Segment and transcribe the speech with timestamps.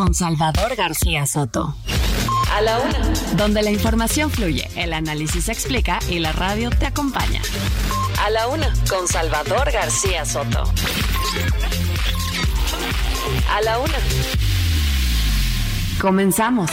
[0.00, 1.76] con Salvador García Soto.
[2.54, 3.12] A la una.
[3.36, 7.42] Donde la información fluye, el análisis se explica y la radio te acompaña.
[8.18, 10.64] A la una con Salvador García Soto.
[13.52, 13.98] A la una.
[16.00, 16.70] Comenzamos.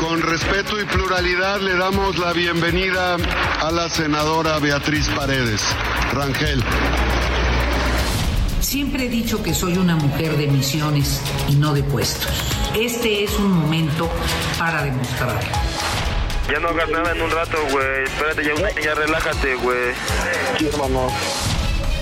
[0.00, 3.16] Con respeto y pluralidad le damos la bienvenida
[3.60, 5.60] a la senadora Beatriz Paredes.
[6.14, 6.64] Rangel.
[8.74, 12.28] Siempre he dicho que soy una mujer de misiones y no de puestos.
[12.74, 14.10] Este es un momento
[14.58, 15.48] para demostrarlo.
[16.50, 18.02] Ya no hagas nada en un rato, güey.
[18.02, 19.92] Espérate, ya, ya relájate, güey.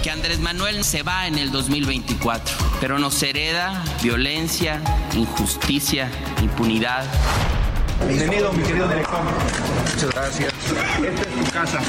[0.03, 4.81] Que Andrés Manuel se va en el 2024, pero nos hereda violencia,
[5.13, 7.05] injusticia, impunidad.
[8.09, 9.21] Bienvenido, mi querido director.
[9.95, 10.55] Muchas gracias.
[10.55, 11.81] Esta es tu casa.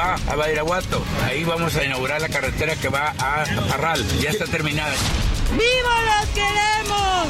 [0.00, 1.04] Va a Badiraguato.
[1.26, 4.02] Ahí vamos a inaugurar la carretera que va a Parral.
[4.18, 4.94] Ya está terminada.
[5.52, 7.28] ¡Viva los queremos!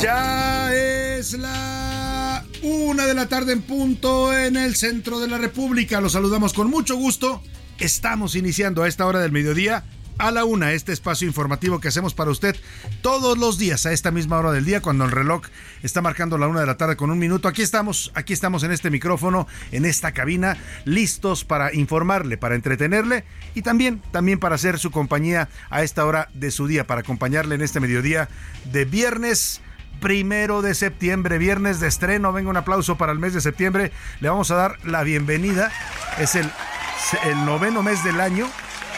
[0.00, 1.81] Ya es la
[2.62, 6.00] una de la tarde en punto en el centro de la República.
[6.00, 7.42] Los saludamos con mucho gusto.
[7.78, 9.84] Estamos iniciando a esta hora del mediodía
[10.18, 12.54] a la una este espacio informativo que hacemos para usted
[13.00, 15.42] todos los días a esta misma hora del día cuando el reloj
[15.82, 17.48] está marcando la una de la tarde con un minuto.
[17.48, 23.24] Aquí estamos, aquí estamos en este micrófono, en esta cabina, listos para informarle, para entretenerle
[23.54, 27.56] y también, también para hacer su compañía a esta hora de su día, para acompañarle
[27.56, 28.28] en este mediodía
[28.70, 29.60] de viernes
[30.00, 32.32] primero de septiembre, viernes de estreno.
[32.32, 33.92] Venga un aplauso para el mes de septiembre.
[34.20, 35.70] Le vamos a dar la bienvenida.
[36.18, 36.50] Es el,
[37.44, 38.48] noveno mes del año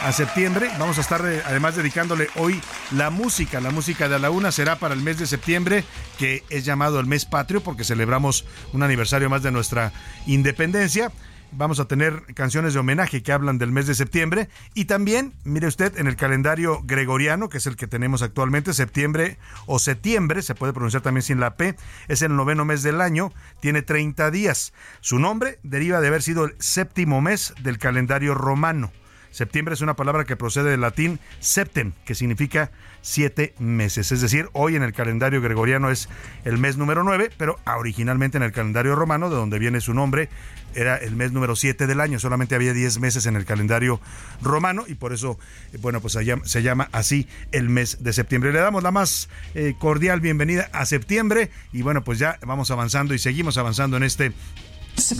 [0.03, 0.71] a septiembre.
[0.79, 2.61] Vamos a estar eh, además dedicándole hoy
[2.91, 3.61] la música.
[3.61, 5.85] La música de la una será para el mes de septiembre,
[6.19, 9.93] que es llamado el mes patrio porque celebramos un aniversario más de nuestra
[10.27, 11.11] independencia
[11.57, 15.67] vamos a tener canciones de homenaje que hablan del mes de septiembre y también, mire
[15.67, 20.55] usted, en el calendario gregoriano, que es el que tenemos actualmente, septiembre o septiembre, se
[20.55, 21.77] puede pronunciar también sin la P,
[22.09, 24.73] es el noveno mes del año, tiene 30 días.
[25.01, 28.93] Su nombre deriva de haber sido el séptimo mes del calendario romano.
[29.35, 32.71] Septiembre es una palabra que procede del latín septem, que significa
[33.03, 34.13] siete meses.
[34.13, 36.09] Es decir, hoy en el calendario gregoriano es
[36.45, 40.29] el mes número nueve, pero originalmente en el calendario romano, de donde viene su nombre,
[40.77, 44.01] era el mes número 7 del año, solamente había 10 meses en el calendario
[44.41, 45.39] romano y por eso,
[45.73, 48.53] eh, bueno, pues se llama así el mes de septiembre.
[48.53, 53.15] Le damos la más eh, cordial bienvenida a septiembre y bueno, pues ya vamos avanzando
[53.15, 54.33] y seguimos avanzando en este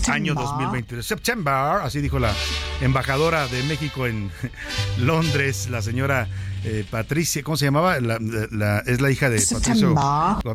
[0.09, 1.03] año 2020.
[1.03, 1.53] Septiembre,
[1.83, 2.33] así dijo la
[2.81, 4.31] embajadora de México en
[4.99, 6.29] Londres, la señora
[6.65, 7.97] eh, Patricia, ¿cómo se llamaba?
[7.97, 9.95] es la hija de Patricio,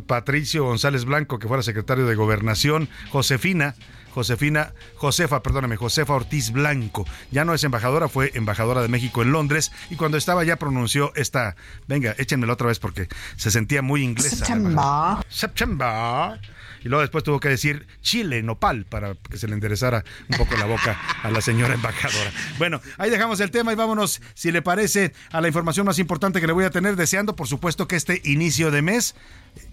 [0.07, 3.75] Patricio González Blanco, que fuera secretario de Gobernación, Josefina.
[4.11, 7.05] Josefina, Josefa, perdóname, Josefa Ortiz Blanco.
[7.29, 11.13] Ya no es embajadora, fue embajadora de México en Londres y cuando estaba ya pronunció
[11.15, 11.55] esta,
[11.87, 14.37] venga, échenmela otra vez porque se sentía muy inglesa.
[14.37, 14.83] September.
[15.29, 16.39] September
[16.83, 20.55] y luego después tuvo que decir Chile, nopal, para que se le enderezara un poco
[20.57, 22.31] la boca a la señora embajadora.
[22.57, 26.41] Bueno, ahí dejamos el tema y vámonos, si le parece, a la información más importante
[26.41, 29.15] que le voy a tener, deseando por supuesto que este inicio de mes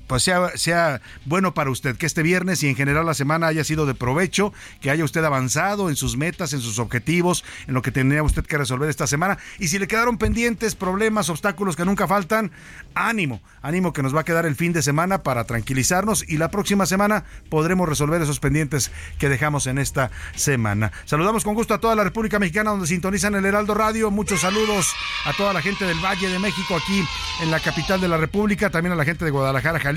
[0.06, 3.64] pues sea, sea bueno para usted, que este viernes y en general la semana haya
[3.64, 7.82] sido de provecho, que haya usted avanzado en sus metas, en sus objetivos, en lo
[7.82, 9.38] que tenía usted que resolver esta semana.
[9.58, 12.52] Y si le quedaron pendientes, problemas, obstáculos que nunca faltan,
[12.94, 16.50] ánimo, ánimo que nos va a quedar el fin de semana para tranquilizarnos y la
[16.50, 20.92] próxima semana podremos resolver esos pendientes que dejamos en esta semana.
[21.04, 24.10] Saludamos con gusto a toda la República Mexicana donde sintonizan el Heraldo Radio.
[24.10, 24.92] Muchos saludos
[25.24, 27.04] a toda la gente del Valle de México aquí
[27.42, 29.95] en la capital de la República, también a la gente de Guadalajara, Jalisco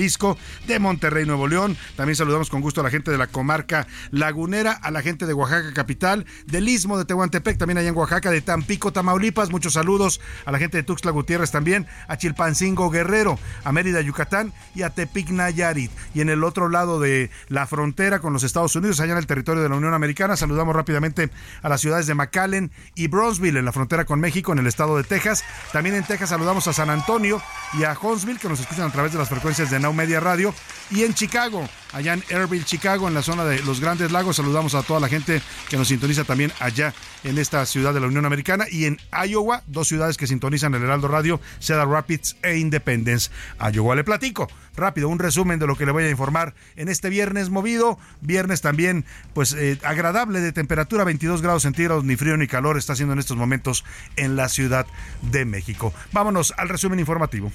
[0.67, 1.75] De Monterrey, Nuevo León.
[1.97, 5.33] También saludamos con gusto a la gente de la comarca lagunera, a la gente de
[5.33, 9.51] Oaxaca capital, del Istmo de Tehuantepec, también allá en Oaxaca, de Tampico, Tamaulipas.
[9.51, 14.53] Muchos saludos a la gente de Tuxtla Gutiérrez también, a Chilpancingo Guerrero, a Mérida, Yucatán
[14.73, 15.91] y a Tepic Nayarit.
[16.13, 19.27] Y en el otro lado de la frontera con los Estados Unidos, allá en el
[19.27, 21.29] territorio de la Unión Americana, saludamos rápidamente
[21.61, 24.95] a las ciudades de McAllen y Brownsville en la frontera con México, en el estado
[24.95, 25.43] de Texas.
[25.73, 27.41] También en Texas saludamos a San Antonio
[27.77, 30.53] y a Huntsville, que nos escuchan a través de las frecuencias de Media Radio.
[30.91, 34.73] Y en Chicago, allá en Airville, Chicago, en la zona de los Grandes Lagos, saludamos
[34.73, 35.39] a toda la gente
[35.69, 38.65] que nos sintoniza también allá en esta ciudad de la Unión Americana.
[38.71, 38.97] Y en
[39.27, 43.29] Iowa, dos ciudades que sintonizan el Heraldo Radio, Cedar Rapids e Independence.
[43.59, 44.47] A Iowa le platico
[44.79, 48.61] rápido un resumen de lo que le voy a informar en este viernes movido, viernes
[48.61, 53.13] también pues eh, agradable de temperatura 22 grados centígrados, ni frío ni calor está haciendo
[53.13, 53.85] en estos momentos
[54.15, 54.87] en la Ciudad
[55.21, 55.93] de México.
[56.11, 57.51] Vámonos al resumen informativo.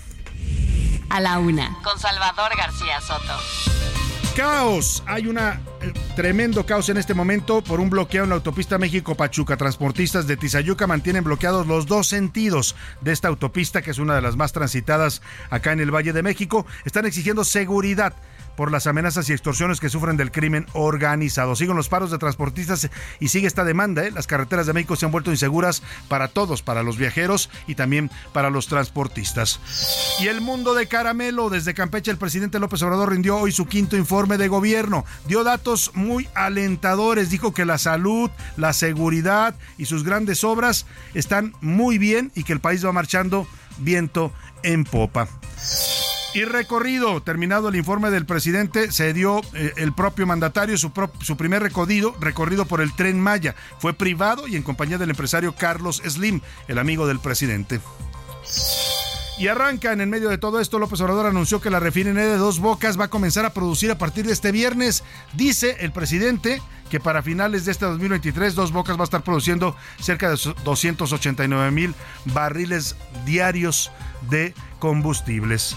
[1.10, 3.34] A la una, con Salvador García Soto.
[4.34, 5.04] Caos.
[5.06, 5.52] Hay un eh,
[6.16, 9.56] tremendo caos en este momento por un bloqueo en la autopista México-Pachuca.
[9.56, 14.22] Transportistas de Tizayuca mantienen bloqueados los dos sentidos de esta autopista, que es una de
[14.22, 16.66] las más transitadas acá en el Valle de México.
[16.84, 18.14] Están exigiendo seguridad
[18.56, 21.56] por las amenazas y extorsiones que sufren del crimen organizado.
[21.56, 22.88] Siguen los paros de transportistas
[23.20, 24.04] y sigue esta demanda.
[24.04, 24.10] ¿eh?
[24.10, 28.10] Las carreteras de México se han vuelto inseguras para todos, para los viajeros y también
[28.32, 29.60] para los transportistas.
[30.20, 31.50] Y el mundo de caramelo.
[31.50, 35.04] Desde Campeche el presidente López Obrador rindió hoy su quinto informe de gobierno.
[35.26, 37.30] Dio datos muy alentadores.
[37.30, 42.52] Dijo que la salud, la seguridad y sus grandes obras están muy bien y que
[42.52, 43.46] el país va marchando
[43.78, 45.28] viento en popa.
[46.34, 50.90] Y recorrido, terminado el informe del presidente, se dio eh, el propio mandatario su,
[51.20, 53.54] su primer recorrido, recorrido por el tren Maya.
[53.78, 57.80] Fue privado y en compañía del empresario Carlos Slim, el amigo del presidente.
[59.38, 62.58] Y arrancan en medio de todo esto, López Obrador anunció que la refinería de Dos
[62.58, 65.04] Bocas va a comenzar a producir a partir de este viernes.
[65.34, 69.76] Dice el presidente que para finales de este 2023 Dos Bocas va a estar produciendo
[70.00, 71.94] cerca de 289 mil
[72.26, 73.92] barriles diarios
[74.30, 75.76] de combustibles.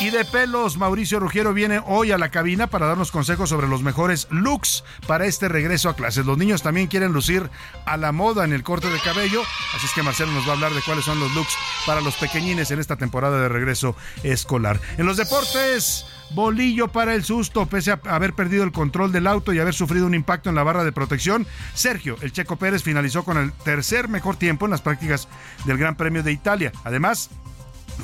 [0.00, 3.82] Y de pelos, Mauricio Rugiero viene hoy a la cabina para darnos consejos sobre los
[3.82, 6.26] mejores looks para este regreso a clases.
[6.26, 7.48] Los niños también quieren lucir
[7.86, 9.42] a la moda en el corte de cabello,
[9.74, 11.56] así es que Marcelo nos va a hablar de cuáles son los looks
[11.86, 14.80] para los pequeñines en esta temporada de regreso escolar.
[14.98, 19.52] En los deportes, Bolillo para el susto, pese a haber perdido el control del auto
[19.52, 21.46] y haber sufrido un impacto en la barra de protección.
[21.74, 25.28] Sergio, el Checo Pérez, finalizó con el tercer mejor tiempo en las prácticas
[25.64, 26.72] del Gran Premio de Italia.
[26.84, 27.30] Además,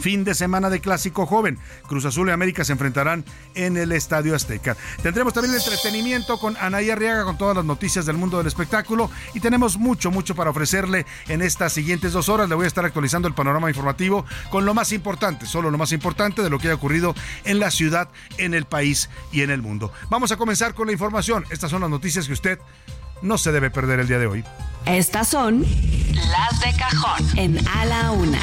[0.00, 1.58] Fin de semana de clásico joven.
[1.86, 3.24] Cruz Azul y América se enfrentarán
[3.54, 4.76] en el Estadio Azteca.
[5.02, 9.10] Tendremos también el entretenimiento con Anaí Arriaga con todas las noticias del mundo del espectáculo
[9.34, 12.48] y tenemos mucho, mucho para ofrecerle en estas siguientes dos horas.
[12.48, 15.92] Le voy a estar actualizando el panorama informativo con lo más importante, solo lo más
[15.92, 17.14] importante de lo que ha ocurrido
[17.44, 18.08] en la ciudad,
[18.38, 19.92] en el país y en el mundo.
[20.10, 21.44] Vamos a comenzar con la información.
[21.50, 22.58] Estas son las noticias que usted
[23.22, 24.44] no se debe perder el día de hoy.
[24.86, 28.40] Estas son las de cajón en A la Una.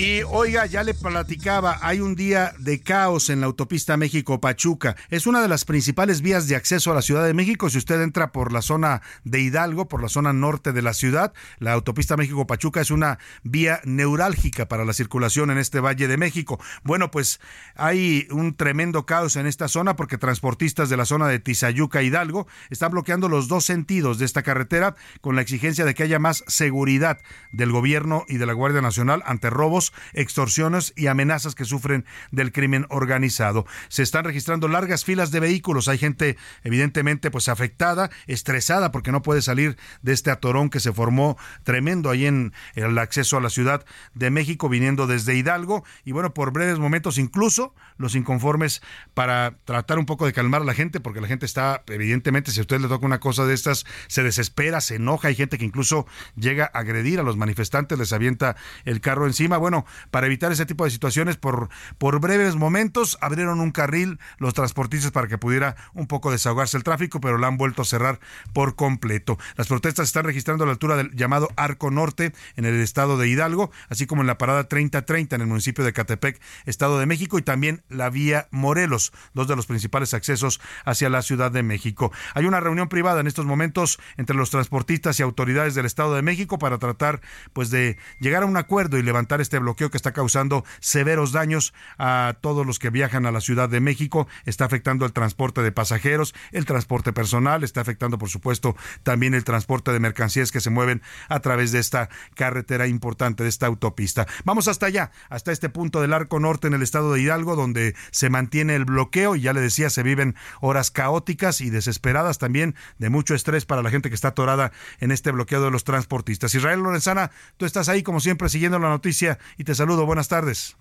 [0.00, 4.96] Y oiga, ya le platicaba, hay un día de caos en la autopista México-Pachuca.
[5.10, 7.68] Es una de las principales vías de acceso a la Ciudad de México.
[7.68, 11.34] Si usted entra por la zona de Hidalgo, por la zona norte de la ciudad,
[11.58, 16.58] la autopista México-Pachuca es una vía neurálgica para la circulación en este Valle de México.
[16.82, 17.38] Bueno, pues
[17.74, 22.46] hay un tremendo caos en esta zona porque transportistas de la zona de Tizayuca, Hidalgo,
[22.70, 26.42] están bloqueando los dos sentidos de esta carretera con la exigencia de que haya más
[26.46, 27.18] seguridad
[27.52, 32.52] del gobierno y de la Guardia Nacional ante robos extorsiones y amenazas que sufren del
[32.52, 33.66] crimen organizado.
[33.88, 35.88] Se están registrando largas filas de vehículos.
[35.88, 40.92] Hay gente evidentemente pues afectada, estresada porque no puede salir de este atorón que se
[40.92, 46.12] formó tremendo ahí en el acceso a la Ciudad de México viniendo desde Hidalgo y
[46.12, 48.82] bueno, por breves momentos incluso los inconformes
[49.14, 52.60] para tratar un poco de calmar a la gente porque la gente está evidentemente si
[52.60, 55.64] a usted le toca una cosa de estas se desespera, se enoja, hay gente que
[55.64, 56.06] incluso
[56.36, 59.56] llega a agredir a los manifestantes, les avienta el carro encima.
[59.58, 59.79] Bueno,
[60.10, 61.68] para evitar ese tipo de situaciones, por,
[61.98, 66.84] por breves momentos abrieron un carril los transportistas para que pudiera un poco desahogarse el
[66.84, 68.20] tráfico, pero lo han vuelto a cerrar
[68.52, 69.38] por completo.
[69.56, 73.28] Las protestas están registrando a la altura del llamado Arco Norte en el estado de
[73.28, 77.38] Hidalgo, así como en la parada 3030 en el municipio de Catepec, Estado de México,
[77.38, 82.12] y también la vía Morelos, dos de los principales accesos hacia la Ciudad de México.
[82.34, 86.22] Hay una reunión privada en estos momentos entre los transportistas y autoridades del Estado de
[86.22, 87.20] México para tratar
[87.52, 91.72] pues de llegar a un acuerdo y levantar este bloqueo que está causando severos daños
[91.98, 95.72] a todos los que viajan a la Ciudad de México, está afectando el transporte de
[95.72, 100.70] pasajeros, el transporte personal, está afectando por supuesto también el transporte de mercancías que se
[100.70, 104.26] mueven a través de esta carretera importante, de esta autopista.
[104.44, 107.94] Vamos hasta allá, hasta este punto del arco norte en el estado de Hidalgo, donde
[108.10, 112.74] se mantiene el bloqueo y ya le decía, se viven horas caóticas y desesperadas también
[112.98, 116.54] de mucho estrés para la gente que está atorada en este bloqueo de los transportistas.
[116.54, 120.06] Israel Lorenzana, tú estás ahí como siempre siguiendo la noticia y te saludo.
[120.06, 120.76] Buenas tardes.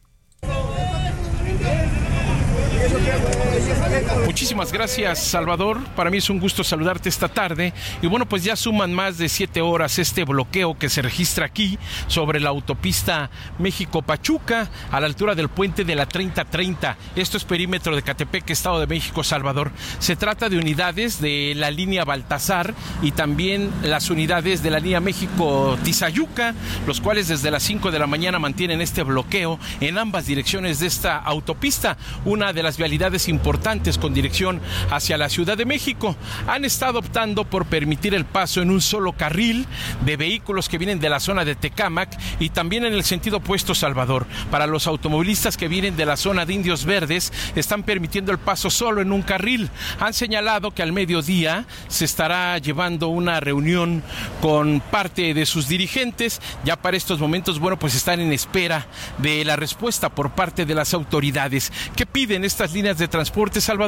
[4.25, 5.83] Muchísimas gracias, Salvador.
[5.95, 7.73] Para mí es un gusto saludarte esta tarde.
[8.01, 11.77] Y bueno, pues ya suman más de siete horas este bloqueo que se registra aquí
[12.07, 16.97] sobre la autopista México-Pachuca, a la altura del puente de la 3030.
[17.15, 19.71] Esto es perímetro de Catepec, Estado de México, Salvador.
[19.99, 24.99] Se trata de unidades de la línea Baltasar y también las unidades de la línea
[24.99, 26.53] México-Tizayuca,
[26.87, 30.87] los cuales desde las 5 de la mañana mantienen este bloqueo en ambas direcciones de
[30.87, 36.15] esta autopista, una de las vialidades importantes con dirección hacia la Ciudad de México.
[36.47, 39.65] Han estado optando por permitir el paso en un solo carril
[40.05, 43.73] de vehículos que vienen de la zona de Tecámac y también en el sentido opuesto
[43.73, 44.25] Salvador.
[44.51, 48.69] Para los automovilistas que vienen de la zona de Indios Verdes, están permitiendo el paso
[48.69, 49.69] solo en un carril.
[49.99, 54.03] Han señalado que al mediodía se estará llevando una reunión
[54.41, 56.41] con parte de sus dirigentes.
[56.63, 60.75] Ya para estos momentos, bueno, pues están en espera de la respuesta por parte de
[60.75, 61.71] las autoridades.
[61.95, 63.78] ¿Qué piden estas líneas de transporte, Salvador?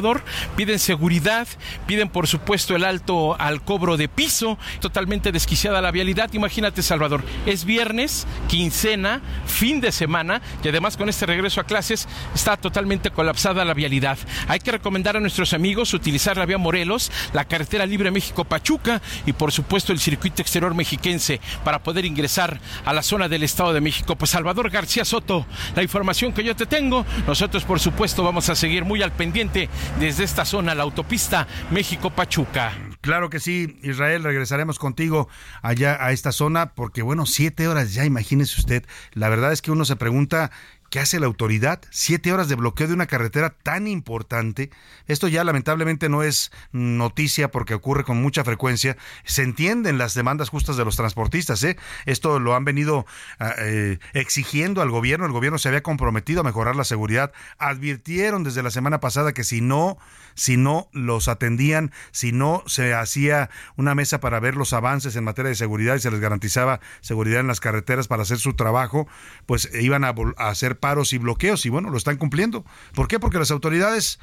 [0.56, 1.46] Piden seguridad,
[1.86, 6.32] piden por supuesto el alto al cobro de piso, totalmente desquiciada la vialidad.
[6.32, 12.08] Imagínate, Salvador, es viernes, quincena, fin de semana y además con este regreso a clases
[12.34, 14.18] está totalmente colapsada la vialidad.
[14.48, 19.32] Hay que recomendar a nuestros amigos utilizar la vía Morelos, la carretera libre México-Pachuca y
[19.32, 23.80] por supuesto el circuito exterior mexiquense para poder ingresar a la zona del Estado de
[23.80, 24.16] México.
[24.16, 28.54] Pues Salvador García Soto, la información que yo te tengo, nosotros por supuesto vamos a
[28.54, 32.72] seguir muy al pendiente desde esta zona, la autopista México-Pachuca.
[33.00, 35.28] Claro que sí, Israel, regresaremos contigo
[35.62, 38.84] allá a esta zona, porque bueno, siete horas ya, imagínese usted.
[39.12, 40.50] La verdad es que uno se pregunta
[40.92, 41.80] ¿Qué hace la autoridad?
[41.88, 44.68] Siete horas de bloqueo de una carretera tan importante.
[45.06, 48.98] Esto ya lamentablemente no es noticia porque ocurre con mucha frecuencia.
[49.24, 51.64] Se entienden las demandas justas de los transportistas.
[51.64, 51.78] ¿eh?
[52.04, 53.06] Esto lo han venido
[53.38, 55.24] ah, eh, exigiendo al gobierno.
[55.24, 57.32] El gobierno se había comprometido a mejorar la seguridad.
[57.56, 59.96] Advirtieron desde la semana pasada que si no,
[60.34, 65.24] si no los atendían, si no se hacía una mesa para ver los avances en
[65.24, 69.08] materia de seguridad y se les garantizaba seguridad en las carreteras para hacer su trabajo,
[69.46, 72.64] pues iban a, a hacer paros y bloqueos y bueno, lo están cumpliendo.
[72.94, 73.18] ¿Por qué?
[73.18, 74.18] Porque las autoridades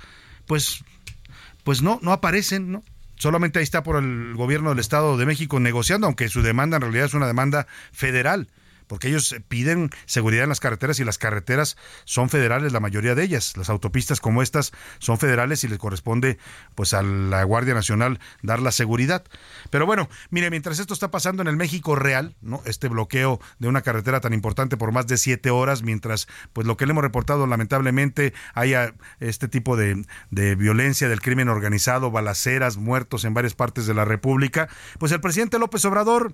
[0.46, 0.84] pues
[1.64, 2.84] pues no no aparecen, ¿no?
[3.16, 6.84] Solamente ahí está por el gobierno del Estado de México negociando, aunque su demanda en
[6.84, 8.48] realidad es una demanda federal
[8.90, 13.24] porque ellos piden seguridad en las carreteras y las carreteras son federales, la mayoría de
[13.24, 13.56] ellas.
[13.56, 16.40] Las autopistas como estas son federales y les corresponde
[16.74, 19.24] pues a la Guardia Nacional dar la seguridad.
[19.70, 22.64] Pero bueno, mire, mientras esto está pasando en el México real, ¿no?
[22.66, 26.76] Este bloqueo de una carretera tan importante por más de siete horas, mientras pues lo
[26.76, 32.78] que le hemos reportado lamentablemente haya este tipo de, de violencia del crimen organizado, balaceras,
[32.78, 34.68] muertos en varias partes de la República,
[34.98, 36.34] pues el presidente López Obrador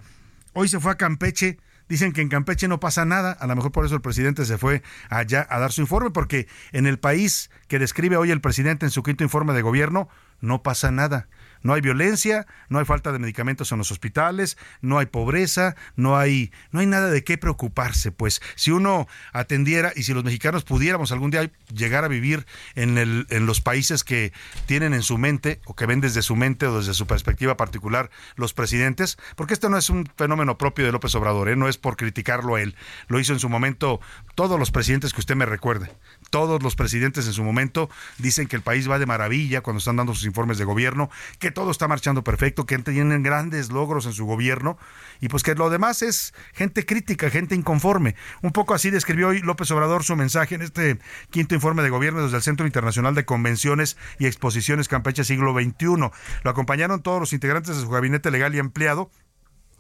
[0.54, 3.72] hoy se fue a Campeche Dicen que en Campeche no pasa nada, a lo mejor
[3.72, 7.52] por eso el presidente se fue allá a dar su informe, porque en el país
[7.68, 10.10] que describe hoy el presidente en su quinto informe de gobierno,
[10.42, 11.28] no pasa nada.
[11.62, 16.18] No hay violencia, no hay falta de medicamentos en los hospitales, no hay pobreza, no
[16.18, 18.12] hay, no hay nada de qué preocuparse.
[18.12, 22.46] Pues si uno atendiera y si los mexicanos pudiéramos algún día llegar a vivir
[22.76, 24.34] en, el, en los países que
[24.66, 28.10] tienen en su mente o que ven desde su mente o desde su perspectiva particular
[28.36, 31.56] los presidentes, porque esto no es un fenómeno propio de López Obrador, ¿eh?
[31.56, 32.76] no es por criticarlo a él.
[33.08, 34.00] Lo hizo en su momento
[34.36, 35.92] todos los presidentes que usted me recuerde.
[36.30, 39.96] Todos los presidentes en su momento dicen que el país va de maravilla cuando están
[39.96, 41.10] dando sus informes de gobierno,
[41.40, 44.78] que todo está marchando perfecto, que tienen grandes logros en su gobierno
[45.20, 48.16] y pues que lo demás es gente crítica, gente inconforme.
[48.44, 51.00] Un poco así describió hoy López Obrador su mensaje en este
[51.32, 56.12] quinto informe de gobierno desde el Centro Internacional de Convenciones y Exposiciones Campeche Siglo XXI.
[56.44, 59.10] Lo acompañaron todos los integrantes de su gabinete legal y empleado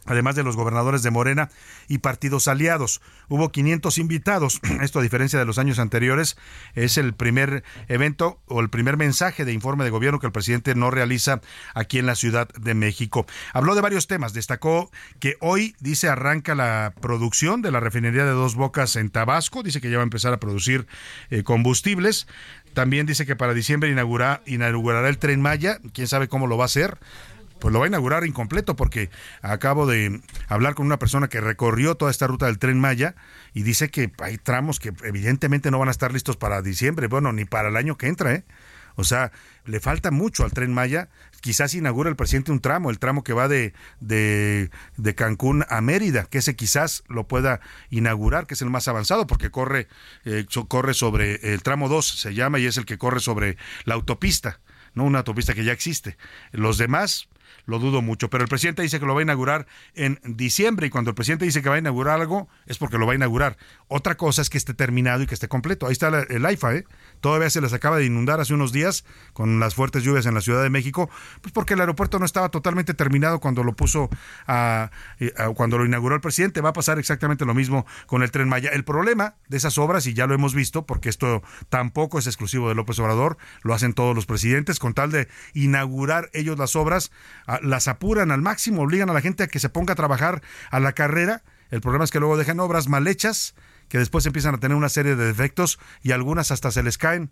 [0.05, 1.49] además de los gobernadores de Morena
[1.87, 3.01] y partidos aliados.
[3.27, 4.61] Hubo 500 invitados.
[4.81, 6.37] Esto, a diferencia de los años anteriores,
[6.73, 10.75] es el primer evento o el primer mensaje de informe de gobierno que el presidente
[10.75, 11.41] no realiza
[11.73, 13.25] aquí en la Ciudad de México.
[13.53, 14.33] Habló de varios temas.
[14.33, 19.63] Destacó que hoy, dice, arranca la producción de la refinería de Dos Bocas en Tabasco.
[19.63, 20.87] Dice que ya va a empezar a producir
[21.29, 22.27] eh, combustibles.
[22.73, 25.79] También dice que para diciembre inaugurará el tren Maya.
[25.93, 26.97] Quién sabe cómo lo va a hacer
[27.65, 29.09] pues lo va a inaugurar incompleto porque
[29.41, 33.15] acabo de hablar con una persona que recorrió toda esta ruta del tren Maya
[33.55, 37.33] y dice que hay tramos que evidentemente no van a estar listos para diciembre, bueno,
[37.33, 38.43] ni para el año que entra, ¿eh?
[38.93, 39.31] O sea,
[39.65, 41.09] le falta mucho al tren Maya.
[41.41, 46.25] Quizás inaugura el presidente un tramo, el tramo que va de, de, Cancún a Mérida,
[46.25, 49.87] que ese quizás lo pueda inaugurar, que es el más avanzado, porque corre,
[50.25, 53.95] eh, corre sobre el tramo 2, se llama, y es el que corre sobre la
[53.95, 54.59] autopista,
[54.93, 56.15] no una autopista que ya existe.
[56.51, 57.27] Los demás,
[57.65, 58.29] lo dudo mucho.
[58.29, 61.45] Pero el presidente dice que lo va a inaugurar en diciembre y cuando el presidente
[61.45, 63.57] dice que va a inaugurar algo es porque lo va a inaugurar.
[63.87, 65.87] Otra cosa es que esté terminado y que esté completo.
[65.87, 66.85] Ahí está el AIFA, ¿eh?
[67.21, 70.41] Todavía se les acaba de inundar hace unos días con las fuertes lluvias en la
[70.41, 71.09] Ciudad de México,
[71.41, 74.09] pues porque el aeropuerto no estaba totalmente terminado cuando lo puso
[74.47, 74.91] a,
[75.55, 76.61] cuando lo inauguró el presidente.
[76.61, 78.69] Va a pasar exactamente lo mismo con el Tren Maya.
[78.71, 82.69] El problema de esas obras, y ya lo hemos visto, porque esto tampoco es exclusivo
[82.69, 87.11] de López Obrador, lo hacen todos los presidentes, con tal de inaugurar ellos las obras,
[87.61, 90.79] las apuran al máximo, obligan a la gente a que se ponga a trabajar a
[90.79, 91.43] la carrera.
[91.71, 93.55] El problema es que luego dejan obras mal hechas,
[93.89, 97.31] que después empiezan a tener una serie de defectos y algunas hasta se les caen.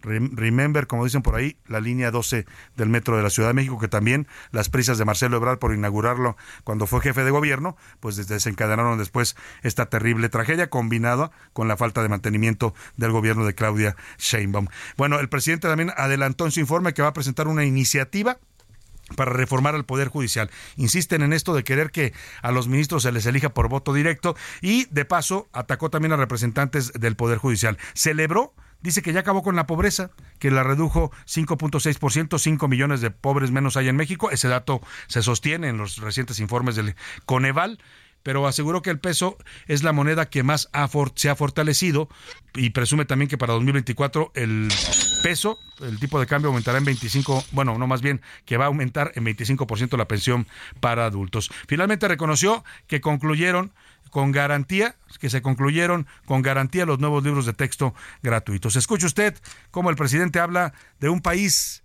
[0.00, 2.46] Remember, como dicen por ahí, la línea 12
[2.76, 5.74] del metro de la Ciudad de México, que también las prisas de Marcelo Ebrard por
[5.74, 11.76] inaugurarlo cuando fue jefe de gobierno, pues desencadenaron después esta terrible tragedia combinada con la
[11.76, 14.68] falta de mantenimiento del gobierno de Claudia Sheinbaum.
[14.96, 18.38] Bueno, el presidente también adelantó en su informe que va a presentar una iniciativa
[19.16, 20.50] para reformar al Poder Judicial.
[20.76, 22.12] Insisten en esto de querer que
[22.42, 26.16] a los ministros se les elija por voto directo y, de paso, atacó también a
[26.16, 27.78] representantes del Poder Judicial.
[27.94, 33.10] Celebró dice que ya acabó con la pobreza, que la redujo 5.6%, 5 millones de
[33.10, 34.30] pobres menos hay en México.
[34.30, 36.94] Ese dato se sostiene en los recientes informes del
[37.26, 37.78] Coneval
[38.22, 40.70] pero aseguró que el peso es la moneda que más
[41.14, 42.08] se ha fortalecido
[42.54, 44.68] y presume también que para 2024 el
[45.22, 48.68] peso, el tipo de cambio aumentará en 25, bueno, no más bien que va a
[48.68, 50.46] aumentar en 25% la pensión
[50.80, 51.50] para adultos.
[51.66, 53.72] Finalmente reconoció que concluyeron
[54.10, 58.76] con garantía, que se concluyeron con garantía los nuevos libros de texto gratuitos.
[58.76, 59.36] Escuche usted
[59.70, 61.82] cómo el presidente habla de un país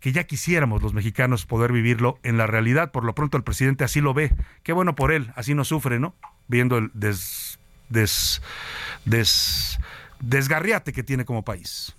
[0.00, 2.90] que ya quisiéramos los mexicanos poder vivirlo en la realidad.
[2.90, 4.34] Por lo pronto el presidente así lo ve.
[4.62, 6.14] Qué bueno por él, así no sufre, ¿no?
[6.46, 8.42] Viendo el des, des,
[9.04, 9.78] des,
[10.20, 11.94] desgarriate que tiene como país.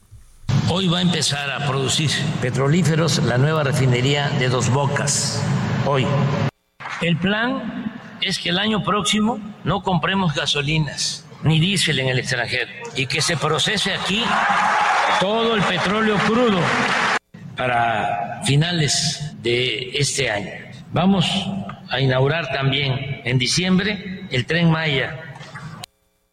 [0.70, 2.10] Hoy va a empezar a producir
[2.42, 5.44] petrolíferos la nueva refinería de Dos Bocas.
[5.86, 6.08] Hoy.
[7.02, 12.72] El plan es que el año próximo no compremos gasolinas ni diésel en el extranjero
[12.96, 14.24] y que se procese aquí
[15.20, 16.60] todo el petróleo crudo
[17.60, 20.50] para finales de este año.
[20.94, 21.26] Vamos
[21.90, 25.29] a inaugurar también en diciembre el tren Maya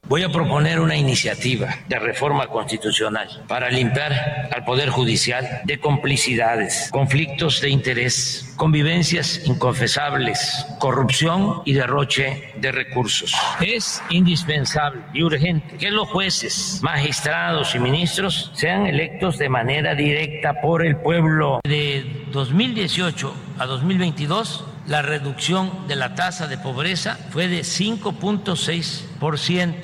[0.09, 6.91] Voy a proponer una iniciativa de reforma constitucional para limpiar al Poder Judicial de complicidades,
[6.93, 13.35] conflictos de interés, convivencias inconfesables, corrupción y derroche de recursos.
[13.61, 20.61] Es indispensable y urgente que los jueces, magistrados y ministros sean electos de manera directa
[20.61, 21.59] por el pueblo.
[21.65, 29.75] De 2018 a 2022, la reducción de la tasa de pobreza fue de 5.6%,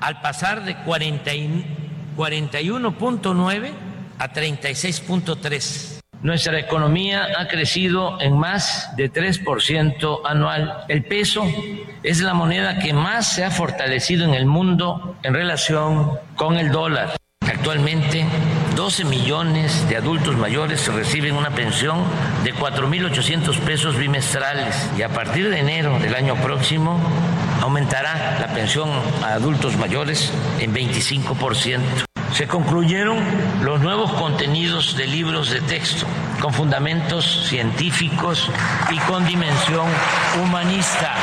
[0.00, 3.70] al pasar de 41.9
[4.18, 6.00] a 36.3.
[6.22, 10.84] Nuestra economía ha crecido en más de 3% anual.
[10.86, 11.44] El peso
[12.04, 16.70] es la moneda que más se ha fortalecido en el mundo en relación con el
[16.70, 17.16] dólar.
[17.48, 18.26] Actualmente,
[18.76, 22.04] 12 millones de adultos mayores reciben una pensión
[22.44, 27.00] de 4.800 pesos bimestrales y a partir de enero del año próximo
[27.60, 28.90] aumentará la pensión
[29.22, 31.80] a adultos mayores en 25%.
[32.32, 33.18] Se concluyeron
[33.62, 36.06] los nuevos contenidos de libros de texto
[36.40, 38.50] con fundamentos científicos
[38.90, 39.86] y con dimensión
[40.42, 41.14] humanista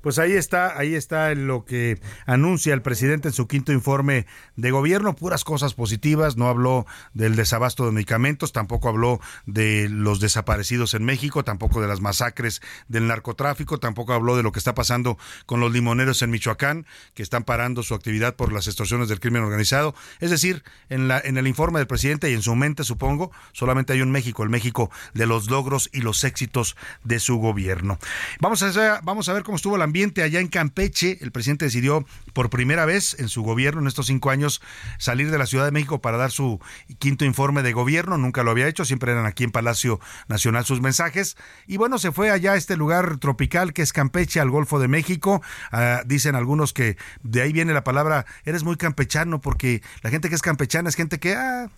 [0.00, 4.70] pues ahí está, ahí está lo que anuncia el presidente en su quinto informe de
[4.70, 10.94] gobierno, puras cosas positivas, no habló del desabasto de medicamentos, tampoco habló de los desaparecidos
[10.94, 15.18] en México, tampoco de las masacres del narcotráfico, tampoco habló de lo que está pasando
[15.46, 19.42] con los limoneros en Michoacán, que están parando su actividad por las extorsiones del crimen
[19.42, 19.94] organizado.
[20.20, 23.92] Es decir, en, la, en el informe del presidente y en su mente, supongo, solamente
[23.92, 27.98] hay un México, el México de los logros y los éxitos de su gobierno.
[28.40, 31.18] Vamos a, vamos a ver cómo estuvo la ambiente allá en Campeche.
[31.20, 34.62] El presidente decidió por primera vez en su gobierno, en estos cinco años,
[34.98, 36.60] salir de la Ciudad de México para dar su
[37.00, 38.16] quinto informe de gobierno.
[38.16, 39.98] Nunca lo había hecho, siempre eran aquí en Palacio
[40.28, 41.36] Nacional sus mensajes.
[41.66, 44.86] Y bueno, se fue allá a este lugar tropical que es Campeche, al Golfo de
[44.86, 45.42] México.
[45.72, 50.28] Ah, dicen algunos que de ahí viene la palabra, eres muy campechano, porque la gente
[50.28, 51.34] que es campechana es gente que...
[51.34, 51.68] Ah,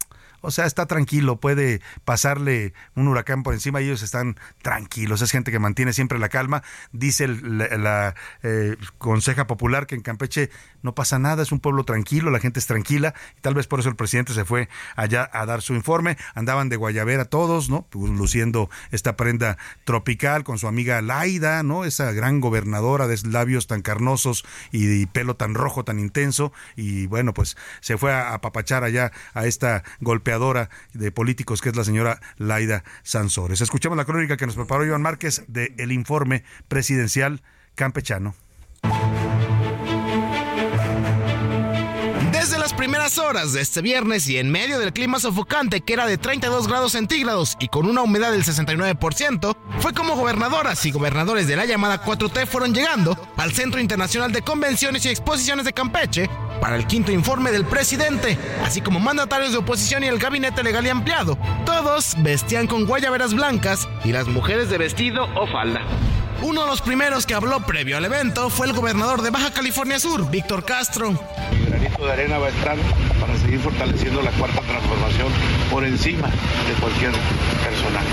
[0.43, 5.23] o sea, está tranquilo, puede pasarle un huracán por encima ellos están tranquilos.
[5.23, 6.63] Es gente que mantiene siempre la calma.
[6.93, 10.51] Dice la, eh, Conseja Popular que en Campeche
[10.83, 13.81] no pasa nada, es un pueblo tranquilo, la gente es tranquila y tal vez por
[13.81, 16.17] eso el presidente se fue allá a dar su informe.
[16.35, 17.87] Andaban de guayabera todos, ¿no?
[17.91, 21.85] Pues, luciendo esta prenda tropical con su amiga Laida, ¿no?
[21.85, 26.53] Esa gran gobernadora de labios tan carnosos y, pelo tan rojo, tan intenso.
[26.77, 29.85] Y bueno, pues se fue a apapachar allá a esta
[30.93, 33.61] de políticos que es la señora Laida Sansores.
[33.61, 37.43] Escuchamos la crónica que nos preparó Iván Márquez de el informe presidencial
[37.75, 38.35] campechano.
[43.19, 46.93] Horas de este viernes y en medio del clima sofocante que era de 32 grados
[46.93, 52.05] centígrados y con una humedad del 69%, fue como gobernadoras y gobernadores de la llamada
[52.05, 56.29] 4T fueron llegando al Centro Internacional de Convenciones y Exposiciones de Campeche
[56.61, 60.87] para el quinto informe del presidente, así como mandatarios de oposición y el gabinete legal
[60.87, 61.37] y ampliado.
[61.67, 65.81] Todos vestían con guayaberas blancas y las mujeres de vestido o falda.
[66.43, 70.01] Uno de los primeros que habló previo al evento fue el gobernador de Baja California
[70.01, 71.13] Sur, Víctor Castro.
[71.53, 72.77] Mi granito de arena va a estar
[73.21, 75.29] para seguir fortaleciendo la cuarta transformación
[75.71, 78.09] por encima de cualquier personaje.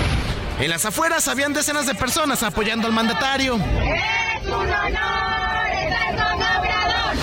[0.60, 3.56] En las afueras habían decenas de personas apoyando al mandatario.
[3.56, 7.16] ¡Es un honor estar con Obrador!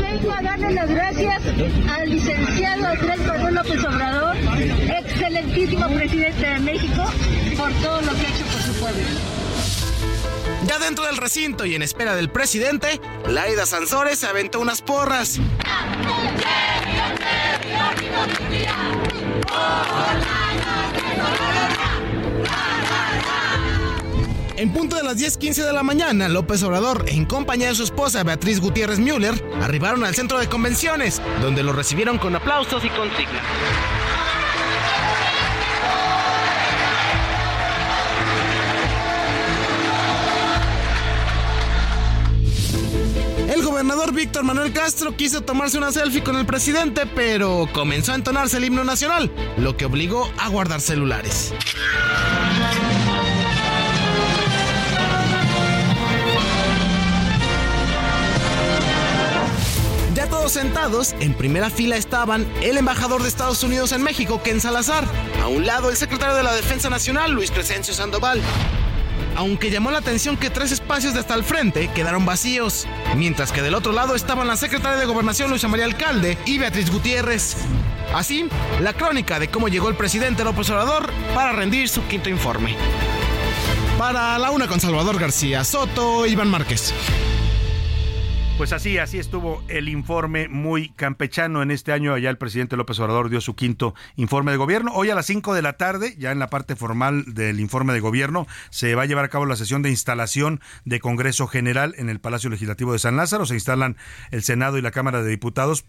[0.00, 1.42] Vengo a darle las gracias
[1.88, 7.04] al licenciado Andrés Manuel López Obrador, excelentísimo presidente de México,
[7.56, 9.47] por todo lo que ha hecho por su pueblo.
[10.66, 15.38] Ya dentro del recinto y en espera del presidente, Laida Sansores se aventó unas porras.
[24.56, 28.24] En punto de las 10:15 de la mañana, López Obrador, en compañía de su esposa
[28.24, 33.44] Beatriz Gutiérrez Müller, arribaron al centro de convenciones, donde lo recibieron con aplausos y consignas.
[43.78, 48.56] Gobernador Víctor Manuel Castro quiso tomarse una selfie con el presidente, pero comenzó a entonarse
[48.56, 51.54] el himno nacional, lo que obligó a guardar celulares.
[60.12, 64.60] Ya todos sentados, en primera fila estaban el embajador de Estados Unidos en México, Ken
[64.60, 65.04] Salazar,
[65.40, 68.42] a un lado el secretario de la Defensa Nacional, Luis Crescencio Sandoval,
[69.38, 73.62] aunque llamó la atención que tres espacios de hasta el frente quedaron vacíos, mientras que
[73.62, 77.56] del otro lado estaban la secretaria de Gobernación Luisa María Alcalde y Beatriz Gutiérrez.
[78.12, 78.48] Así,
[78.80, 82.74] la crónica de cómo llegó el presidente López Obrador para rendir su quinto informe.
[83.96, 86.92] Para la una con Salvador García Soto, Iván Márquez.
[88.58, 92.12] Pues así, así estuvo el informe muy campechano en este año.
[92.12, 94.90] Allá el presidente López Obrador dio su quinto informe de gobierno.
[94.94, 98.00] Hoy a las 5 de la tarde, ya en la parte formal del informe de
[98.00, 102.08] gobierno, se va a llevar a cabo la sesión de instalación de Congreso General en
[102.08, 103.46] el Palacio Legislativo de San Lázaro.
[103.46, 103.96] Se instalan
[104.32, 105.84] el Senado y la Cámara de Diputados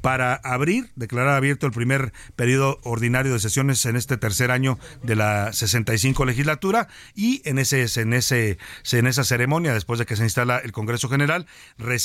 [0.00, 5.16] para abrir, declarar abierto el primer periodo ordinario de sesiones en este tercer año de
[5.16, 8.56] la 65 legislatura y en ese en ese
[8.90, 11.46] en esa ceremonia después de que se instala el Congreso General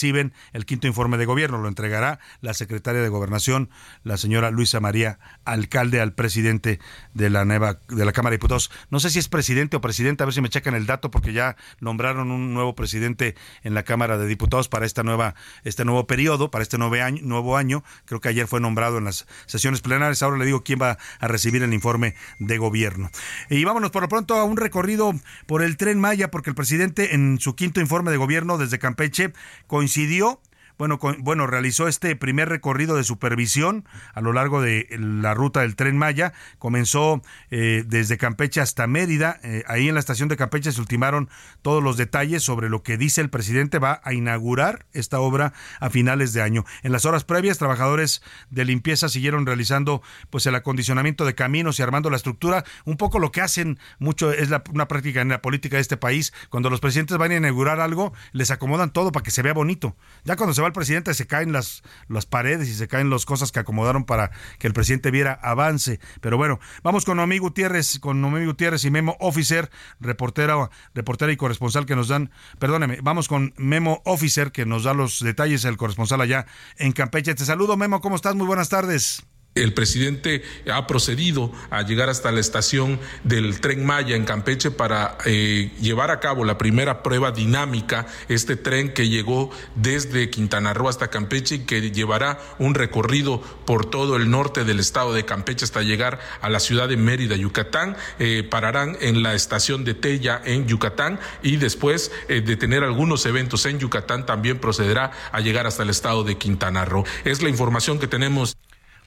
[0.02, 1.60] reciben el quinto informe de gobierno.
[1.60, 3.70] Lo entregará la secretaria de Gobernación,
[4.04, 6.80] la señora Luisa María Alcalde, al presidente
[7.14, 8.72] de la nueva de la Cámara de Diputados.
[8.90, 11.34] No sé si es presidente o presidenta, a ver si me checan el dato, porque
[11.34, 16.08] ya nombraron un nuevo presidente en la Cámara de Diputados para esta nueva, este nuevo
[16.08, 17.84] periodo, para este nuevo año, nuevo año.
[18.06, 20.24] Creo que ayer fue nombrado en las sesiones plenarias.
[20.24, 23.12] Ahora le digo quién va a recibir el informe de gobierno.
[23.52, 25.14] Y vámonos por lo pronto a un recorrido
[25.46, 29.34] por el tren Maya, porque el presidente en su quinto informe de gobierno desde Campeche
[29.68, 30.40] coincidió coincidió
[30.82, 35.76] bueno, bueno, realizó este primer recorrido de supervisión a lo largo de la ruta del
[35.76, 36.34] tren Maya.
[36.58, 39.40] Comenzó eh, desde Campeche hasta Mérida.
[39.44, 41.30] Eh, ahí en la estación de Campeche se ultimaron
[41.62, 43.78] todos los detalles sobre lo que dice el presidente.
[43.78, 46.66] Va a inaugurar esta obra a finales de año.
[46.82, 51.84] En las horas previas, trabajadores de limpieza siguieron realizando pues el acondicionamiento de caminos y
[51.84, 52.66] armando la estructura.
[52.86, 55.98] Un poco lo que hacen mucho es la, una práctica en la política de este
[55.98, 56.34] país.
[56.50, 59.96] Cuando los presidentes van a inaugurar algo, les acomodan todo para que se vea bonito.
[60.24, 63.52] Ya cuando se va presidente se caen las, las paredes y se caen las cosas
[63.52, 66.00] que acomodaron para que el presidente viera avance.
[66.22, 71.38] Pero bueno, vamos con Noemí Gutiérrez, con Noemí Gutiérrez y Memo Officer, reportera, reportera y
[71.38, 75.78] corresponsal que nos dan, perdóneme, vamos con Memo Officer que nos da los detalles, el
[75.78, 76.46] corresponsal allá
[76.78, 77.36] en Campeche.
[77.36, 78.36] Te saludo Memo, ¿cómo estás?
[78.36, 79.31] Muy buenas tardes.
[79.54, 85.18] El presidente ha procedido a llegar hasta la estación del tren Maya en Campeche para
[85.26, 90.88] eh, llevar a cabo la primera prueba dinámica, este tren que llegó desde Quintana Roo
[90.88, 95.66] hasta Campeche y que llevará un recorrido por todo el norte del estado de Campeche
[95.66, 97.98] hasta llegar a la ciudad de Mérida, Yucatán.
[98.20, 103.26] Eh, pararán en la estación de Tella en Yucatán y después eh, de tener algunos
[103.26, 107.04] eventos en Yucatán también procederá a llegar hasta el estado de Quintana Roo.
[107.26, 108.56] Es la información que tenemos.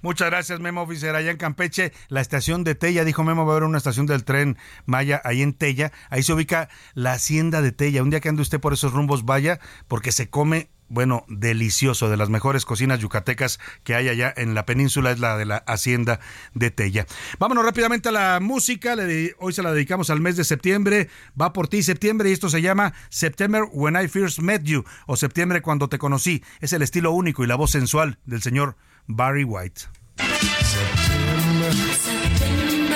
[0.05, 1.17] Muchas gracias, Memo Oficer.
[1.17, 4.23] Allá en Campeche, la estación de Tella, dijo Memo, va a haber una estación del
[4.23, 5.93] tren Maya ahí en Tella.
[6.11, 8.03] Ahí se ubica la hacienda de Tella.
[8.03, 12.19] Un día que ande usted por esos rumbos, vaya, porque se come bueno, delicioso, de
[12.19, 16.21] las mejores cocinas yucatecas que hay allá en la península, es la de la hacienda
[16.53, 17.07] de Tella.
[17.38, 18.95] Vámonos rápidamente a la música,
[19.38, 21.09] hoy se la dedicamos al mes de septiembre,
[21.40, 25.17] va por ti septiembre y esto se llama September When I First Met You o
[25.17, 26.45] Septiembre cuando te conocí.
[26.61, 28.77] Es el estilo único y la voz sensual del señor
[29.09, 29.87] Barry White.
[30.19, 32.95] September, September,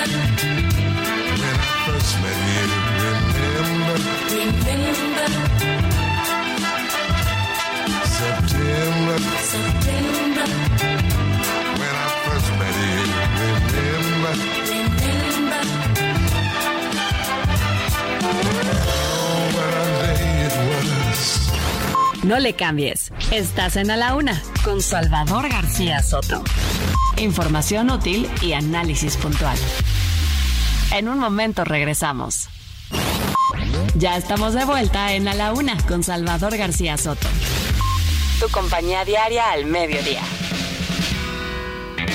[22.24, 23.12] No le cambies.
[23.30, 26.42] Estás en A la Una con Salvador García Soto.
[27.16, 29.56] Información útil y análisis puntual.
[30.92, 32.48] En un momento regresamos.
[33.94, 37.28] Ya estamos de vuelta en A la Una con Salvador García Soto.
[38.40, 40.22] Tu compañía diaria al mediodía.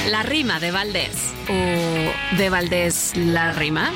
[0.10, 1.34] La rima de Valdés.
[1.50, 3.92] ¿O de Valdés la rima?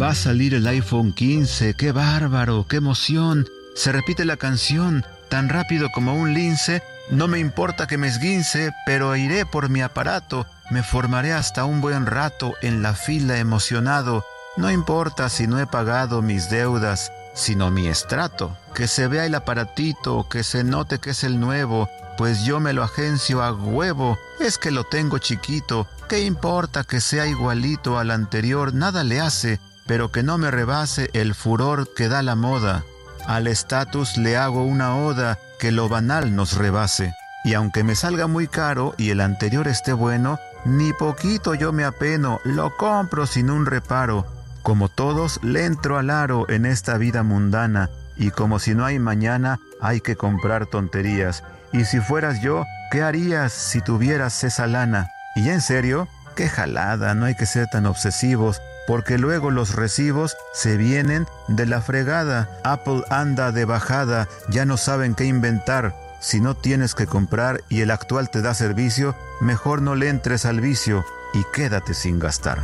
[0.00, 1.74] Va a salir el iPhone 15.
[1.76, 2.66] ¡Qué bárbaro!
[2.66, 3.46] ¡Qué emoción!
[3.74, 6.82] Se repite la canción tan rápido como un lince.
[7.10, 10.46] No me importa que me esguince, pero iré por mi aparato.
[10.70, 14.24] Me formaré hasta un buen rato en la fila emocionado.
[14.56, 18.56] No importa si no he pagado mis deudas, sino mi estrato.
[18.74, 22.72] Que se vea el aparatito, que se note que es el nuevo, pues yo me
[22.72, 24.16] lo agencio a huevo.
[24.38, 25.88] Es que lo tengo chiquito.
[26.08, 28.72] ¿Qué importa que sea igualito al anterior?
[28.72, 32.84] Nada le hace, pero que no me rebase el furor que da la moda.
[33.26, 37.14] Al estatus le hago una oda que lo banal nos rebase.
[37.44, 41.84] Y aunque me salga muy caro y el anterior esté bueno, ni poquito yo me
[41.84, 44.26] apeno, lo compro sin un reparo.
[44.62, 48.98] Como todos, le entro al aro en esta vida mundana, y como si no hay
[48.98, 51.44] mañana, hay que comprar tonterías.
[51.72, 55.10] Y si fueras yo, ¿qué harías si tuvieras esa lana?
[55.36, 60.36] Y en serio, qué jalada, no hay que ser tan obsesivos porque luego los recibos
[60.52, 62.48] se vienen de la fregada.
[62.64, 65.94] Apple anda de bajada, ya no saben qué inventar.
[66.20, 70.46] Si no tienes que comprar y el actual te da servicio, mejor no le entres
[70.46, 72.62] al vicio y quédate sin gastar.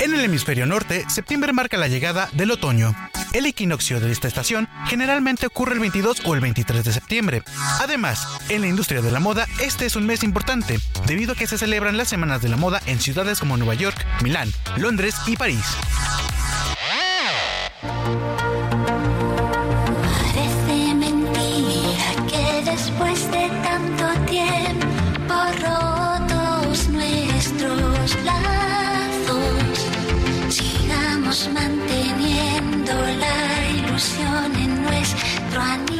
[0.00, 2.94] En el hemisferio norte, septiembre marca la llegada del otoño.
[3.32, 7.42] El equinoccio de esta estación generalmente ocurre el 22 o el 23 de septiembre.
[7.80, 11.46] Además, en la industria de la moda, este es un mes importante, debido a que
[11.46, 15.36] se celebran las semanas de la moda en ciudades como Nueva York, Milán, Londres y
[15.36, 15.64] París.
[20.02, 24.58] Parece mentira que después de tanto tiempo
[26.90, 29.78] nuestros lazos,
[30.48, 32.37] sigamos manteniendo
[32.94, 35.97] la ilusión en nuestro aniversario.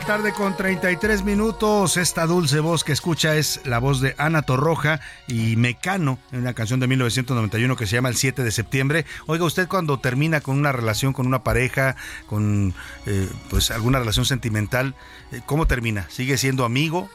[0.00, 1.98] La tarde con 33 minutos.
[1.98, 6.54] Esta dulce voz que escucha es la voz de Ana Torroja y Mecano en una
[6.54, 9.04] canción de 1991 que se llama El 7 de septiembre.
[9.26, 12.72] Oiga, usted cuando termina con una relación con una pareja, con
[13.04, 14.94] eh, pues alguna relación sentimental,
[15.32, 16.06] eh, ¿cómo termina?
[16.08, 17.10] ¿Sigue siendo amigo?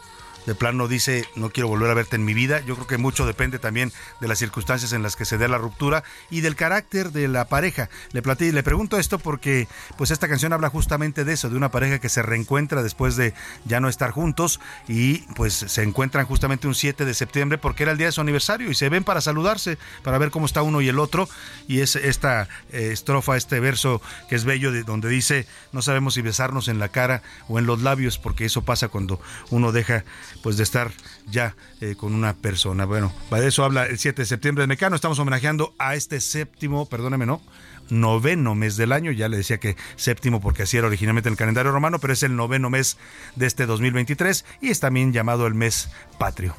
[0.46, 2.60] De plano dice no quiero volver a verte en mi vida.
[2.62, 5.58] Yo creo que mucho depende también de las circunstancias en las que se dé la
[5.58, 7.90] ruptura y del carácter de la pareja.
[8.12, 11.72] Le platí, le pregunto esto porque pues esta canción habla justamente de eso, de una
[11.72, 13.34] pareja que se reencuentra después de
[13.66, 17.92] ya no estar juntos y pues se encuentran justamente un 7 de septiembre porque era
[17.92, 20.82] el día de su aniversario y se ven para saludarse, para ver cómo está uno
[20.82, 21.28] y el otro
[21.68, 26.14] y es esta eh, estrofa, este verso que es bello de donde dice no sabemos
[26.14, 30.04] si besarnos en la cara o en los labios porque eso pasa cuando uno deja
[30.46, 30.92] pues de estar
[31.26, 32.86] ya eh, con una persona.
[32.86, 34.96] Bueno, de eso habla el 7 de septiembre de Mecano.
[34.96, 37.42] Estamos homenajeando a este séptimo, perdóneme, no,
[37.90, 39.12] noveno mes del año.
[39.12, 42.36] Ya le decía que séptimo porque así era originalmente el calendario romano, pero es el
[42.36, 43.00] noveno mes
[43.36, 46.56] de este 2023 y es también llamado el mes patrio.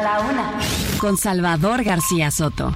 [0.00, 0.58] A la una.
[0.98, 2.74] Con Salvador García Soto.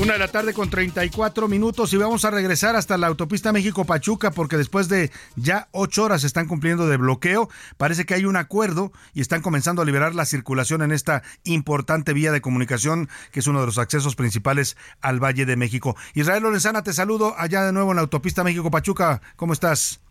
[0.00, 4.30] Una de la tarde con 34 minutos y vamos a regresar hasta la autopista México-Pachuca
[4.30, 8.36] porque después de ya ocho horas se están cumpliendo de bloqueo, parece que hay un
[8.36, 13.40] acuerdo y están comenzando a liberar la circulación en esta importante vía de comunicación que
[13.40, 15.96] es uno de los accesos principales al Valle de México.
[16.14, 19.22] Israel Lorenzana, te saludo allá de nuevo en la autopista México-Pachuca.
[19.34, 20.05] ¿Cómo estás?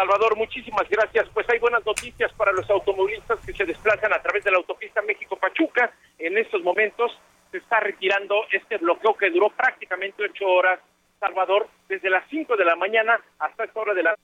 [0.00, 1.28] Salvador, muchísimas gracias.
[1.34, 5.02] Pues hay buenas noticias para los automovilistas que se desplazan a través de la autopista
[5.02, 5.92] México-Pachuca.
[6.18, 7.12] En estos momentos
[7.50, 10.80] se está retirando este bloqueo que duró prácticamente ocho horas,
[11.18, 14.16] Salvador, desde las cinco de la mañana hasta esta hora de la...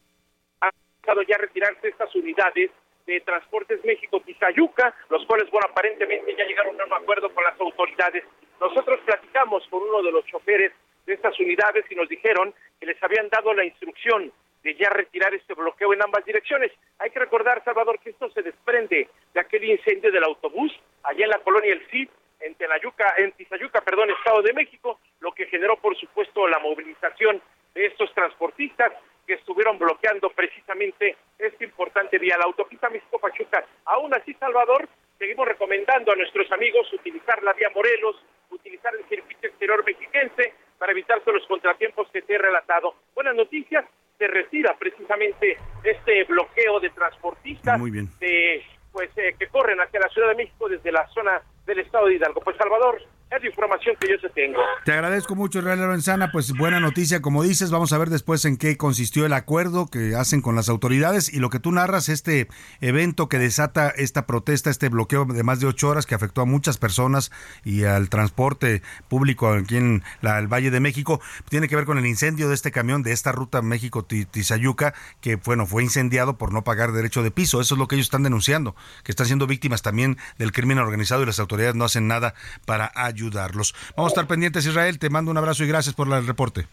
[0.63, 2.71] Ha empezado ya a retirarse estas unidades
[3.07, 7.61] de Transportes México Tizayuca, los cuales, bueno, aparentemente ya llegaron a un acuerdo con las
[7.61, 8.25] autoridades.
[8.59, 10.73] Nosotros platicamos con uno de los choferes
[11.05, 14.33] de estas unidades y nos dijeron que les habían dado la instrucción
[14.67, 16.73] de ya retirar este bloqueo en ambas direcciones.
[16.99, 20.73] Hay que recordar, Salvador, que esto se desprende de aquel incendio del autobús
[21.05, 22.09] allá en la colonia El Cid,
[22.41, 27.41] en Tenayuca, en Tizayuca, perdón, Estado de México, lo que generó, por supuesto, la movilización
[27.75, 28.93] de estos transportistas
[29.25, 33.65] que estuvieron bloqueando precisamente esta importante vía, la autopista México-Pachuca.
[33.85, 38.17] Aún así, Salvador, seguimos recomendando a nuestros amigos utilizar la vía Morelos,
[38.51, 42.97] utilizar el circuito exterior mexiquense para evitar todos los contratiempos que te he relatado.
[43.15, 43.85] Buenas noticias,
[44.19, 48.09] se retira precisamente este bloqueo de transportistas Muy bien.
[48.19, 52.07] de, pues, eh, que corren hacia la Ciudad de México desde la zona del estado
[52.07, 52.41] de Hidalgo.
[52.41, 54.59] Pues Salvador, es información que yo te tengo.
[54.85, 56.31] Te agradezco mucho, Israel Lorenzana.
[56.31, 57.71] Pues buena noticia, como dices.
[57.71, 61.41] Vamos a ver después en qué consistió el acuerdo que hacen con las autoridades y
[61.41, 62.49] lo que tú narras, este
[62.81, 66.45] evento que desata esta protesta, este bloqueo de más de ocho horas que afectó a
[66.45, 67.33] muchas personas
[67.65, 71.99] y al transporte público aquí en la- el Valle de México, tiene que ver con
[71.99, 76.63] el incendio de este camión de esta ruta México-Tizayuca, que bueno, fue incendiado por no
[76.65, 77.61] pagar derecho de piso.
[77.61, 81.23] Eso es lo que ellos están denunciando, que están siendo víctimas también del crimen organizado
[81.23, 82.35] y las autoridades no hacen nada
[82.67, 82.87] para
[83.21, 83.75] ayudarlos.
[83.97, 84.99] Vamos a estar pendientes, Israel.
[84.99, 86.67] Te mando un abrazo y gracias por el reporte.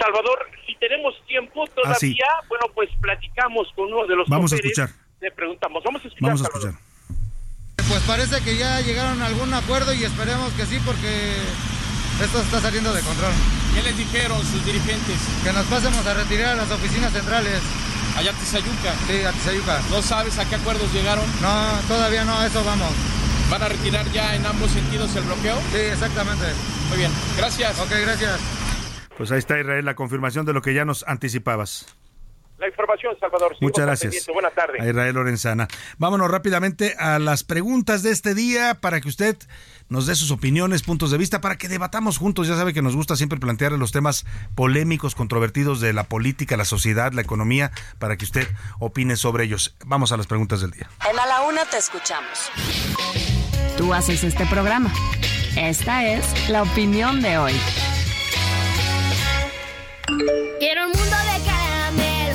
[0.00, 2.16] Salvador, si tenemos tiempo todavía, Ah, sí.
[2.48, 4.90] bueno, pues platicamos con uno de los Vamos a escuchar.
[5.20, 6.28] Le preguntamos, vamos a escuchar.
[6.28, 6.70] Vamos a Salvador.
[6.70, 7.86] escuchar.
[7.88, 11.32] Pues parece que ya llegaron a algún acuerdo y esperemos que sí porque
[12.22, 13.32] esto está saliendo de control.
[13.74, 15.18] ¿Qué les dijeron sus dirigentes?
[15.42, 17.60] Que nos pasemos a retirar a las oficinas centrales.
[18.16, 18.94] Allá a Tizayuca.
[19.08, 19.80] Sí, a Tizayuca.
[19.90, 21.24] ¿No sabes a qué acuerdos llegaron?
[21.42, 22.90] No, todavía no, a eso vamos.
[23.50, 25.56] ¿Van a retirar ya en ambos sentidos el bloqueo?
[25.70, 26.44] Sí, exactamente.
[26.88, 27.78] Muy bien, gracias.
[27.78, 28.40] Ok, gracias.
[29.16, 31.86] Pues ahí está, Israel, la confirmación de lo que ya nos anticipabas.
[32.64, 33.54] La información, Salvador.
[33.60, 34.26] Muchas gracias.
[34.32, 34.80] Buenas tardes.
[34.80, 35.68] A Israel Lorenzana.
[35.98, 39.36] Vámonos rápidamente a las preguntas de este día para que usted
[39.90, 42.48] nos dé sus opiniones, puntos de vista, para que debatamos juntos.
[42.48, 44.24] Ya sabe que nos gusta siempre plantear los temas
[44.54, 48.48] polémicos, controvertidos de la política, la sociedad, la economía, para que usted
[48.78, 49.76] opine sobre ellos.
[49.84, 50.88] Vamos a las preguntas del día.
[51.10, 52.50] En A la Una te escuchamos.
[53.76, 54.90] Tú haces este programa.
[55.54, 57.52] Esta es la opinión de hoy.
[60.58, 61.33] Quiero un mundo de.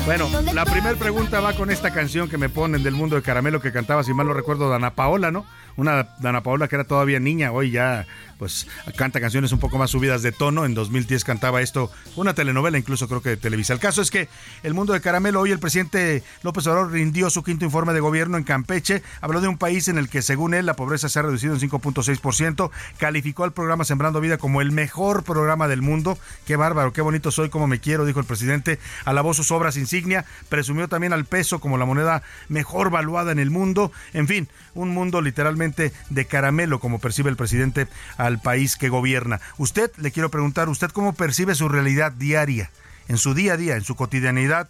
[0.06, 3.60] Bueno, la primera pregunta va con esta canción que me ponen del mundo de caramelo
[3.60, 5.46] que cantaba, si mal no recuerdo, Dana Paola, ¿no?
[5.76, 8.06] Una Dana Paola que era todavía niña, hoy ya
[8.40, 10.64] pues canta canciones un poco más subidas de tono.
[10.64, 13.74] En 2010 cantaba esto, una telenovela incluso creo que de Televisa.
[13.74, 14.28] El caso es que
[14.62, 18.38] el mundo de caramelo, hoy el presidente López Obrador rindió su quinto informe de gobierno
[18.38, 19.02] en Campeche.
[19.20, 21.60] Habló de un país en el que según él la pobreza se ha reducido en
[21.60, 22.70] 5.6%.
[22.96, 26.18] Calificó al programa Sembrando Vida como el mejor programa del mundo.
[26.46, 28.78] Qué bárbaro, qué bonito soy, como me quiero, dijo el presidente.
[29.04, 29.76] Alabó sus obras
[30.48, 33.92] presumió también al peso como la moneda mejor valuada en el mundo.
[34.12, 39.40] En fin, un mundo literalmente de caramelo como percibe el presidente al país que gobierna.
[39.58, 42.70] Usted, le quiero preguntar, ¿usted cómo percibe su realidad diaria?
[43.08, 44.68] En su día a día, en su cotidianidad,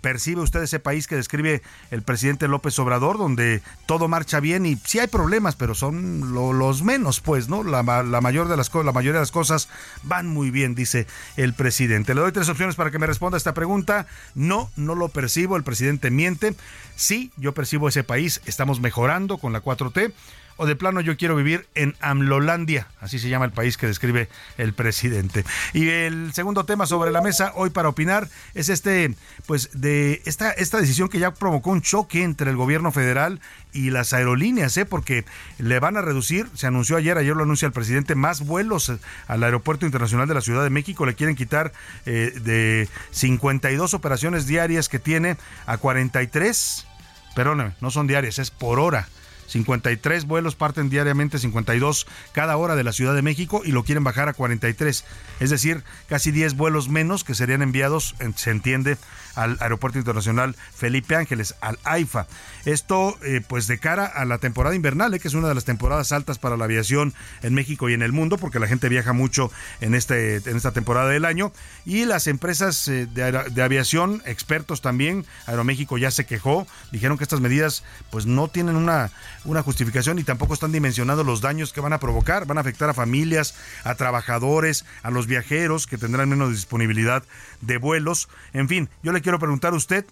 [0.00, 4.76] percibe usted ese país que describe el presidente López Obrador, donde todo marcha bien y
[4.76, 7.62] sí hay problemas, pero son lo- los menos, pues, ¿no?
[7.62, 9.68] La, ma- la mayor de las la mayoría de las cosas
[10.02, 12.14] van muy bien, dice el presidente.
[12.14, 14.06] Le doy tres opciones para que me responda a esta pregunta.
[14.34, 16.54] No, no lo percibo, el presidente miente.
[16.94, 20.12] Sí, yo percibo ese país, estamos mejorando con la 4T
[20.56, 24.28] o de plano yo quiero vivir en Amlolandia, así se llama el país que describe
[24.58, 25.44] el presidente.
[25.72, 29.14] Y el segundo tema sobre la mesa hoy para opinar es este,
[29.46, 33.40] pues de esta, esta decisión que ya provocó un choque entre el gobierno federal
[33.72, 34.86] y las aerolíneas, ¿eh?
[34.86, 35.24] porque
[35.58, 38.92] le van a reducir, se anunció ayer, ayer lo anuncia el presidente, más vuelos
[39.26, 41.72] al Aeropuerto Internacional de la Ciudad de México, le quieren quitar
[42.06, 45.36] eh, de 52 operaciones diarias que tiene
[45.66, 46.86] a 43,
[47.34, 49.08] perdóname, no son diarias, es por hora.
[49.46, 54.04] 53 vuelos parten diariamente, 52 cada hora de la Ciudad de México y lo quieren
[54.04, 55.04] bajar a 43.
[55.40, 58.96] Es decir, casi 10 vuelos menos que serían enviados, en- se entiende,
[59.36, 62.26] al Aeropuerto Internacional Felipe Ángeles, al AIFA.
[62.64, 65.64] Esto, eh, pues de cara a la temporada invernal, eh, que es una de las
[65.64, 69.12] temporadas altas para la aviación en México y en el mundo, porque la gente viaja
[69.12, 71.52] mucho en, este, en esta temporada del año.
[71.84, 77.24] Y las empresas eh, de, de aviación, expertos también, Aeroméxico ya se quejó, dijeron que
[77.24, 79.10] estas medidas pues no tienen una,
[79.44, 82.46] una justificación y tampoco están dimensionando los daños que van a provocar.
[82.46, 87.22] Van a afectar a familias, a trabajadores, a los viajeros que tendrán menos disponibilidad
[87.60, 88.28] de vuelos.
[88.52, 90.06] En fin, yo le quiero preguntar a usted,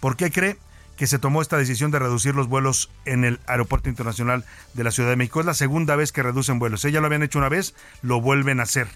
[0.00, 0.56] ¿por qué cree
[0.96, 4.92] que se tomó esta decisión de reducir los vuelos en el Aeropuerto Internacional de la
[4.92, 5.40] Ciudad de México?
[5.40, 6.82] Es la segunda vez que reducen vuelos.
[6.86, 8.88] Ella lo habían hecho una vez, lo vuelven a hacer.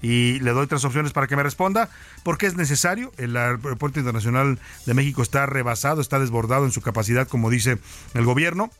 [0.00, 1.90] Y le doy tres opciones para que me responda.
[2.22, 3.12] ¿Por qué es necesario?
[3.18, 7.76] El Aeropuerto Internacional de México está rebasado, está desbordado en su capacidad, como dice
[8.14, 8.70] el gobierno.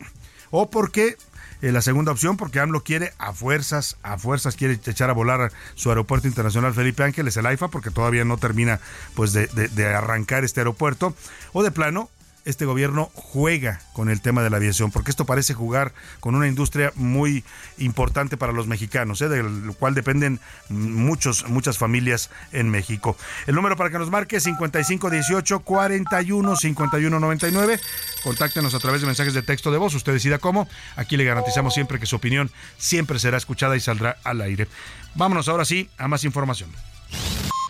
[0.51, 1.18] O porque
[1.63, 5.53] eh, la segunda opción, porque AMLO quiere a fuerzas, a fuerzas quiere echar a volar
[5.75, 8.81] su aeropuerto internacional Felipe Ángeles, el AIFA, porque todavía no termina
[9.15, 11.15] pues de arrancar este aeropuerto.
[11.53, 12.11] O de plano,
[12.45, 16.49] este gobierno juega con el tema de la aviación, porque esto parece jugar con una
[16.49, 17.45] industria muy
[17.78, 19.28] importante para los mexicanos, ¿eh?
[19.28, 23.16] del cual dependen muchos, muchas familias en México.
[23.47, 27.80] El número para que nos marque es 5518 41 51 99.
[28.24, 30.68] Contáctenos a través de mensajes de texto de voz, usted decida cómo.
[30.97, 34.68] Aquí le garantizamos siempre que su opinión siempre será escuchada y saldrá al aire.
[35.14, 36.70] Vámonos ahora sí a más información.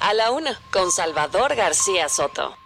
[0.01, 2.57] A la una, con Salvador García Soto.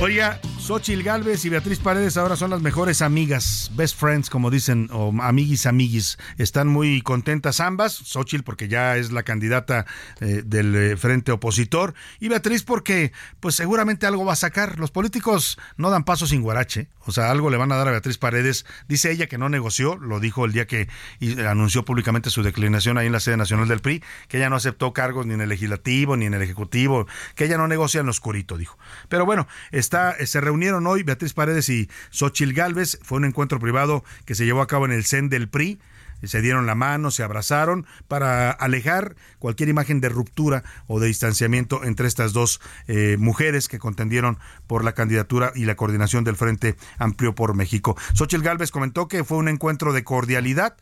[0.00, 4.88] Oiga, Xochil Galvez y Beatriz Paredes ahora son las mejores amigas, best friends, como dicen,
[4.92, 6.16] o amiguis, amiguis.
[6.38, 7.92] Están muy contentas ambas.
[7.92, 9.84] Xochil porque ya es la candidata
[10.20, 14.78] eh, del eh, frente opositor y Beatriz porque, pues seguramente algo va a sacar.
[14.78, 16.88] Los políticos no dan paso sin guarache.
[17.06, 18.64] O sea, algo le van a dar a Beatriz Paredes.
[18.88, 20.88] Dice ella que no negoció, lo dijo el día que
[21.20, 24.56] y- anunció públicamente su declinación ahí en la sede nacional del PRI, que ella no
[24.56, 28.06] aceptó cargos ni en el legislativo ni en el ejecutivo, que ella no negocia en
[28.06, 28.78] lo oscurito, dijo.
[29.10, 32.98] Pero bueno, está, eh, se reunieron hoy Beatriz Paredes y Xochil Gálvez.
[33.02, 35.80] Fue un encuentro privado que se llevó a cabo en el CEN del PRI
[36.22, 41.84] se dieron la mano, se abrazaron para alejar cualquier imagen de ruptura o de distanciamiento
[41.84, 46.76] entre estas dos eh, mujeres que contendieron por la candidatura y la coordinación del Frente
[46.98, 47.96] Amplio por México.
[48.14, 50.76] Xochitl Gálvez comentó que fue un encuentro de cordialidad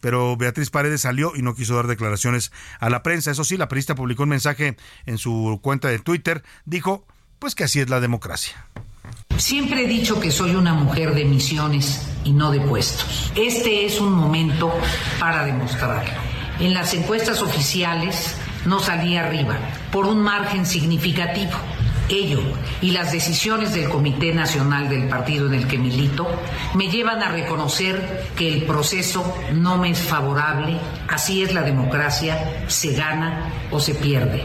[0.00, 3.30] pero Beatriz Paredes salió y no quiso dar declaraciones a la prensa.
[3.30, 6.42] Eso sí, la periodista publicó un mensaje en su cuenta de Twitter.
[6.66, 7.06] Dijo,
[7.38, 8.66] pues que así es la democracia.
[9.36, 13.30] Siempre he dicho que soy una mujer de misiones y no de puestos.
[13.36, 14.72] Este es un momento
[15.20, 16.10] para demostrarlo.
[16.58, 18.34] En las encuestas oficiales
[18.64, 19.58] no salí arriba
[19.92, 21.52] por un margen significativo.
[22.08, 22.40] Ello
[22.80, 26.26] y las decisiones del Comité Nacional del partido en el que milito
[26.74, 30.78] me llevan a reconocer que el proceso no me es favorable.
[31.08, 34.44] Así es la democracia, se gana o se pierde.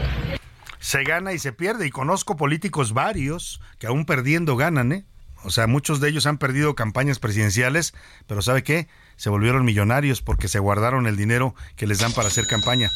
[0.82, 1.86] Se gana y se pierde.
[1.86, 5.04] Y conozco políticos varios que aún perdiendo ganan, ¿eh?
[5.44, 7.94] O sea, muchos de ellos han perdido campañas presidenciales,
[8.26, 8.88] pero ¿sabe qué?
[9.22, 12.90] Se volvieron millonarios porque se guardaron el dinero que les dan para hacer campaña.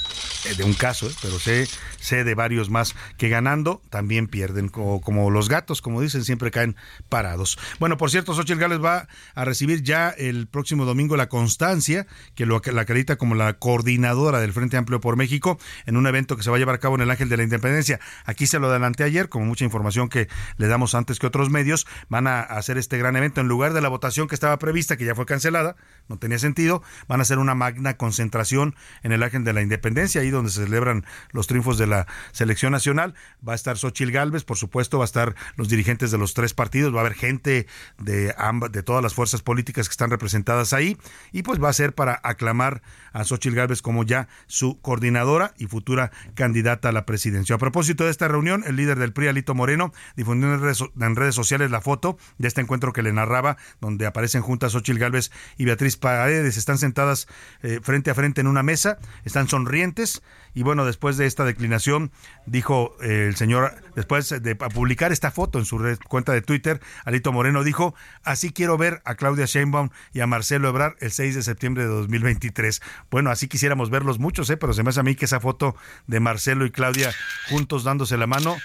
[0.47, 1.13] Eh, de un caso, ¿eh?
[1.23, 1.69] pero sé,
[2.01, 6.51] sé de varios más que ganando también pierden, como, como los gatos, como dicen, siempre
[6.51, 6.75] caen
[7.09, 7.61] parados.
[7.79, 9.07] Bueno, por cierto, Xochitl Gales va
[9.37, 14.41] a recibir ya el próximo domingo la constancia, que lo la acredita como la coordinadora
[14.41, 16.97] del Frente Amplio por México, en un evento que se va a llevar a cabo
[16.97, 18.01] en el Ángel de la Independencia.
[18.25, 21.87] Aquí se lo adelanté ayer, como mucha información que le damos antes que otros medios,
[22.09, 25.05] van a hacer este gran evento en lugar de la votación que estaba prevista, que
[25.05, 25.77] ya fue cancelada,
[26.19, 26.83] tenía sentido.
[27.09, 30.65] Van a hacer una magna concentración en el Ángel de la Independencia, ahí donde se
[30.65, 33.15] celebran los triunfos de la selección nacional.
[33.47, 36.55] Va a estar Xochil Gálvez, por supuesto, va a estar los dirigentes de los tres
[36.55, 37.67] partidos, va a haber gente
[37.99, 40.97] de ambas, de todas las fuerzas políticas que están representadas ahí,
[41.33, 45.67] y pues va a ser para aclamar a Xochil Gálvez como ya su coordinadora y
[45.67, 47.57] futura candidata a la presidencia.
[47.57, 51.17] A propósito de esta reunión, el líder del PRI, Alito Moreno, difundió en redes, en
[51.17, 55.31] redes sociales la foto de este encuentro que le narraba, donde aparecen juntas Xochil Gálvez
[55.57, 56.57] y Beatriz Paredes.
[56.57, 57.27] Están sentadas
[57.63, 60.23] eh, frente a frente en una mesa, están sonrientes
[60.55, 62.13] y bueno, después de esta declinación,
[62.47, 66.81] dijo eh, el señor, después de publicar esta foto en su red- cuenta de Twitter,
[67.05, 71.35] Alito Moreno dijo, así quiero ver a Claudia Sheinbaum y a Marcelo Ebrard el 6
[71.35, 72.81] de septiembre de 2023.
[73.11, 74.57] Bueno, así quisiéramos verlos muchos, ¿eh?
[74.57, 75.75] pero se me hace a mí que esa foto
[76.07, 77.13] de Marcelo y Claudia
[77.51, 78.57] juntos dándose la mano,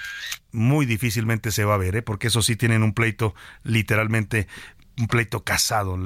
[0.51, 2.01] muy difícilmente se va a ver, ¿eh?
[2.03, 3.33] porque eso sí tienen un pleito
[3.63, 4.47] literalmente
[5.01, 5.97] un pleito casado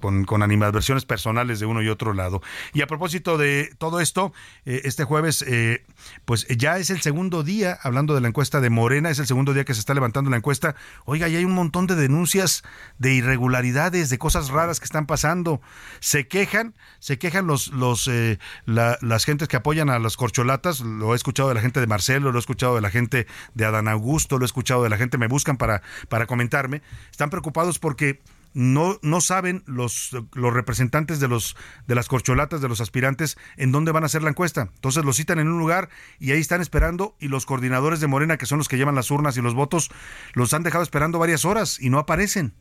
[0.00, 2.40] con, con animadversiones personales de uno y otro lado.
[2.72, 4.32] Y a propósito de todo esto,
[4.64, 5.84] eh, este jueves, eh,
[6.24, 9.52] pues ya es el segundo día, hablando de la encuesta de Morena, es el segundo
[9.52, 10.74] día que se está levantando la encuesta.
[11.04, 12.62] Oiga, ya hay un montón de denuncias
[12.98, 15.60] de irregularidades, de cosas raras que están pasando.
[16.00, 20.80] Se quejan, se quejan los, los, eh, la- las gentes que apoyan a las corcholatas.
[20.80, 23.64] Lo he escuchado de la gente de Marcelo, lo he escuchado de la gente de
[23.66, 26.80] Adán Augusto, lo he escuchado de la gente, me buscan para, para comentarme.
[27.10, 28.20] Están preocupados porque
[28.52, 33.72] no, no saben los, los representantes de los de las corcholatas, de los aspirantes, en
[33.72, 34.70] dónde van a hacer la encuesta.
[34.74, 35.88] Entonces los citan en un lugar
[36.18, 39.10] y ahí están esperando y los coordinadores de Morena, que son los que llevan las
[39.10, 39.90] urnas y los votos,
[40.34, 42.54] los han dejado esperando varias horas y no aparecen.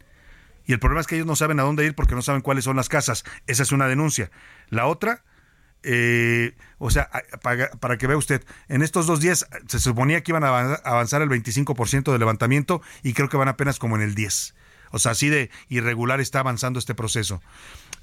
[0.66, 2.66] Y el problema es que ellos no saben a dónde ir porque no saben cuáles
[2.66, 3.24] son las casas.
[3.48, 4.30] Esa es una denuncia.
[4.70, 5.24] La otra,
[5.82, 7.10] eh, o sea,
[7.42, 10.50] para, que vea usted, en estos dos días se suponía que iban a
[10.84, 14.54] avanzar- el 25% de levantamiento y creo que van apenas como en el 10%.
[14.92, 17.42] O sea, así de irregular está avanzando este proceso.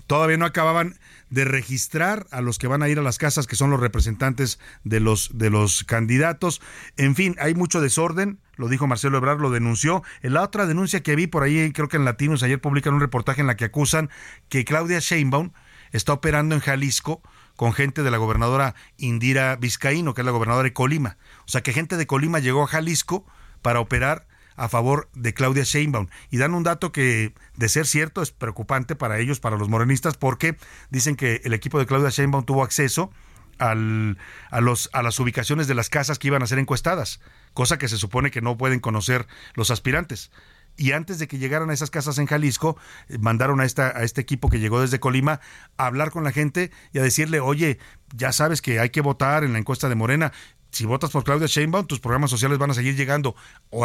[0.06, 0.98] Todavía no acababan
[1.30, 4.60] de registrar a los que van a ir a las casas, que son los representantes
[4.84, 6.60] de los, de los candidatos.
[6.96, 10.04] En fin, hay mucho desorden, lo dijo Marcelo Ebrard, lo denunció.
[10.22, 13.00] En la otra denuncia que vi por ahí, creo que en Latinos, ayer publican un
[13.00, 14.10] reportaje en la que acusan
[14.48, 15.50] que Claudia Sheinbaum
[15.90, 17.20] está operando en Jalisco
[17.56, 21.16] con gente de la gobernadora Indira Vizcaíno, que es la gobernadora de Colima.
[21.46, 23.26] O sea, que gente de Colima llegó a Jalisco
[23.62, 24.25] para operar
[24.56, 26.08] a favor de Claudia Sheinbaum.
[26.30, 30.16] Y dan un dato que, de ser cierto, es preocupante para ellos, para los morenistas,
[30.16, 30.56] porque
[30.90, 33.10] dicen que el equipo de Claudia Sheinbaum tuvo acceso
[33.58, 37.20] a, los, a las ubicaciones de las casas que iban a ser encuestadas,
[37.54, 40.30] cosa que se supone que no pueden conocer los aspirantes.
[40.78, 42.76] Y antes de que llegaran a esas casas en Jalisco,
[43.08, 45.40] eh, mandaron a, esta, a este equipo que llegó desde Colima
[45.78, 47.78] a hablar con la gente y a decirle, oye,
[48.14, 50.32] ya sabes que hay que votar en la encuesta de Morena.
[50.76, 53.34] Si votas por Claudia Sheinbaum, tus programas sociales van a seguir llegando.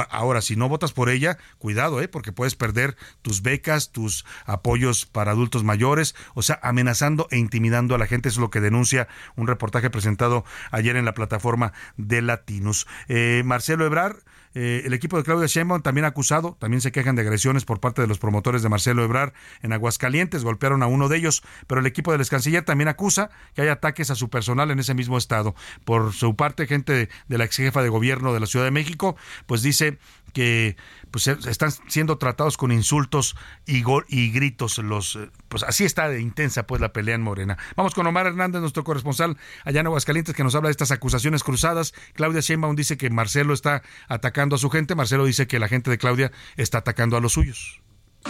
[0.09, 2.09] Ahora, si no votas por ella, cuidado, ¿eh?
[2.09, 7.95] porque puedes perder tus becas, tus apoyos para adultos mayores, o sea, amenazando e intimidando
[7.95, 8.27] a la gente.
[8.27, 12.87] Eso es lo que denuncia un reportaje presentado ayer en la plataforma de Latinos.
[13.07, 14.17] Eh, Marcelo Ebrard.
[14.53, 18.01] Eh, el equipo de Claudia Sheinbaum también acusado, también se quejan de agresiones por parte
[18.01, 21.87] de los promotores de Marcelo Ebrard en Aguascalientes, golpearon a uno de ellos, pero el
[21.87, 25.17] equipo del ex canciller también acusa que hay ataques a su personal en ese mismo
[25.17, 25.55] estado.
[25.85, 29.15] Por su parte, gente de la ex jefa de gobierno de la Ciudad de México,
[29.45, 29.99] pues dice
[30.32, 30.77] que
[31.11, 36.21] pues están siendo tratados con insultos y, y gritos los eh, pues así está de
[36.21, 37.57] intensa pues la pelea en Morena.
[37.75, 41.43] Vamos con Omar Hernández, nuestro corresponsal allá en Aguascalientes que nos habla de estas acusaciones
[41.43, 41.93] cruzadas.
[42.13, 45.91] Claudia Sheinbaum dice que Marcelo está atacando a su gente, Marcelo dice que la gente
[45.91, 47.82] de Claudia está atacando a los suyos.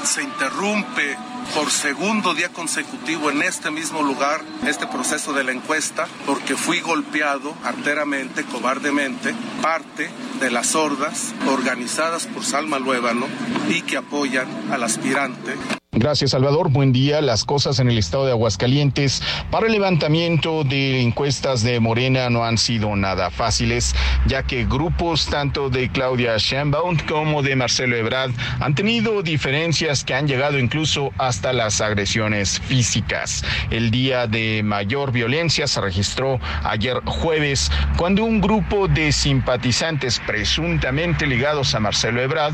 [0.03, 1.17] Se interrumpe
[1.53, 6.79] por segundo día consecutivo en este mismo lugar este proceso de la encuesta porque fui
[6.79, 13.27] golpeado arteramente, cobardemente, parte de las hordas organizadas por Salma Luébano
[13.69, 15.55] y que apoyan al aspirante.
[15.93, 16.71] Gracias, Salvador.
[16.71, 17.21] Buen día.
[17.21, 19.21] Las cosas en el estado de Aguascalientes
[19.51, 23.93] para el levantamiento de encuestas de Morena no han sido nada fáciles,
[24.25, 28.31] ya que grupos tanto de Claudia Sheinbaum como de Marcelo Ebrard
[28.61, 33.45] han tenido diferencias que han llegado incluso hasta las agresiones físicas.
[33.69, 41.25] El día de mayor violencia se registró ayer jueves cuando un grupo de simpatizantes presuntamente
[41.25, 42.53] ligados a Marcelo Ebrard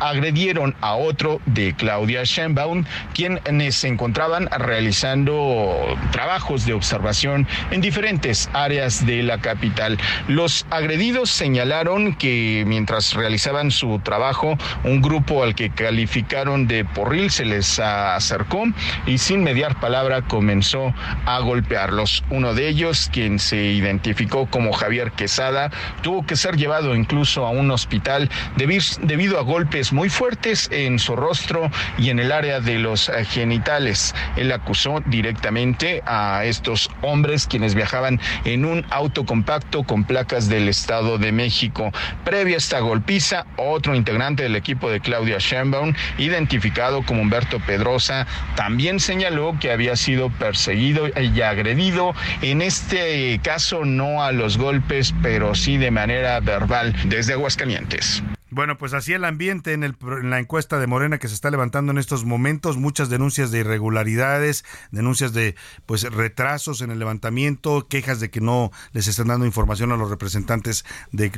[0.00, 8.50] agredieron a otro de Claudia Sheinbaum, quienes se encontraban realizando trabajos de observación en diferentes
[8.52, 9.96] áreas de la capital.
[10.26, 17.30] Los agredidos señalaron que mientras realizaban su trabajo, un grupo al que calificaron de porril
[17.30, 17.78] se les
[18.18, 18.64] acercó
[19.06, 20.94] y sin mediar palabra comenzó
[21.26, 22.22] a golpearlos.
[22.30, 25.70] Uno de ellos, quien se identificó como Javier Quesada,
[26.02, 31.16] tuvo que ser llevado incluso a un hospital debido a golpes muy fuertes en su
[31.16, 34.14] rostro y en el área de los genitales.
[34.36, 40.68] Él acusó directamente a estos hombres quienes viajaban en un auto compacto con placas del
[40.68, 41.90] Estado de México.
[42.24, 48.07] Previo a esta golpiza, otro integrante del equipo de Claudia Sheinbaum, identificado como Humberto Pedrosa,
[48.56, 55.14] también señaló que había sido perseguido y agredido, en este caso no a los golpes,
[55.22, 58.22] pero sí de manera verbal desde Aguascalientes.
[58.50, 61.50] Bueno, pues así el ambiente en, el, en, la encuesta de Morena que se está
[61.50, 67.86] levantando en estos momentos, muchas denuncias de irregularidades, denuncias de pues retrasos en el levantamiento,
[67.88, 71.30] quejas de que no les están dando información a los representantes de,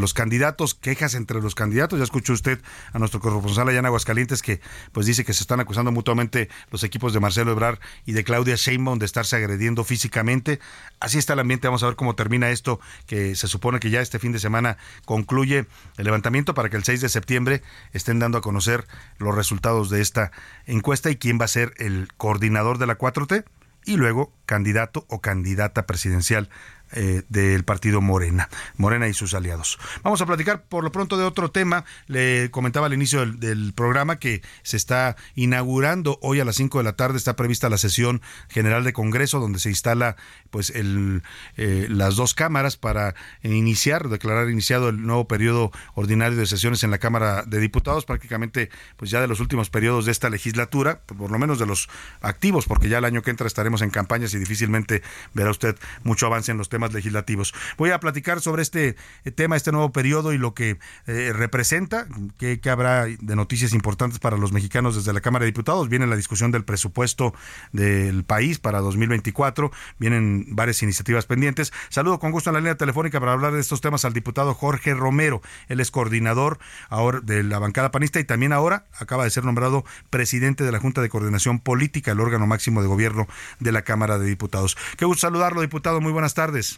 [0.00, 1.98] los candidatos, quejas entre los candidatos.
[1.98, 2.58] Ya escuchó usted
[2.94, 4.62] a nuestro corresponsal allá en Aguascalientes que
[4.92, 8.56] pues dice que se están acusando mutuamente los equipos de Marcelo Ebrar y de Claudia
[8.56, 10.60] Sheinbaum de estarse agrediendo físicamente.
[10.98, 14.00] Así está el ambiente, vamos a ver cómo termina esto que se supone que ya
[14.00, 15.66] este fin de semana concluye
[15.98, 18.86] el levantamiento para que el 6 de septiembre estén dando a conocer
[19.18, 20.32] los resultados de esta
[20.66, 23.44] encuesta y quién va a ser el coordinador de la 4T
[23.84, 26.48] y luego candidato o candidata presidencial
[26.96, 29.78] eh, del partido Morena, Morena y sus aliados.
[30.04, 31.84] Vamos a platicar por lo pronto de otro tema.
[32.06, 36.84] Le comentaba al inicio del, programa que se está inaugurando hoy a las 5 de
[36.84, 40.16] la tarde, está prevista la sesión general de Congreso donde se instala
[40.50, 46.84] pues eh, las dos cámaras para iniciar, declarar iniciado el nuevo periodo ordinario de sesiones
[46.84, 51.00] en la Cámara de Diputados, prácticamente pues ya de los últimos periodos de esta legislatura,
[51.00, 51.88] por lo menos de los
[52.20, 56.26] activos, porque ya el año que entra estaremos en campañas y difícilmente verá usted mucho
[56.26, 57.54] avance en los temas legislativos.
[57.78, 62.06] Voy a platicar sobre este eh, tema, este nuevo periodo y lo que eh, representa,
[62.38, 65.88] que, habrá de noticias importantes para los mexicanos desde la Cámara de Diputados.
[65.88, 67.34] Viene la discusión del presupuesto
[67.72, 71.72] del país para 2024, vienen varias iniciativas pendientes.
[71.88, 74.94] Saludo con gusto en la línea telefónica para hablar de estos temas al diputado Jorge
[74.94, 75.42] Romero.
[75.68, 76.58] Él es coordinador
[76.88, 80.80] ahora de la bancada panista y también ahora acaba de ser nombrado presidente de la
[80.80, 83.26] Junta de Coordinación Política, el órgano máximo de gobierno
[83.60, 84.76] de la Cámara de Diputados.
[84.96, 86.00] Qué gusto saludarlo, diputado.
[86.00, 86.73] Muy buenas tardes.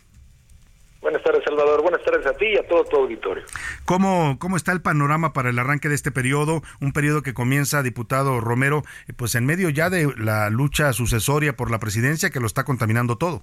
[1.06, 1.82] Buenas tardes, Salvador.
[1.82, 3.44] Buenas tardes a ti y a todo tu auditorio.
[3.84, 6.62] ¿Cómo, ¿Cómo está el panorama para el arranque de este periodo?
[6.80, 11.52] Un periodo que comienza, diputado Romero, eh, pues en medio ya de la lucha sucesoria
[11.52, 13.42] por la presidencia que lo está contaminando todo.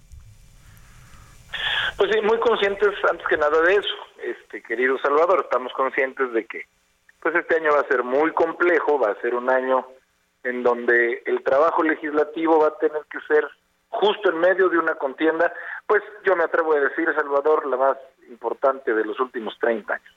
[1.96, 5.40] Pues sí, muy conscientes antes que nada de eso, este querido Salvador.
[5.46, 6.66] Estamos conscientes de que
[7.22, 9.88] pues este año va a ser muy complejo, va a ser un año
[10.44, 13.48] en donde el trabajo legislativo va a tener que ser
[13.94, 15.54] justo en medio de una contienda,
[15.88, 17.98] pues yo me atrevo a decir, Salvador, la más
[18.30, 20.16] importante de los últimos 30 años.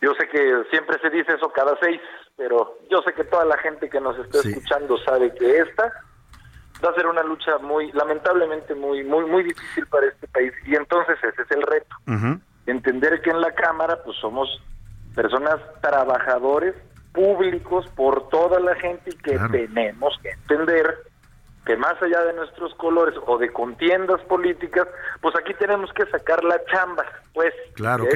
[0.00, 2.00] Yo sé que siempre se dice eso cada seis,
[2.36, 5.92] pero yo sé que toda la gente que nos está escuchando sabe que esta
[6.84, 10.52] va a ser una lucha muy, lamentablemente muy, muy, muy difícil para este país.
[10.66, 11.96] Y entonces ese es el reto.
[12.66, 14.48] Entender que en la Cámara, pues somos
[15.14, 16.74] personas trabajadores
[17.12, 21.07] públicos por toda la gente y que tenemos que entender
[21.68, 24.88] que más allá de nuestros colores o de contiendas políticas,
[25.20, 27.04] pues aquí tenemos que sacar la chamba,
[27.34, 27.52] pues.
[27.74, 28.06] Claro,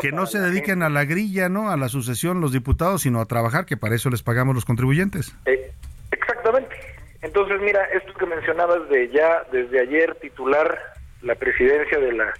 [0.00, 1.68] que, no se dediquen a la grilla, ¿no?
[1.68, 5.36] A la sucesión los diputados, sino a trabajar, que para eso les pagamos los contribuyentes.
[5.44, 5.70] Eh,
[6.12, 6.74] exactamente.
[7.20, 10.78] Entonces, mira, esto que mencionabas de ya desde ayer titular
[11.20, 12.32] la presidencia de la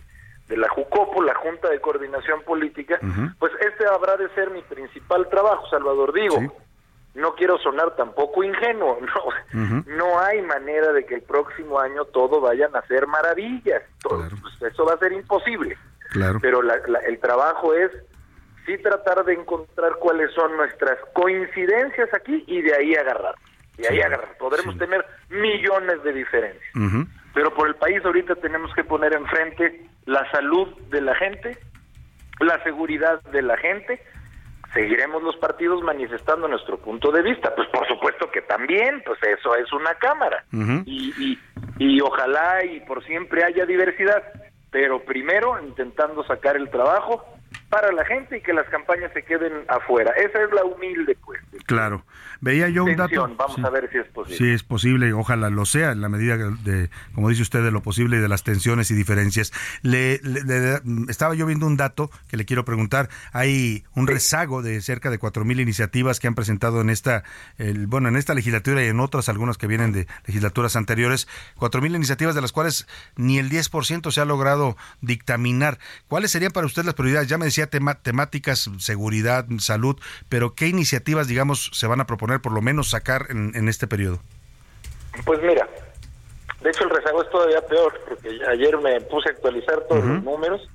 [0.49, 2.99] de la JUCOPO, la Junta de Coordinación Política,
[3.39, 6.15] pues este habrá de ser mi principal trabajo, Salvador.
[6.15, 6.37] Digo,
[7.15, 8.99] no quiero sonar tampoco ingenuo,
[9.53, 14.29] no, no hay manera de que el próximo año todo vayan a ser maravillas, todo,
[14.41, 15.77] pues, eso va a ser imposible.
[16.11, 16.39] Claro.
[16.41, 17.91] Pero el trabajo es
[18.67, 23.35] sí tratar de encontrar cuáles son nuestras coincidencias aquí y de ahí agarrar.
[23.77, 24.37] De ahí agarrar.
[24.39, 26.73] Podremos tener millones de diferencias.
[27.35, 31.59] Pero por el país ahorita tenemos que poner enfrente la salud de la gente,
[32.39, 34.01] la seguridad de la gente,
[34.75, 37.55] seguiremos los partidos manifestando nuestro punto de vista.
[37.55, 40.45] Pues por supuesto que también, pues eso es una cámara.
[40.85, 41.39] y, y,
[41.79, 44.23] y ojalá y por siempre haya diversidad,
[44.71, 47.25] pero primero intentando sacar el trabajo
[47.71, 50.13] para la gente y que las campañas se queden afuera.
[50.17, 51.41] Esa es la humilde pues.
[51.67, 52.03] Claro.
[52.45, 53.27] Veía yo un dato.
[53.37, 54.37] Vamos a ver si es posible.
[54.37, 57.83] Sí, es posible, ojalá lo sea, en la medida de, como dice usted, de lo
[57.83, 59.51] posible y de las tensiones y diferencias.
[59.81, 60.21] Le,
[61.09, 63.09] estaba yo viendo un dato que le quiero preguntar.
[63.33, 67.25] Hay un rezago de cerca de cuatro mil iniciativas que han presentado en esta,
[67.57, 71.29] el, bueno, en esta legislatura y en otras, algunas que vienen de legislaturas anteriores.
[71.57, 72.87] Cuatro mil iniciativas de las cuales
[73.17, 75.79] ni el 10% se ha logrado dictaminar.
[76.09, 77.27] ¿Cuáles serían para usted las prioridades?
[77.27, 79.97] Ya me decía decía tema, temáticas, seguridad, salud,
[80.29, 83.87] pero ¿qué iniciativas, digamos, se van a proponer por lo menos sacar en, en este
[83.87, 84.21] periodo?
[85.25, 85.69] Pues mira,
[86.61, 90.23] de hecho el rezago es todavía peor, porque ayer me puse a actualizar todos los
[90.23, 90.69] números.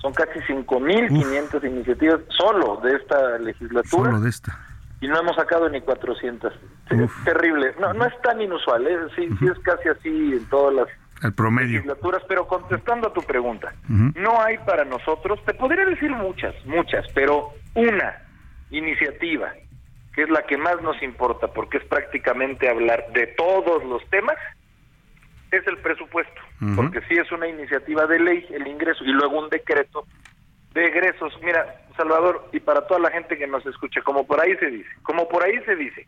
[0.00, 4.10] Son casi 5.500 iniciativas solo de esta legislatura.
[4.10, 4.58] Solo de esta.
[5.02, 6.52] Y no hemos sacado ni 400.
[6.90, 7.74] Es terrible.
[7.78, 8.98] No, no es tan inusual, ¿eh?
[9.16, 10.88] sí, sí es casi así en todas las
[11.22, 11.76] El promedio.
[11.80, 17.04] legislaturas, pero contestando a tu pregunta, no hay para nosotros, te podría decir muchas, muchas,
[17.14, 18.22] pero una
[18.70, 19.52] iniciativa
[20.14, 24.36] que es la que más nos importa, porque es prácticamente hablar de todos los temas,
[25.50, 26.40] es el presupuesto,
[26.76, 30.06] porque sí es una iniciativa de ley el ingreso y luego un decreto
[30.72, 31.32] de egresos.
[31.42, 34.90] Mira, Salvador, y para toda la gente que nos escucha, como por ahí se dice,
[35.02, 36.06] como por ahí se dice,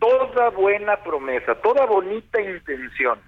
[0.00, 3.20] toda buena promesa, toda bonita intención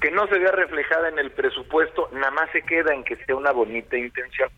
[0.00, 3.34] que no se vea reflejada en el presupuesto, nada más se queda en que sea
[3.34, 4.48] una bonita intención.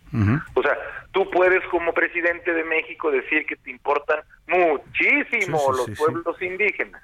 [0.54, 0.76] O sea,
[1.12, 5.94] tú puedes como presidente de México decir que te importan muchísimo Sí, sí, los sí,
[5.94, 7.02] pueblos indígenas,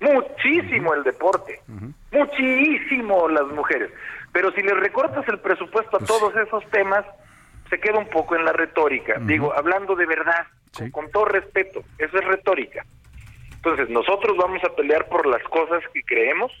[0.00, 1.60] muchísimo el deporte,
[2.10, 3.90] muchísimo las mujeres.
[4.32, 7.04] Pero si le recortas el presupuesto a todos esos temas,
[7.70, 9.18] se queda un poco en la retórica.
[9.20, 12.84] Digo, hablando de verdad, con, con todo respeto, eso es retórica.
[13.54, 16.52] Entonces, nosotros vamos a pelear por las cosas que creemos,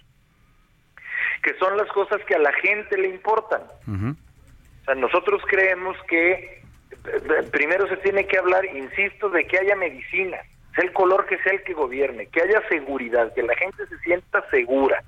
[1.42, 3.62] que son las cosas que a la gente le importan.
[3.86, 6.60] O sea, nosotros creemos que eh,
[7.04, 10.38] eh, primero se tiene que hablar, insisto, de que haya medicina,
[10.74, 13.98] sea el color que sea el que gobierne, que haya seguridad, que la gente se
[13.98, 15.02] sienta segura,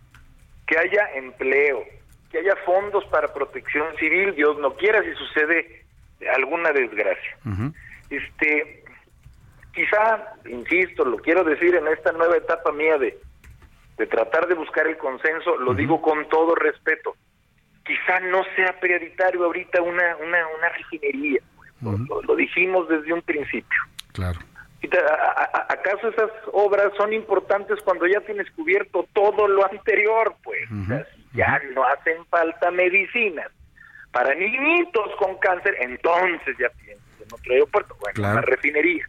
[0.67, 1.85] que haya empleo,
[2.31, 5.85] que haya fondos para protección civil, Dios no quiera si sucede
[6.35, 7.37] alguna desgracia.
[8.11, 8.85] Este,
[9.73, 13.19] quizá, insisto, lo quiero decir en esta nueva etapa mía de,
[13.99, 17.15] de tratar de buscar el consenso, lo digo con todo respeto,
[17.85, 21.41] quizá no sea prioritario ahorita una, una, una refinería,
[21.83, 23.79] lo, lo- lo dijimos desde un principio.
[24.13, 24.39] Claro.
[25.69, 30.35] ¿Acaso esas obras son importantes cuando ya tienes cubierto todo lo anterior?
[30.45, 33.49] Pues O sea, si ya no hacen falta medicinas
[34.13, 38.33] para niñitos con cáncer, entonces ya piensas en otro aeropuerto, bueno, Claro.
[38.39, 39.05] una refinería.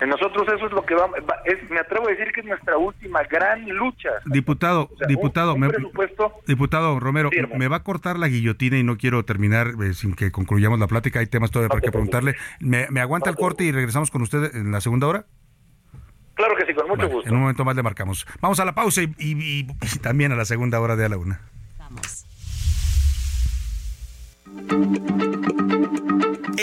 [0.00, 2.46] En nosotros eso es lo que vamos, va- es, me atrevo a decir que es
[2.46, 4.10] nuestra última gran lucha.
[4.26, 8.28] Diputado, O sea, diputado, un, un me- presupuesto diputado Romero, me va a cortar la
[8.28, 11.20] guillotina y no quiero terminar eh, sin que concluyamos la plática.
[11.20, 12.34] Hay temas todavía para que preguntarle.
[12.60, 15.26] ¿Me, me aguanta el corte y regresamos con usted en la segunda hora?
[16.34, 17.28] Claro que sí, con mucho Vale, gusto.
[17.28, 18.26] En un momento más le marcamos.
[18.40, 21.08] Vamos a la pausa y, y- y- y también a la segunda hora de a
[21.08, 21.40] la una.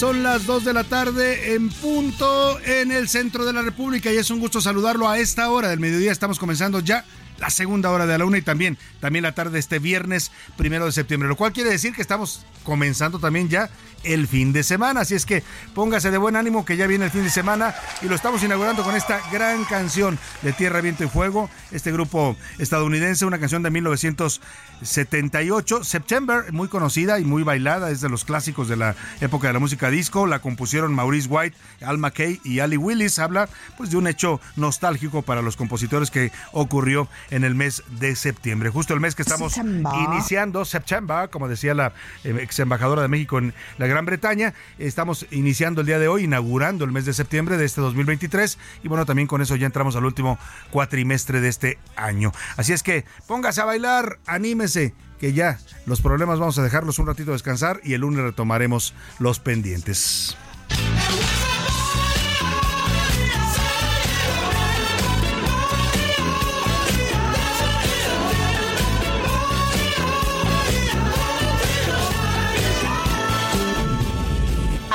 [0.00, 4.16] son las 2 de la tarde en punto en el centro de la República y
[4.16, 6.10] es un gusto saludarlo a esta hora del mediodía.
[6.10, 7.04] Estamos comenzando ya
[7.40, 10.86] la segunda hora de la una y también, también la tarde de este viernes primero
[10.86, 13.70] de septiembre, lo cual quiere decir que estamos comenzando también ya
[14.04, 15.00] el fin de semana.
[15.00, 15.42] Así es que
[15.74, 18.82] póngase de buen ánimo que ya viene el fin de semana y lo estamos inaugurando
[18.82, 23.70] con esta gran canción de Tierra, Viento y Fuego, este grupo estadounidense, una canción de
[23.70, 29.54] 1978, September, muy conocida y muy bailada, es de los clásicos de la época de
[29.54, 33.96] la música disco, la compusieron Maurice White, Al McKay y Ali Willis, habla pues de
[33.96, 39.00] un hecho nostálgico para los compositores que ocurrió en el mes de septiembre, justo el
[39.00, 39.92] mes que estamos September.
[40.08, 41.92] iniciando, septiembre, como decía la
[42.24, 46.24] eh, ex embajadora de México en la Gran Bretaña, estamos iniciando el día de hoy,
[46.24, 49.96] inaugurando el mes de septiembre de este 2023 y bueno, también con eso ya entramos
[49.96, 50.38] al último
[50.70, 52.32] cuatrimestre de este año.
[52.56, 57.06] Así es que póngase a bailar, anímese, que ya los problemas vamos a dejarlos un
[57.06, 60.36] ratito descansar y el lunes retomaremos los pendientes.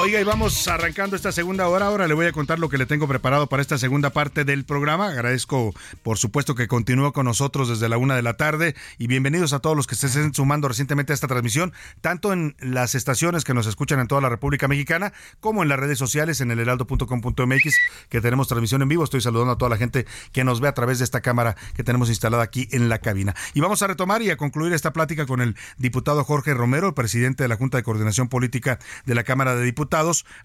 [0.00, 1.86] Oiga, y vamos arrancando esta segunda hora.
[1.86, 4.64] Ahora le voy a contar lo que le tengo preparado para esta segunda parte del
[4.64, 5.08] programa.
[5.08, 5.74] Agradezco,
[6.04, 8.76] por supuesto, que continúe con nosotros desde la una de la tarde.
[8.98, 12.54] Y bienvenidos a todos los que se estén sumando recientemente a esta transmisión, tanto en
[12.60, 16.40] las estaciones que nos escuchan en toda la República Mexicana, como en las redes sociales,
[16.40, 17.74] en el heraldo.com.mx,
[18.08, 19.02] que tenemos transmisión en vivo.
[19.02, 21.82] Estoy saludando a toda la gente que nos ve a través de esta cámara que
[21.82, 23.34] tenemos instalada aquí en la cabina.
[23.52, 26.94] Y vamos a retomar y a concluir esta plática con el diputado Jorge Romero, el
[26.94, 29.87] presidente de la Junta de Coordinación Política de la Cámara de Diputados.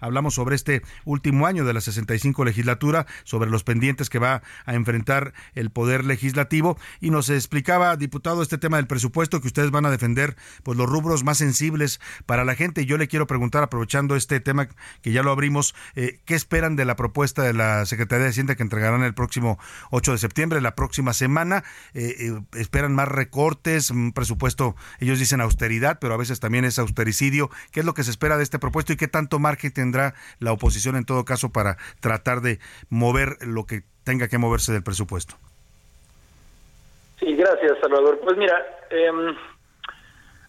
[0.00, 4.74] Hablamos sobre este último año de la 65 legislatura, sobre los pendientes que va a
[4.74, 9.86] enfrentar el Poder Legislativo y nos explicaba, diputado, este tema del presupuesto que ustedes van
[9.86, 12.86] a defender, pues los rubros más sensibles para la gente.
[12.86, 14.68] Yo le quiero preguntar, aprovechando este tema
[15.02, 18.54] que ya lo abrimos, eh, ¿qué esperan de la propuesta de la Secretaría de Hacienda
[18.54, 19.58] que entregarán el próximo
[19.90, 21.64] 8 de septiembre, la próxima semana?
[21.92, 26.78] Eh, eh, ¿Esperan más recortes, un presupuesto, ellos dicen austeridad, pero a veces también es
[26.78, 27.50] austericidio?
[27.70, 30.52] ¿Qué es lo que se espera de este propuesto y qué tanto margen tendrá la
[30.52, 32.58] oposición en todo caso para tratar de
[32.88, 35.36] mover lo que tenga que moverse del presupuesto?
[37.18, 38.20] Sí, gracias, Salvador.
[38.22, 39.34] Pues mira, em,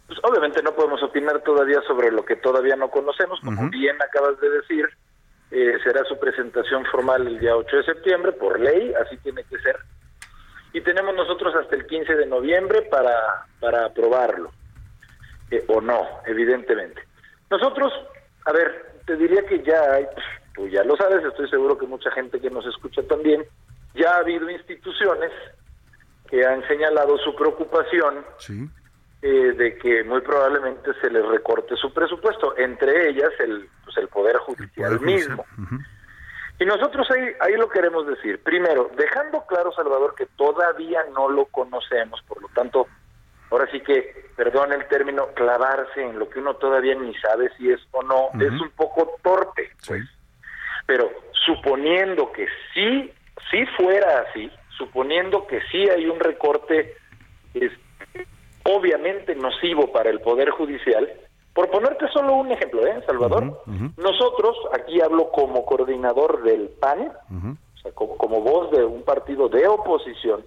[0.08, 3.40] pues obviamente no podemos opinar todavía sobre lo que todavía no conocemos.
[3.42, 4.86] Como bien acabas de decir,
[5.52, 9.58] eh, será su presentación formal el día 8 de septiembre, por ley, así tiene que
[9.60, 9.78] ser.
[10.74, 14.52] Y tenemos nosotros hasta el 15 de noviembre para, para aprobarlo,
[15.52, 17.02] eh, o no, evidentemente.
[17.50, 17.94] Nosotros,
[18.46, 20.08] a ver, te diría que ya hay,
[20.54, 23.44] tú ya lo sabes, estoy seguro que mucha gente que nos escucha también,
[23.96, 25.32] ya ha habido instituciones
[26.30, 28.26] que han señalado su preocupación
[29.22, 34.08] eh, de que muy probablemente se les recorte su presupuesto, entre ellas el, pues, el
[34.08, 35.46] Poder Judicial mismo.
[36.60, 38.42] Y nosotros ahí, ahí lo queremos decir.
[38.42, 42.88] Primero, dejando claro, Salvador, que todavía no lo conocemos, por lo tanto,
[43.52, 47.72] ahora sí que, perdón el término, clavarse en lo que uno todavía ni sabe si
[47.72, 49.72] es o no, es un poco torpe.
[49.88, 50.04] Pues.
[50.86, 51.10] Pero
[51.46, 53.12] suponiendo que sí,
[53.50, 56.96] sí fuera así, suponiendo que sí hay un recorte
[57.54, 57.72] es,
[58.64, 61.10] obviamente nocivo para el Poder Judicial,
[61.54, 63.62] por ponerte solo un ejemplo, ¿eh, Salvador?
[63.96, 69.48] Nosotros, aquí hablo como coordinador del PAN, o sea, como, como voz de un partido
[69.48, 70.44] de oposición,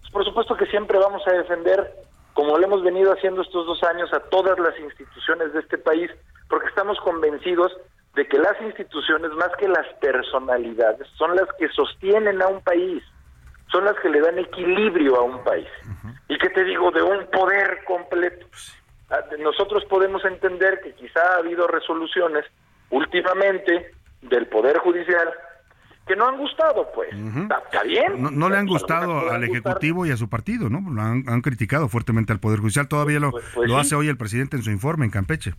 [0.00, 1.94] pues por supuesto que siempre vamos a defender,
[2.34, 6.10] como lo hemos venido haciendo estos dos años, a todas las instituciones de este país,
[6.48, 7.72] porque estamos convencidos
[8.14, 13.02] de que las instituciones, más que las personalidades, son las que sostienen a un país,
[13.70, 15.68] son las que le dan equilibrio a un país.
[16.28, 18.46] Y que te digo, de un poder completo.
[19.10, 22.44] Ah, Nosotros podemos entender que quizá ha habido resoluciones
[22.90, 25.32] últimamente del Poder Judicial
[26.06, 27.10] que no han gustado, pues.
[27.12, 28.22] Está, está bien.
[28.22, 29.44] No, no le han lo gustado al.
[29.44, 30.80] Ejecutivo y a su partido, ¿no?
[30.90, 32.88] Lo han, han criticado fuertemente al Poder Judicial.
[32.88, 33.80] Todavía lo, pues lo sí.
[33.80, 35.54] hace hoy el presidente en su informe en Campeche.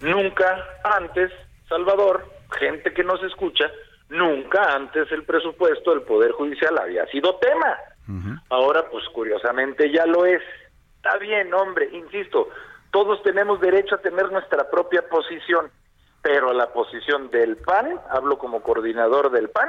[0.00, 0.64] Nunca
[0.98, 1.30] antes,
[1.68, 3.70] Salvador, gente que nos escucha,
[4.10, 7.76] nunca antes el presupuesto del Poder Judicial había sido tema.
[8.50, 10.42] Ahora, pues curiosamente ya lo es.
[10.96, 12.48] Está bien, hombre, insisto,
[12.90, 15.70] todos tenemos derecho a tener nuestra propia posición,
[16.24, 19.68] pero la posición del PAN, hablo como coordinador del PAN,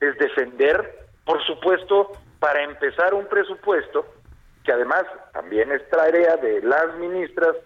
[0.00, 4.06] es defender, por supuesto, para empezar un presupuesto
[4.62, 7.56] que además también es tarea de las ministras,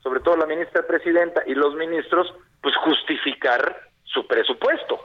[0.00, 5.00] sobre todo la ministra presidenta y los ministros, pues justificar su presupuesto.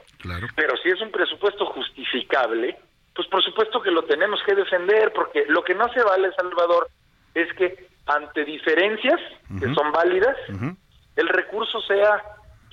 [0.55, 2.77] Pero si es un presupuesto justificable,
[3.15, 6.89] pues por supuesto que lo tenemos que defender, porque lo que no se vale, Salvador,
[7.33, 9.19] es que ante diferencias
[9.59, 10.37] que son válidas,
[11.15, 12.21] el recurso sea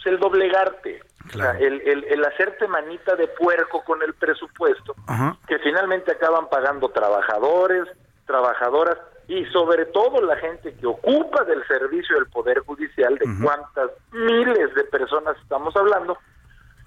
[0.04, 4.94] pues, el doblegarte, o sea, el, el- el hacerte manita de puerco con el presupuesto,
[5.48, 7.84] que finalmente acaban pagando trabajadores,
[8.26, 8.96] trabajadoras
[9.26, 14.74] y sobre todo la gente que ocupa del servicio del Poder Judicial, de cuántas miles
[14.74, 16.18] de personas estamos hablando,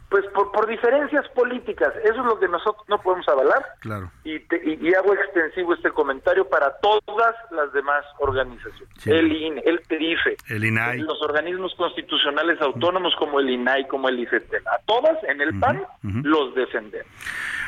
[0.10, 1.94] pues por, por diferencias políticas.
[2.04, 4.10] Eso es lo que nosotros no podemos avalar Claro.
[4.24, 8.88] y, te- y- y hago extensivo este comentario para todas las demás organizaciones.
[9.00, 9.12] Sí.
[9.12, 11.00] El INE, el TERIFE, El INAI.
[11.00, 14.66] los organismos constitucionales autónomos como el INAI, como el IFETEL.
[14.68, 17.08] A todas en el PAN los defendemos.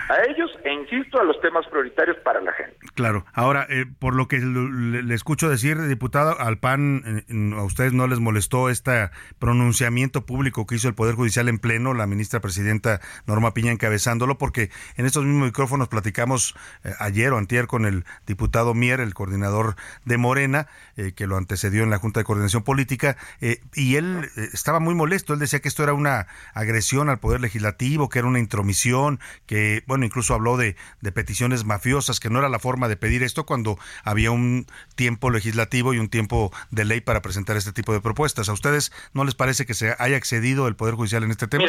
[0.09, 2.75] A ellos, e insisto, a los temas prioritarios para la gente.
[2.95, 3.25] Claro.
[3.33, 7.93] Ahora, eh, por lo que le, le escucho decir, diputado, al PAN, eh, a ustedes
[7.93, 12.28] no les molestó este pronunciamiento público que hizo el Poder Judicial en pleno, la ministra
[12.39, 16.53] presidenta Norma Piña encabezándolo, porque en estos mismos micrófonos platicamos
[16.83, 19.75] eh, ayer o antier con el diputado Mier, el coordinador
[20.05, 20.67] de Morena,
[20.97, 24.79] eh, que lo antecedió en la Junta de Coordinación Política, eh, y él eh, estaba
[24.79, 25.33] muy molesto.
[25.33, 29.83] Él decía que esto era una agresión al Poder Legislativo, que era una intromisión, que,
[29.87, 33.45] bueno, incluso habló de, de peticiones mafiosas, que no era la forma de pedir esto
[33.45, 38.01] cuando había un tiempo legislativo y un tiempo de ley para presentar este tipo de
[38.01, 38.49] propuestas.
[38.49, 41.65] ¿A ustedes no les parece que se haya excedido el Poder Judicial en este tema?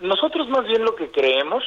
[0.00, 1.64] Nosotros más bien lo que creemos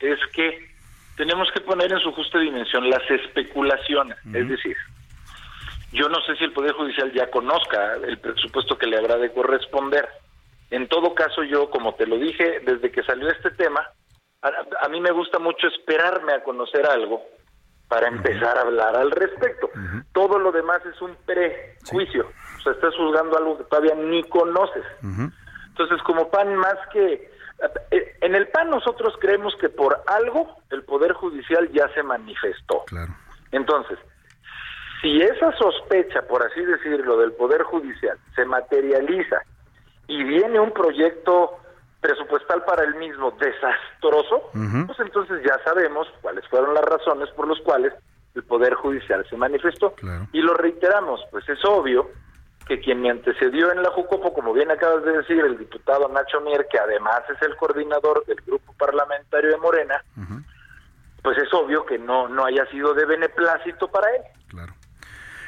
[0.00, 0.68] es que
[1.16, 4.18] tenemos que poner en su justa dimensión las especulaciones.
[4.32, 4.76] Es decir,
[5.92, 9.32] yo no sé si el Poder Judicial ya conozca el presupuesto que le habrá de
[9.32, 10.08] corresponder.
[10.70, 13.86] En todo caso, yo, como te lo dije, desde que salió este tema,
[14.40, 14.50] a,
[14.84, 17.22] a mí me gusta mucho esperarme a conocer algo
[17.88, 19.68] para empezar a hablar al respecto.
[20.14, 22.26] Todo lo demás es un prejuicio.
[22.58, 24.84] O sea, estás juzgando algo que todavía ni conoces.
[25.68, 27.30] Entonces, como PAN, más que...
[28.20, 32.84] En el PAN nosotros creemos que por algo el Poder Judicial ya se manifestó.
[33.50, 33.98] Entonces,
[35.00, 39.42] si esa sospecha, por así decirlo, del Poder Judicial se materializa
[40.06, 41.58] y viene un proyecto
[42.00, 47.60] presupuestal para el mismo desastroso, pues entonces ya sabemos cuáles fueron las razones por las
[47.60, 47.92] cuales
[48.34, 49.94] el Poder Judicial se manifestó.
[50.32, 52.10] Y lo reiteramos, pues es obvio
[52.66, 56.40] que quien me antecedió en la Jucopo, como bien acabas de decir, el diputado Nacho
[56.40, 60.02] Mier, que además es el coordinador del grupo parlamentario de Morena,
[61.22, 64.22] pues es obvio que no, no haya sido de beneplácito para él.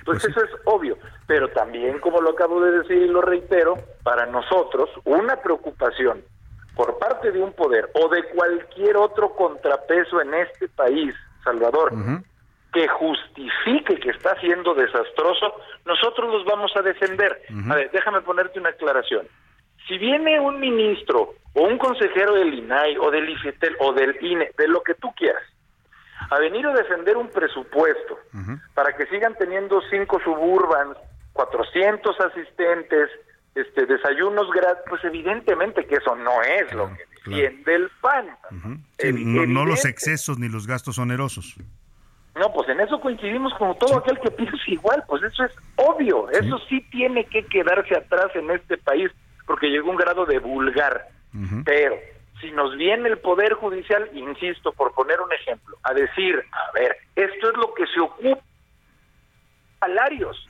[0.04, 4.26] Pues, eso es obvio, pero también, como lo acabo de decir y lo reitero, para
[4.26, 6.22] nosotros una preocupación
[6.76, 11.92] por parte de un poder o de cualquier otro contrapeso en este país, Salvador,
[12.74, 15.54] que justifique que está siendo desastroso,
[15.86, 17.40] nosotros los vamos a defender.
[17.70, 19.26] A ver, déjame ponerte una aclaración.
[19.86, 24.50] Si viene un ministro o un consejero del INAI o del IFETEL o del INE,
[24.58, 25.42] de lo que tú quieras,
[26.30, 28.18] a venir a defender un presupuesto
[28.74, 30.96] para que sigan teniendo cinco suburbans,
[31.32, 33.10] 400 asistentes,
[33.54, 38.36] este desayunos gratis, pues evidentemente que eso no es lo que defiende el PAN.
[38.98, 41.56] Sí, no, no los excesos ni los gastos onerosos.
[42.36, 46.28] No, pues en eso coincidimos con todo aquel que piensa igual, pues eso es obvio,
[46.30, 49.10] eso sí tiene que quedarse atrás en este país,
[49.46, 51.08] porque llegó un grado de vulgar.
[51.64, 51.96] Pero
[52.40, 56.96] si nos viene el Poder Judicial, insisto, por poner un ejemplo, a decir, a ver,
[57.14, 58.42] esto es lo que se ocupa,
[59.78, 60.48] salarios,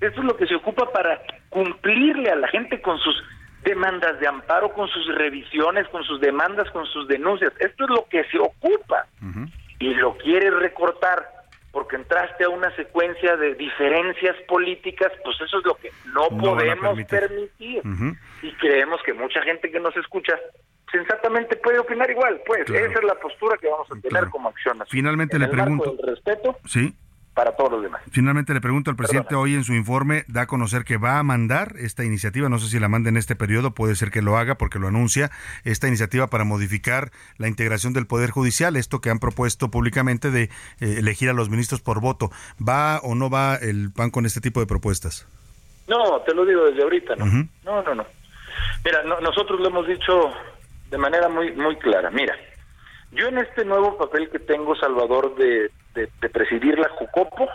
[0.00, 3.16] esto es lo que se ocupa para cumplirle a la gente con sus
[3.62, 8.06] demandas de amparo, con sus revisiones, con sus demandas, con sus denuncias, esto es lo
[8.08, 9.06] que se ocupa
[9.78, 11.28] y lo quieres recortar
[11.72, 16.98] porque entraste a una secuencia de diferencias políticas, pues eso es lo que no, podemos
[17.04, 17.82] permitir.
[18.42, 20.34] Y creemos que mucha gente que nos escucha
[20.90, 22.86] sensatamente puede opinar igual, pues Claro.
[22.86, 24.82] esa es la postura que vamos a tener como acción.
[24.88, 26.94] Finalmente En le el marco pregunto- del respeto Sí.
[27.38, 28.02] Para todos los demás.
[28.10, 31.22] Finalmente le pregunto al presidente hoy en su informe da a conocer que va a
[31.22, 34.36] mandar esta iniciativa, no sé si la manda en este periodo, puede ser que lo
[34.36, 35.30] haga porque lo anuncia,
[35.62, 40.42] esta iniciativa para modificar la integración del Poder Judicial, esto que han propuesto públicamente de
[40.44, 40.50] eh,
[40.98, 42.32] elegir a los ministros por voto.
[42.60, 45.24] ¿Va o no va el PAN con este tipo de propuestas?
[45.86, 47.24] No, te lo digo desde ahorita, ¿no?
[47.64, 48.04] No, no, no.
[48.84, 50.32] Mira, no- nosotros lo hemos dicho
[50.90, 52.10] de manera muy muy clara.
[52.10, 52.34] Mira,
[53.12, 57.48] yo en este nuevo papel que tengo, Salvador, de, de, de presidir la Jucopo,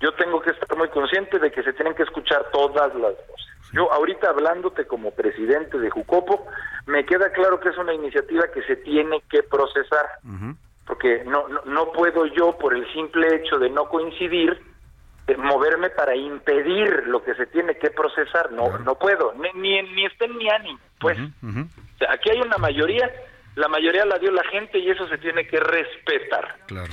[0.00, 3.44] yo tengo que estar muy consciente de que se tienen que escuchar todas las voces.
[3.72, 6.46] Yo ahorita hablándote como presidente de Jucopo,
[6.86, 10.06] me queda claro que es una iniciativa que se tiene que procesar,
[10.86, 14.62] porque no, no, no puedo yo, por el simple hecho de no coincidir,
[15.26, 18.52] eh, moverme para impedir lo que se tiene que procesar.
[18.52, 21.18] No, no puedo, ni, ni, ni está en mi ánimo, pues.
[21.18, 23.10] O sea, aquí hay una mayoría,
[23.56, 26.56] la mayoría la dio la gente y eso se tiene que respetar.
[26.66, 26.92] Claro.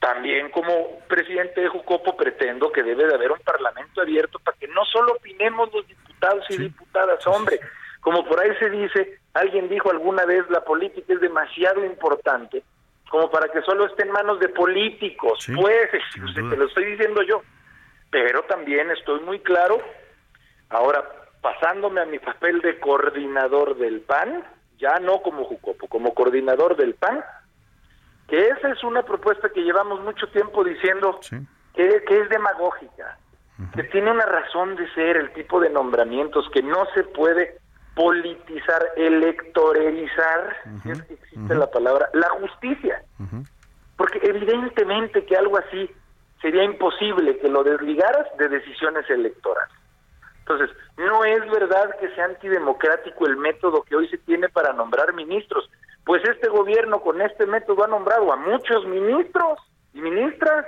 [0.00, 4.66] También como presidente de Jucopo pretendo que debe de haber un parlamento abierto para que
[4.68, 7.60] no solo opinemos los diputados y diputadas, hombre,
[8.00, 12.62] como por ahí se dice, alguien dijo alguna vez la política es demasiado importante
[13.10, 17.22] como para que solo esté en manos de políticos, pues, pues, te lo estoy diciendo
[17.22, 17.42] yo.
[18.08, 19.82] Pero también estoy muy claro,
[20.68, 21.04] ahora
[21.42, 24.44] pasándome a mi papel de coordinador del PAN,
[24.78, 27.22] ya no como Jucopo, como coordinador del PAN,
[28.30, 31.18] que esa es una propuesta que llevamos mucho tiempo diciendo
[31.74, 33.18] que, que es demagógica,
[33.74, 37.58] que tiene una razón de ser el tipo de nombramientos, que no se puede
[37.94, 43.02] politizar, electoralizar, si es que existe la palabra, la justicia.
[43.96, 45.90] Porque evidentemente que algo así
[46.40, 49.74] sería imposible que lo desligaras de decisiones electorales.
[50.38, 55.12] Entonces, no es verdad que sea antidemocrático el método que hoy se tiene para nombrar
[55.14, 55.68] ministros.
[56.10, 59.60] Pues este gobierno con este método ha nombrado a muchos ministros
[59.94, 60.66] y ministras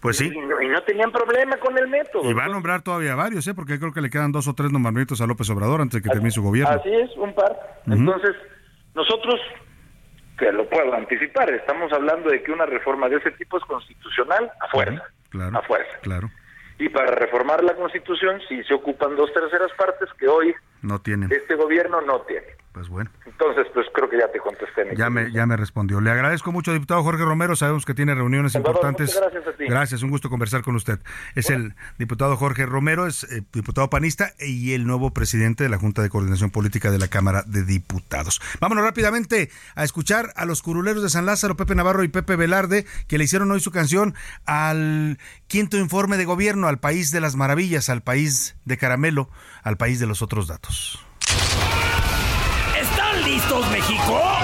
[0.00, 0.32] Pues sí.
[0.34, 2.28] y no, y no tenían problema con el método.
[2.28, 3.54] Y va a nombrar todavía varios, ¿eh?
[3.54, 6.08] Porque creo que le quedan dos o tres nombramientos a López Obrador antes de que
[6.12, 6.74] termine su gobierno.
[6.74, 7.56] Así es, un par.
[7.86, 8.34] Entonces,
[8.96, 9.38] nosotros,
[10.36, 14.50] que lo puedo anticipar, estamos hablando de que una reforma de ese tipo es constitucional
[14.60, 15.04] a fuerza.
[15.28, 15.56] Claro.
[15.56, 15.98] A fuerza.
[16.02, 16.28] Claro.
[16.80, 20.52] Y para reformar la constitución sí se ocupan dos terceras partes que hoy
[20.82, 21.30] No tienen.
[21.30, 22.58] este gobierno no tiene.
[22.72, 23.10] Pues bueno.
[23.26, 24.84] Entonces, pues creo que ya te contesté.
[24.84, 26.00] mi Ya me, ya me respondió.
[26.00, 27.56] Le agradezco mucho, diputado Jorge Romero.
[27.56, 29.18] Sabemos que tiene reuniones Salvador, importantes.
[29.20, 29.64] gracias a ti.
[29.66, 31.00] Gracias, un gusto conversar con usted.
[31.34, 35.78] Es el diputado Jorge Romero, es eh, diputado panista y el nuevo presidente de la
[35.78, 38.40] Junta de Coordinación Política de la Cámara de Diputados.
[38.60, 42.86] Vámonos rápidamente a escuchar a los curuleros de San Lázaro, Pepe Navarro y Pepe Velarde,
[43.08, 44.14] que le hicieron hoy su canción
[44.46, 45.18] al
[45.48, 49.28] quinto informe de gobierno, al país de las maravillas, al país de caramelo,
[49.64, 51.04] al país de los otros datos.
[53.30, 54.39] ¿Están listos, México?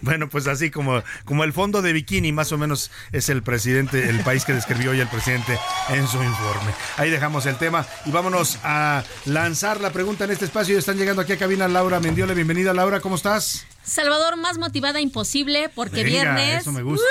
[0.00, 4.08] Bueno, pues así como, como el fondo de bikini, más o menos es el presidente,
[4.08, 6.72] el país que describió hoy el presidente en su informe.
[6.96, 10.78] Ahí dejamos el tema y vámonos a lanzar la pregunta en este espacio.
[10.78, 12.34] Están llegando aquí a cabina Laura Mendiola.
[12.34, 13.66] Bienvenida, Laura, ¿cómo estás?
[13.88, 16.62] Salvador, más motivada imposible porque Venga, viernes.
[16.62, 17.04] eso me gusta.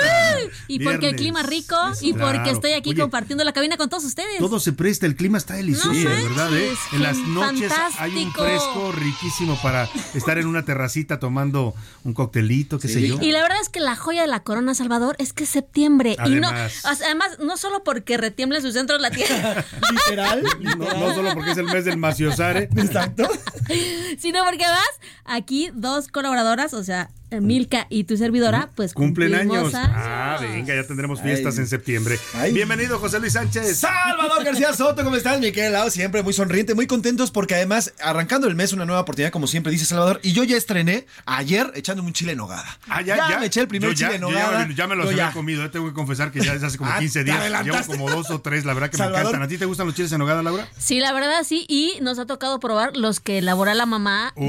[0.68, 2.36] Y porque el clima rico y Claro.
[2.38, 4.38] porque estoy aquí Oye, compartiendo la cabina con todos ustedes.
[4.38, 6.68] Todo se presta, el clima está delicioso, No de verdad, ¿eh?
[6.68, 11.74] manches, En las noches hay un fresco riquísimo para estar en una terracita tomando
[12.04, 13.18] un coctelito, qué sé yo.
[13.20, 16.16] Y la verdad es que la joya de la corona, Salvador, es que es septiembre.
[16.26, 17.38] Y no, Además.
[17.40, 20.42] no solo porque retiembla en su centro la tierra, Literal.
[20.60, 22.68] No, no solo porque es el mes del maciosare.
[22.76, 23.28] Exacto.
[24.18, 24.88] sino porque además
[25.24, 29.74] aquí dos colaboradoras, o sea, Milka y tu servidora, pues Cumplen años.
[29.74, 29.90] años.
[29.94, 31.60] Ah, venga, ya tendremos fiestas Ay.
[31.60, 32.18] en septiembre.
[32.34, 32.52] Ay.
[32.52, 33.78] Bienvenido, José Luis Sánchez.
[33.78, 35.38] Salvador García Soto, ¿cómo estás?
[35.40, 39.30] Miquel Lau, siempre muy sonriente, muy contentos porque además, arrancando el mes, una nueva oportunidad,
[39.30, 42.78] como siempre dice Salvador, y yo ya estrené ayer echándome un chile en nogada.
[42.88, 43.38] Ah, ya, ya.
[43.38, 44.66] me eché el primer Yo ya, chile en ya nogada.
[44.66, 45.32] me- ya me los Yo había ya.
[45.32, 47.64] comido, eh, tengo que confesar que ya es hace como Ah, 15 te días.
[47.64, 49.18] Llevo como dos o tres, la verdad que Salvador.
[49.24, 49.42] me encantan.
[49.42, 50.66] ¿A ti te gustan los chiles en nogada, Laura?
[50.78, 54.42] Sí, la verdad sí, y nos ha tocado probar los que elabora la mamá de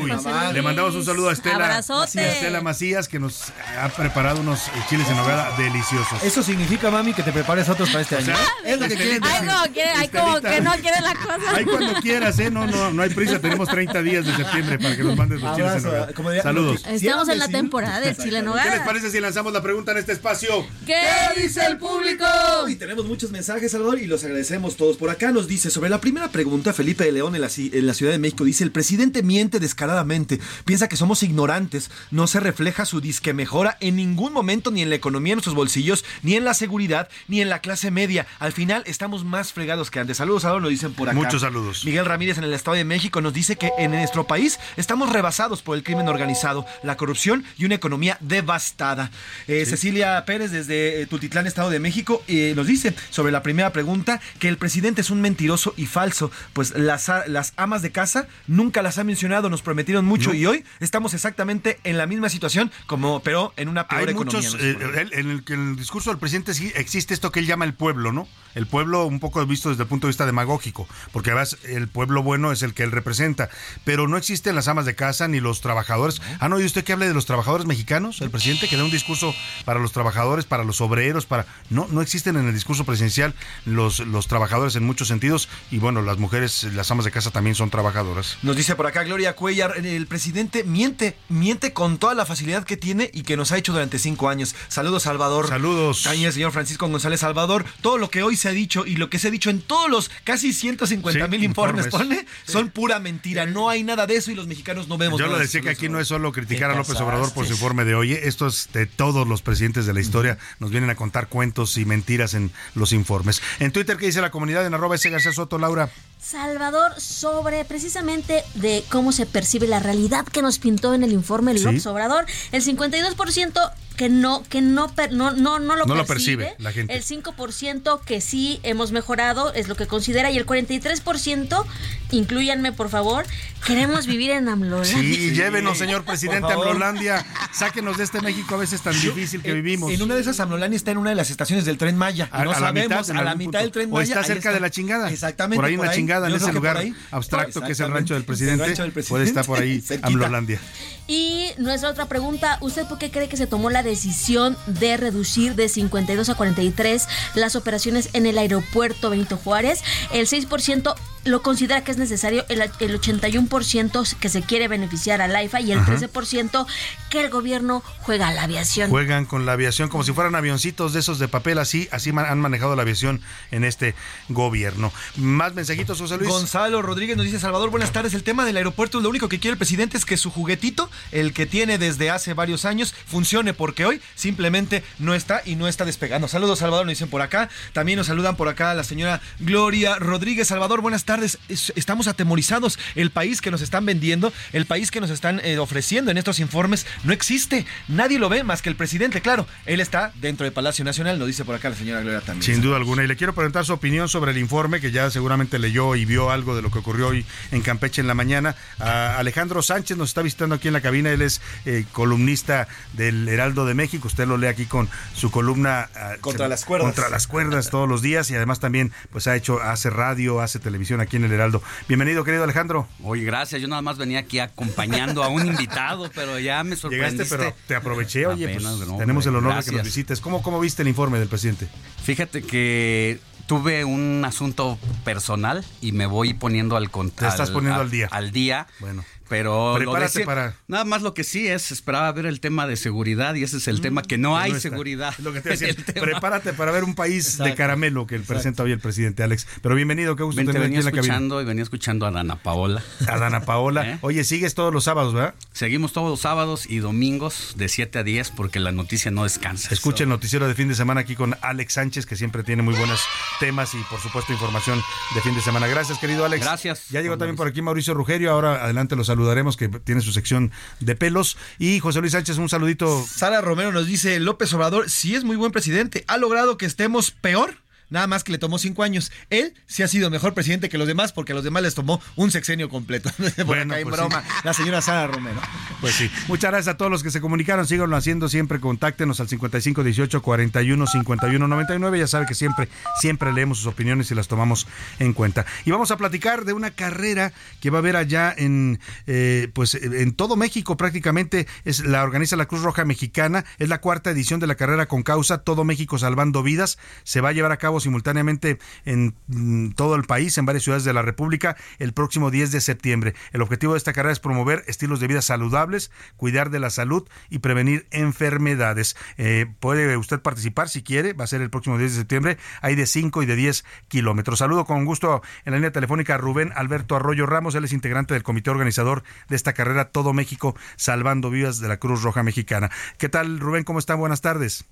[0.00, 0.62] Uy, José le Luis.
[0.64, 1.82] mandamos un saludo a Estela.
[2.20, 6.22] A Estela Macías que nos ha preparado unos chiles en nogada deliciosos.
[6.22, 8.34] Eso significa, mami, que te prepares otros para este O año.
[8.64, 9.48] es lo que quieren Ay, decir.
[9.50, 11.54] como, quiere, ay, como que no quiere la cosa.
[11.56, 12.50] Ahí cuando quieras, ¿eh?
[12.50, 13.38] No, no, no hay prisa.
[13.40, 16.12] Tenemos 30 días de septiembre para que nos mandes los chiles en nogada.
[16.12, 16.84] como diría- Saludos.
[16.86, 18.84] Estamos en la temporada de chile en ¿Qué les nogada.
[18.84, 20.66] parece si lanzamos la pregunta en este espacio?
[20.86, 21.00] ¿Qué
[21.40, 22.24] dice el público?
[22.68, 24.96] Y tenemos muchos mensajes, Salvador, y los agradecemos todos.
[24.96, 27.86] Por acá nos dice, sobre la primera pregunta, Felipe de León en la, ci- en
[27.86, 32.40] la Ciudad de México dice, el presidente miente descaradamente, piensa que somos ignorantes, no se
[32.40, 36.34] refleja su disque mejora en ningún momento, ni en la economía, en nuestros bolsillos, ni
[36.36, 38.26] en la seguridad, ni en la clase media.
[38.38, 40.16] Al final estamos más fregados que antes.
[40.16, 41.16] Saludos, Salvador, lo dicen por acá.
[41.16, 41.84] Muchos saludos.
[41.84, 45.62] Miguel Ramírez en el Estado de México nos dice que en nuestro país estamos rebasados
[45.62, 49.10] por el crimen organizado, la corrupción y una economía devastada.
[49.48, 53.72] Eh, Cecilia Pérez desde eh, Tultitlán, Estado de México, eh, nos dice sobre la primera
[53.72, 58.26] pregunta que el presidente es un mentiroso y falso, pues las, las amas de casa
[58.46, 60.34] nunca las ha mencionado, nos prometieron mucho No.
[60.34, 64.48] y hoy estamos exactamente en la misma situación, como pero en una peor Hay economía.
[64.48, 64.76] muchos, eh,
[65.14, 68.12] en, el, en el discurso del presidente sí existe esto que él llama el pueblo,
[68.12, 68.28] ¿no?
[68.54, 72.22] El pueblo un poco visto desde el punto de vista demagógico, porque además el pueblo
[72.22, 73.48] bueno es el que él representa,
[73.84, 76.20] pero no existen las amas de casa ni los trabajadores.
[76.38, 78.20] ¿Han oído usted que hable de los trabajadores mexicanos?
[78.20, 79.34] El presidente que da un discurso
[79.64, 81.46] para los trabajadores, para los obreros, para...
[81.70, 83.34] No, no existen en el discurso presidencial
[83.64, 87.54] los, los trabajadores en muchos sentidos y bueno, las mujeres, las amas de casa también
[87.54, 88.36] son trabajadoras.
[88.42, 92.76] Nos dice por acá Gloria Cuellar, el presidente miente, miente con toda la facilidad que
[92.76, 94.54] tiene y que nos ha hecho durante cinco años.
[94.68, 95.48] Saludos, Salvador.
[95.48, 96.02] Saludos.
[96.04, 97.64] También el señor Francisco González Salvador.
[97.80, 99.90] Todo lo que hoy se ha dicho y lo que se ha dicho en todos
[99.90, 102.18] los casi 150 mil Sí, informes, informes.
[102.18, 103.46] pone, son pura mentira.
[103.46, 105.88] No hay nada de eso y los mexicanos no vemos Yo lo decía que aquí
[105.88, 108.12] no es solo criticar a López Obrador por su informe de hoy.
[108.12, 110.38] Esto es de todos los presidentes de la historia.
[110.60, 113.42] Nos vienen a contar cuentos y mentiras en los informes.
[113.58, 115.90] En Twitter, ¿qué dice la comunidad en arroba ese García Soto, Laura?
[116.20, 121.52] Salvador, sobre precisamente de cómo se percibe la realidad que nos pintó en el informe
[121.58, 121.64] Sí.
[121.72, 126.44] López Obrador, el 52% que no que no no no no lo No lo percibe,
[126.44, 126.94] percibe la gente.
[126.94, 131.64] el 5% que sí hemos mejorado es lo que considera y el 43%
[132.10, 133.24] incluyanme por favor,
[133.66, 134.92] queremos vivir en Amlolandia.
[135.00, 136.70] Sí, llévenos, señor presidente, Por a.
[136.72, 137.24] Amlolandia.
[137.52, 139.90] Sáquenos de este México a veces tan difícil que En- vivimos.
[139.92, 142.28] En una de esas, Amlolani está en una de las estaciones del Tren Maya.
[142.32, 144.04] Y A- no a la sabemos, mitad, a la mitad del Tren O Maya.
[144.04, 145.10] está ahí cerca de la chingada.
[145.10, 145.56] Exactamente.
[145.56, 146.94] Por ahí en la chingada, en ese por lugar ahí.
[147.10, 148.64] abstracto que es el rancho del El presidente.
[148.66, 149.82] rancho del Puede estar por ahí.
[150.02, 150.60] Amlolandia.
[151.08, 155.54] Y nuestra otra pregunta, ¿usted por qué cree que se tomó la decisión de reducir
[155.54, 159.82] de 52 a 43 las operaciones en el aeropuerto Benito Juárez?
[160.12, 160.94] El 6%
[161.24, 165.72] lo considera que es necesario, el, el 81% que se quiere beneficiar al AIFA y
[165.72, 165.96] el Ajá.
[165.96, 166.66] 13%
[167.10, 168.90] que el gobierno juega a la aviación.
[168.90, 172.40] Juegan con la aviación como si fueran avioncitos de esos de papel, así, así han
[172.40, 173.94] manejado la aviación en este
[174.28, 174.92] gobierno.
[175.16, 176.28] Más mensajitos, José Luis.
[176.28, 178.14] Gonzalo Rodríguez nos dice, Salvador, buenas tardes.
[178.14, 181.32] El tema del aeropuerto, lo único que quiere el presidente es que su juguetito, el
[181.32, 185.84] que tiene desde hace varios años, funcione, porque hoy simplemente no está y no está
[185.84, 186.28] despegando.
[186.28, 187.48] Saludos, Salvador, nos dicen por acá.
[187.72, 190.48] También nos saludan por acá la señora Gloria Rodríguez.
[190.48, 191.38] Salvador, buenas tardes.
[191.48, 192.78] Es- Estamos atemorizados.
[192.94, 196.38] El país que nos están vendiendo, el país que nos están eh, ofreciendo en estos
[196.38, 197.66] informes, no existe.
[197.88, 199.20] Nadie lo ve más que el presidente.
[199.20, 202.42] Claro, él está dentro del Palacio Nacional, nos dice por acá la señora Gloria también.
[202.42, 203.04] Sin duda alguna.
[203.04, 206.30] Y le quiero preguntar su opinión sobre el informe, que ya seguramente leyó y vio
[206.30, 208.54] algo de lo que ocurrió hoy en Campeche en la mañana.
[208.78, 211.10] A Alejandro Sánchez nos está visitando aquí en la cabina.
[211.10, 214.08] Él es eh, columnista del Heraldo de México.
[214.08, 216.86] Usted lo lee aquí con su columna ah, Contra se- las cuerdas.
[216.86, 218.30] Contra las cuerdas todos los días.
[218.30, 221.62] Y además también pues ha hecho, hace radio, hace televisión aquí en el Heraldo.
[221.88, 222.88] Bienvenido, querido Alejandro.
[223.02, 223.60] Oye, gracias.
[223.60, 227.24] Yo nada más venía aquí acompañando a un invitado, pero ya me sorprendiste.
[227.24, 228.26] Llegaste, pero te aproveché.
[228.26, 230.20] Oye, pues, Apenas, no, tenemos el honor de que nos visites.
[230.20, 231.68] ¿Cómo, ¿Cómo viste el informe del presidente?
[232.02, 237.80] Fíjate que tuve un asunto personal y me voy poniendo al con- Te estás poniendo
[237.80, 238.08] al día.
[238.10, 238.66] Al día.
[238.80, 239.04] Bueno.
[239.32, 243.34] Pero Prepárate para- nada más lo que sí es esperaba ver el tema de seguridad
[243.34, 245.14] y ese es el tema que no que hay no seguridad.
[245.18, 245.74] Es lo que te iba a decir.
[245.78, 246.04] El tema.
[246.06, 249.46] Prepárate para ver un país de caramelo que presenta hoy el presidente Alex.
[249.62, 251.00] Pero bienvenido, qué gusto Ven, te aquí venía en la cabina.
[251.14, 252.82] escuchando y venía escuchando a Dana Paola.
[253.08, 253.88] A Dana Paola.
[253.92, 253.98] ¿Eh?
[254.02, 255.34] Oye, sigues todos los sábados, ¿verdad?
[255.52, 259.68] Seguimos todos los sábados y domingos de 7 a 10 porque la noticia no descansa.
[259.72, 262.74] Escucha el noticiero de fin de semana aquí con Alex Sánchez, que siempre tiene muy
[262.74, 263.00] buenos
[263.40, 264.82] temas y, por supuesto, información
[265.14, 265.66] de fin de semana.
[265.68, 266.44] Gracias, querido Alex.
[266.44, 266.88] Gracias.
[266.90, 268.30] Ya llegó también por aquí Mauricio Rugerio.
[268.30, 270.50] Ahora adelante lo saludaremos, que tiene su sección
[270.80, 271.36] de pelos.
[271.58, 273.04] Y José Luis Sánchez, un saludito.
[273.06, 277.10] Sara Romero nos dice, López Obrador sí es muy buen presidente, ha logrado que estemos
[277.10, 277.61] peor.
[277.92, 279.12] Nada más que le tomó cinco años.
[279.28, 282.00] Él sí ha sido mejor presidente que los demás porque a los demás les tomó
[282.16, 283.10] un sexenio completo.
[283.36, 284.28] Por Bueno, acá en pues broma, sí.
[284.44, 285.40] la señora Sara Romero.
[285.82, 286.10] Pues sí.
[286.26, 287.66] Muchas gracias a todos los que se comunicaron.
[287.66, 288.60] Síganlo haciendo siempre.
[288.60, 291.98] Contáctenos al 55 18 41 51 99.
[291.98, 294.66] Ya sabe que siempre, siempre leemos sus opiniones y las tomamos
[294.98, 295.44] en cuenta.
[295.66, 299.74] Y vamos a platicar de una carrera que va a haber allá en, eh, pues,
[299.74, 301.46] en todo México prácticamente.
[301.66, 303.44] Es, la organiza la Cruz Roja Mexicana.
[303.58, 306.78] Es la cuarta edición de la carrera con causa Todo México Salvando Vidas.
[307.04, 310.84] Se va a llevar a cabo simultáneamente en mm, todo el país, en varias ciudades
[310.84, 313.14] de la República, el próximo 10 de septiembre.
[313.32, 317.08] El objetivo de esta carrera es promover estilos de vida saludables, cuidar de la salud
[317.30, 318.96] y prevenir enfermedades.
[319.18, 322.38] Eh, puede usted participar si quiere, va a ser el próximo 10 de septiembre.
[322.60, 324.38] Hay de 5 y de 10 kilómetros.
[324.38, 327.54] Saludo con gusto en la línea telefónica a Rubén Alberto Arroyo Ramos.
[327.54, 331.78] Él es integrante del comité organizador de esta carrera Todo México Salvando Vidas de la
[331.78, 332.70] Cruz Roja Mexicana.
[332.98, 333.64] ¿Qué tal, Rubén?
[333.64, 333.98] ¿Cómo están?
[333.98, 334.64] Buenas tardes.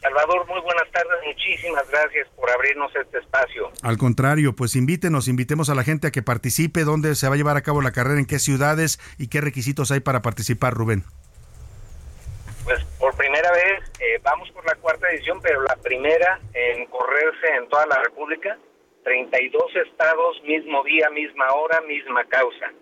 [0.00, 0.79] Salvador, muy buenas.
[1.30, 3.70] Muchísimas gracias por abrirnos este espacio.
[3.82, 7.36] Al contrario, pues invítenos, invitemos a la gente a que participe, dónde se va a
[7.36, 11.04] llevar a cabo la carrera, en qué ciudades y qué requisitos hay para participar, Rubén.
[12.64, 17.46] Pues por primera vez eh, vamos por la cuarta edición, pero la primera en correrse
[17.58, 18.58] en toda la República.
[19.04, 22.72] 32 estados, mismo día, misma hora, misma causa.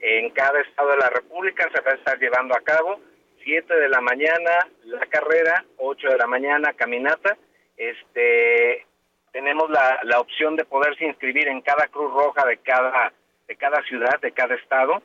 [0.00, 3.00] En cada estado de la República se va a estar llevando a cabo
[3.44, 7.38] 7 de la mañana la carrera, 8 de la mañana caminata.
[7.76, 8.86] Este
[9.32, 13.12] tenemos la, la opción de poderse inscribir en cada Cruz Roja de cada
[13.48, 15.02] de cada ciudad, de cada estado.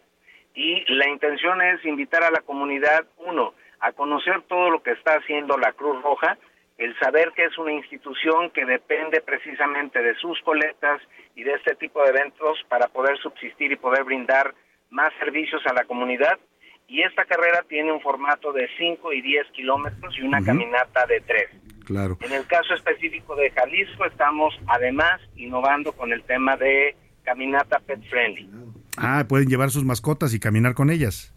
[0.53, 5.13] Y la intención es invitar a la comunidad uno a conocer todo lo que está
[5.13, 6.37] haciendo la Cruz Roja,
[6.77, 11.01] el saber que es una institución que depende precisamente de sus colectas
[11.35, 14.53] y de este tipo de eventos para poder subsistir y poder brindar
[14.89, 16.39] más servicios a la comunidad.
[16.87, 21.21] Y esta carrera tiene un formato de 5 y 10 kilómetros y una caminata de
[21.21, 21.49] 3.
[21.89, 22.19] Claro.
[22.21, 27.99] En el caso específico de Jalisco estamos además innovando con el tema de caminata pet
[28.11, 28.47] friendly.
[28.95, 31.33] Ah, pueden llevar sus mascotas y caminar con ellas.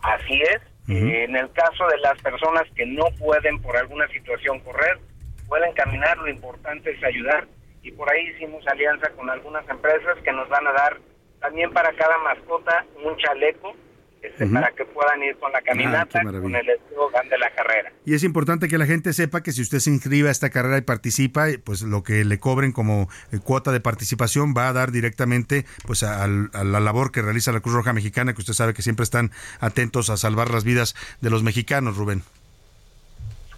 [0.00, 0.62] Así es.
[0.88, 4.98] Eh, en el caso de las personas que no pueden por alguna situación correr,
[5.46, 7.46] pueden caminar, lo importante es ayudar.
[7.82, 10.98] Y por ahí hicimos alianza con algunas empresas que nos van a dar
[11.42, 13.76] también para cada mascota un chaleco
[14.22, 16.42] este, para que puedan ir con la caminata, qué maravilla.
[16.42, 17.92] con el eslogan de la carrera.
[18.04, 20.78] Y es importante que la gente sepa que si usted se inscribe a esta carrera
[20.78, 24.92] y participa, pues lo que le cobren como eh, cuota de participación va a dar
[24.92, 28.74] directamente pues a, a la labor que realiza la Cruz Roja Mexicana, que usted sabe
[28.74, 32.22] que siempre están atentos a salvar las vidas de los mexicanos, Rubén.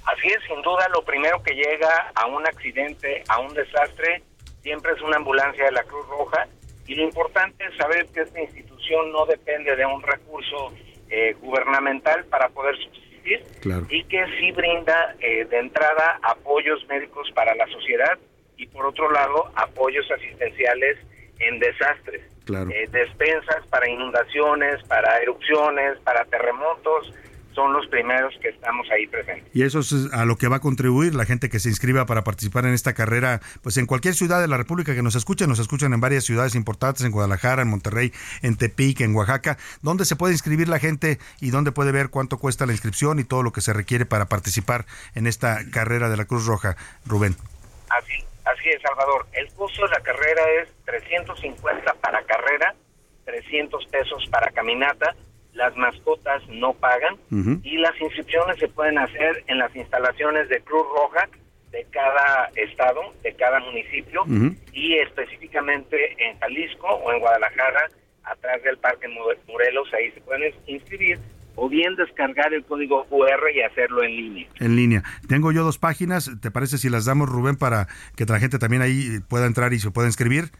[0.07, 4.23] Así es, sin duda, lo primero que llega a un accidente, a un desastre,
[4.63, 6.47] siempre es una ambulancia de la Cruz Roja.
[6.87, 8.74] Y lo importante es saber que esta institución
[9.13, 10.73] no depende de un recurso
[11.11, 13.87] eh, gubernamental para poder subsistir Claro.
[13.89, 18.19] y que sí brinda eh, de entrada apoyos médicos para la sociedad
[18.57, 20.99] y por otro lado apoyos asistenciales
[21.39, 22.23] en desastres.
[22.45, 22.69] Claro.
[22.71, 27.13] Eh, despensas para inundaciones, para erupciones, para terremotos,
[27.55, 29.55] son los primeros que estamos ahí presentes.
[29.55, 32.25] Y eso es a lo que va a contribuir la gente que se inscriba para
[32.25, 35.59] participar en esta carrera, pues en cualquier ciudad de la República que nos escuchen, nos
[35.59, 38.13] escuchan en varias ciudades importantes, en Guadalajara, en Monterrey,
[38.43, 42.39] en Tepic, en Oaxaca, ¿dónde se puede inscribir la gente y dónde puede ver cuánto
[42.39, 46.17] cuesta la inscripción y todo lo que se requiere para participar en esta carrera de
[46.17, 46.77] la Cruz Roja,
[47.07, 47.37] Rubén?
[47.91, 49.27] Así, así es, Salvador.
[49.33, 52.75] El costo de la carrera es 350 para carrera,
[53.25, 55.15] 300 pesos para caminata.
[55.55, 57.17] Las mascotas no pagan
[57.63, 61.29] y las inscripciones se pueden hacer en las instalaciones de Cruz Roja
[61.71, 64.25] de cada estado, de cada municipio
[64.73, 67.89] y específicamente en Jalisco o en Guadalajara,
[68.25, 71.19] atrás del Parque Mo- Morelos, ahí se pueden inscribir
[71.57, 74.47] o bien descargar el código QR y hacerlo en línea.
[74.61, 75.03] En línea.
[75.29, 77.87] Tengo yo dos páginas, ¿te parece si las damos, Rubén, para
[78.17, 80.51] que la gente también ahí pueda entrar y se pueda inscribir?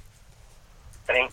[1.11, 1.29] Tren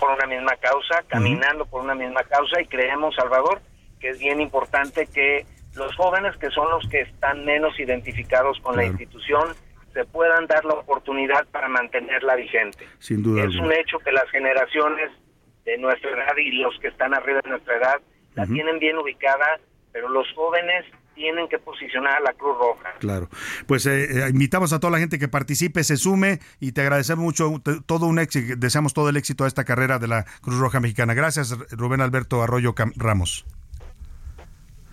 [0.00, 3.60] por una misma causa, caminando por una misma causa y creemos, Salvador,
[4.00, 8.76] que es bien importante que los jóvenes que son los que están menos identificados con
[8.76, 9.54] la institución
[9.92, 12.86] se puedan dar la oportunidad para mantenerla vigente.
[12.98, 13.66] Sin duda Es alguna.
[13.66, 15.10] un hecho que las generaciones
[15.64, 18.00] de nuestra edad y los que están arriba de nuestra edad
[18.34, 19.58] la tienen bien ubicada,
[19.92, 20.84] pero los jóvenes
[21.16, 22.90] tienen que posicionar a la Cruz Roja.
[23.00, 23.28] Claro.
[23.66, 27.24] Pues eh, eh, invitamos a toda la gente que participe, se sume y te agradecemos
[27.24, 30.58] mucho te- todo un éxito, deseamos todo el éxito a esta carrera de la Cruz
[30.58, 31.14] Roja Mexicana.
[31.14, 33.44] Gracias, Rubén Alberto Arroyo Cam- Ramos.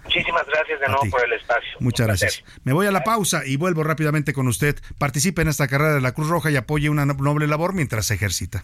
[0.05, 1.71] Muchísimas gracias de nuevo por el espacio.
[1.79, 2.43] Muchas gracias.
[2.63, 4.77] Me voy a la pausa y vuelvo rápidamente con usted.
[4.97, 8.05] Participe en esta carrera de la Cruz Roja y apoye una no- noble labor mientras
[8.07, 8.63] se ejercita.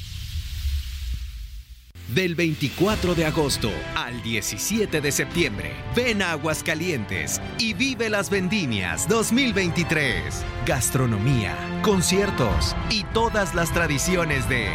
[2.13, 9.07] Del 24 de agosto al 17 de septiembre, ven a Aguascalientes y vive las vendimias
[9.07, 10.43] 2023.
[10.65, 14.67] Gastronomía, conciertos y todas las tradiciones de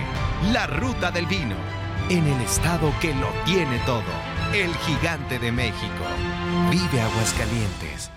[0.51, 1.57] la Ruta del Vino.
[2.09, 4.03] En el estado que lo tiene todo,
[4.55, 6.07] el gigante de México.
[6.71, 8.11] Vive Aguascalientes.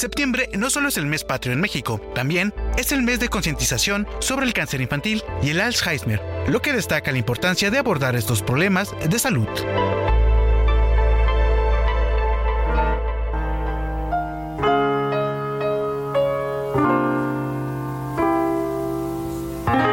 [0.00, 4.08] Septiembre no solo es el mes patrio en México, también es el mes de concientización
[4.20, 8.42] sobre el cáncer infantil y el Alzheimer, lo que destaca la importancia de abordar estos
[8.42, 9.48] problemas de salud.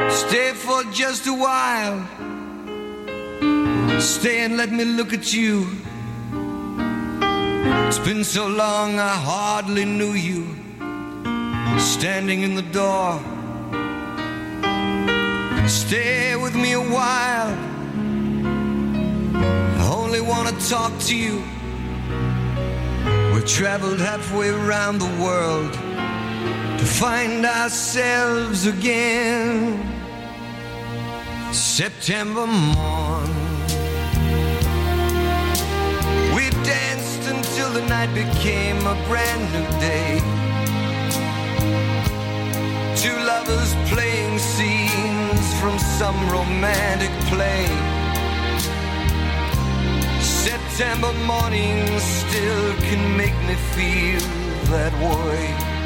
[0.10, 2.02] Stay for just a while.
[3.99, 5.68] Stay and let me look at you.
[7.88, 10.45] It's been so long I hardly knew you.
[11.80, 13.22] Standing in the door.
[15.68, 17.53] Stay with me a while.
[19.35, 21.44] I only want to talk to you.
[23.34, 25.73] We traveled halfway around the world.
[25.73, 29.84] To find ourselves again.
[31.52, 33.30] September morn.
[36.34, 40.22] We danced until the night became a brand new day.
[42.95, 47.66] Two lovers playing scenes from some romantic play.
[50.22, 54.22] September mornings still can make me feel
[54.72, 55.78] that way.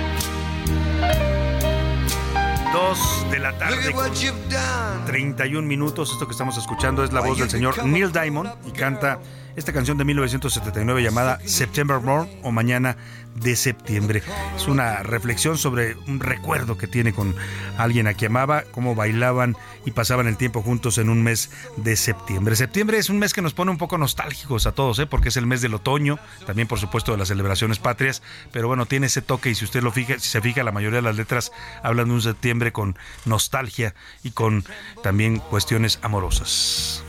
[2.73, 3.91] Dos de la tarde.
[3.93, 6.11] con 31 minutos.
[6.11, 9.19] Esto que estamos escuchando es la voz del señor Neil Diamond y canta
[9.56, 12.98] esta canción de 1979 llamada September Morn o Mañana
[13.36, 14.22] de Septiembre.
[14.56, 17.36] Es una reflexión sobre un recuerdo que tiene con
[17.78, 21.95] alguien a quien amaba, cómo bailaban y pasaban el tiempo juntos en un mes de
[21.95, 22.56] septiembre.
[22.56, 25.07] Septiembre es un mes que nos pone un poco nostálgicos a todos, ¿eh?
[25.07, 28.22] porque es el mes del otoño, también por supuesto de las celebraciones patrias,
[28.52, 30.98] pero bueno, tiene ese toque y si usted lo fija, si se fija, la mayoría
[30.98, 31.52] de las letras
[31.84, 34.64] hablan de un septiembre con nostalgia y con
[35.03, 37.03] también cuestiones amorosas.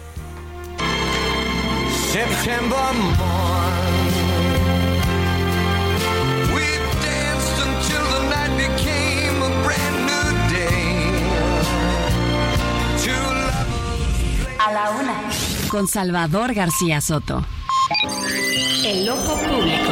[2.13, 4.05] September morn.
[6.55, 6.67] We
[7.01, 10.85] danced until the night became a brand new day.
[13.03, 15.17] Two lovers A la una.
[15.69, 17.47] Con Salvador García Soto.
[18.85, 19.92] El ojo público.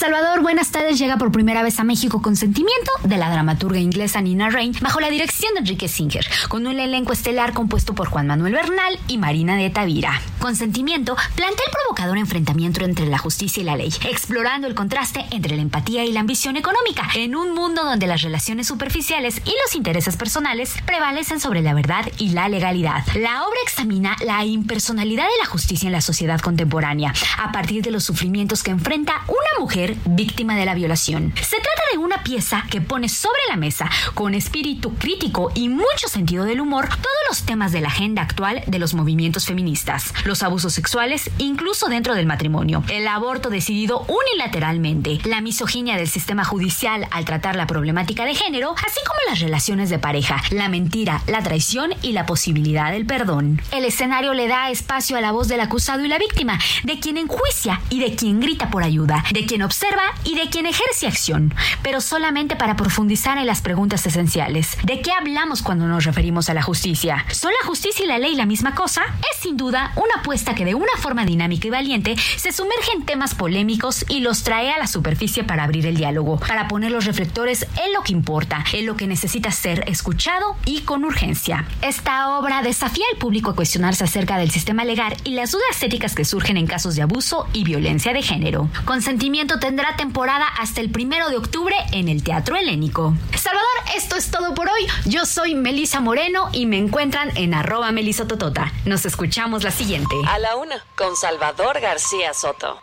[0.00, 4.22] Salvador, buenas tardes, llega por primera vez a México con sentimiento de la dramaturga inglesa
[4.22, 8.26] Nina Rain bajo la dirección de Enrique Singer, con un elenco estelar compuesto por Juan
[8.26, 10.18] Manuel Bernal y Marina de Tavira.
[10.38, 15.54] Consentimiento plantea el provocador enfrentamiento entre la justicia y la ley, explorando el contraste entre
[15.54, 19.74] la empatía y la ambición económica, en un mundo donde las relaciones superficiales y los
[19.74, 23.04] intereses personales prevalecen sobre la verdad y la legalidad.
[23.16, 27.90] La obra examina la impersonalidad de la justicia en la sociedad contemporánea, a partir de
[27.90, 31.32] los sufrimientos que enfrenta una mujer víctima de la violación.
[31.36, 36.08] Se trata de una pieza que pone sobre la mesa, con espíritu crítico y mucho
[36.08, 40.42] sentido del humor, todos los temas de la agenda actual de los movimientos feministas, los
[40.42, 47.06] abusos sexuales, incluso dentro del matrimonio, el aborto decidido unilateralmente, la misoginia del sistema judicial
[47.10, 51.42] al tratar la problemática de género, así como las relaciones de pareja, la mentira, la
[51.42, 53.60] traición y la posibilidad del perdón.
[53.72, 57.16] El escenario le da espacio a la voz del acusado y la víctima, de quien
[57.16, 59.79] enjuicia y de quien grita por ayuda, de quien observa
[60.24, 64.76] y de quien ejerce acción, pero solamente para profundizar en las preguntas esenciales.
[64.84, 67.24] ¿De qué hablamos cuando nos referimos a la justicia?
[67.30, 69.02] ¿Son la justicia y la ley la misma cosa?
[69.32, 73.06] Es sin duda una apuesta que de una forma dinámica y valiente se sumerge en
[73.06, 77.06] temas polémicos y los trae a la superficie para abrir el diálogo, para poner los
[77.06, 81.66] reflectores en lo que importa, en lo que necesita ser escuchado y con urgencia.
[81.82, 86.14] Esta obra desafía al público a cuestionarse acerca del sistema legal y las dudas éticas
[86.14, 88.68] que surgen en casos de abuso y violencia de género.
[88.84, 93.14] Consentimiento tendrá temporada hasta el primero de octubre en el Teatro Helénico.
[93.36, 94.84] Salvador, esto es todo por hoy.
[95.04, 98.72] Yo soy Melisa Moreno y me encuentran en arroba melisototota.
[98.84, 100.16] Nos escuchamos la siguiente.
[100.26, 102.82] A la una, con Salvador García Soto.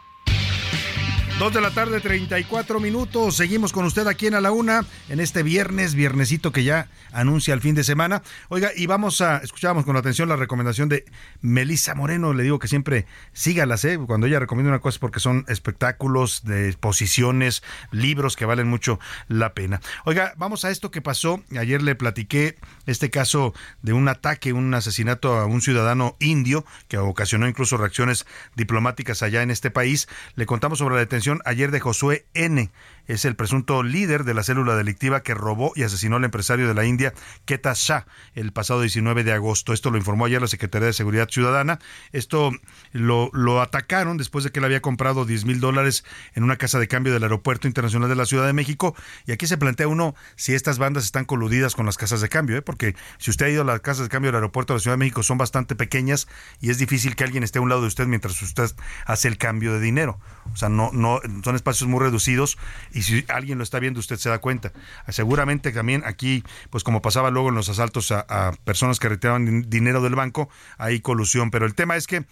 [1.40, 3.36] Dos de la tarde, 34 minutos.
[3.36, 7.54] Seguimos con usted aquí en A la Una, en este viernes, viernesito que ya anuncia
[7.54, 8.24] el fin de semana.
[8.50, 11.06] Oiga, y vamos a, escuchábamos con atención la recomendación de
[11.42, 12.34] Melissa Moreno.
[12.34, 14.00] Le digo que siempre sígalas, ¿eh?
[14.08, 17.62] Cuando ella recomienda una cosa porque son espectáculos, de exposiciones,
[17.92, 19.80] libros que valen mucho la pena.
[20.06, 21.44] Oiga, vamos a esto que pasó.
[21.56, 22.58] Ayer le platiqué
[22.88, 23.54] este caso
[23.84, 29.44] de un ataque, un asesinato a un ciudadano indio que ocasionó incluso reacciones diplomáticas allá
[29.44, 30.08] en este país.
[30.34, 32.70] Le contamos sobre la detención ayer de Josué N.
[33.08, 36.74] Es el presunto líder de la célula delictiva que robó y asesinó al empresario de
[36.74, 37.14] la India,
[37.46, 38.06] Keta Shah,
[38.36, 39.74] el pasado 19 de agosto.
[39.74, 41.80] Esto lo informó ayer la Secretaría de Seguridad Ciudadana.
[42.12, 42.52] Esto
[42.92, 46.04] lo, lo atacaron después de que él había comprado 10 mil dólares
[46.34, 48.96] en una casa de cambio del Aeropuerto Internacional de la Ciudad de México.
[49.26, 52.58] Y aquí se plantea uno si estas bandas están coludidas con las casas de cambio,
[52.58, 52.62] ¿eh?
[52.62, 54.94] porque si usted ha ido a las casas de cambio del Aeropuerto de la Ciudad
[54.94, 56.28] de México son bastante pequeñas
[56.60, 58.72] y es difícil que alguien esté a un lado de usted mientras usted
[59.06, 60.20] hace el cambio de dinero.
[60.54, 62.58] O sea, no, no, son espacios muy reducidos
[62.98, 64.72] y si alguien lo está viendo usted se da cuenta.
[65.10, 69.66] Seguramente también aquí, pues como pasaba luego en los asaltos a, personas que retiraban din-
[69.70, 71.52] dinero del banco, hay colusión.
[71.52, 72.26] Pero el tema es que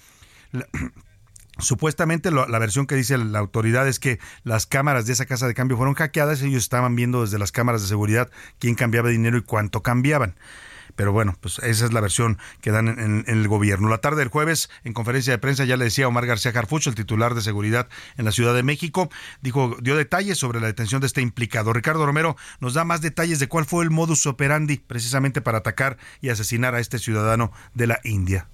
[1.58, 5.48] Supuestamente lo- la versión que dice la autoridad es que las cámaras de esa casa
[5.48, 8.30] de cambio fueron hackeadas y ellos estaban viendo desde las cámaras de seguridad
[8.60, 10.36] quién cambiaba dinero y cuánto cambiaban.
[10.96, 13.90] Pero bueno, pues esa es la versión que dan en, el gobierno.
[13.90, 16.96] La tarde del jueves, en conferencia de prensa, ya le decía Omar García Harfuch, el
[16.96, 17.88] titular de seguridad
[18.18, 19.10] en la Ciudad de México,
[19.42, 21.74] dijo, dio detalles sobre la detención de este implicado.
[21.74, 25.98] Ricardo Romero nos da más detalles de cuál fue el modus operandi precisamente para atacar
[26.22, 28.48] y asesinar a este ciudadano de la India.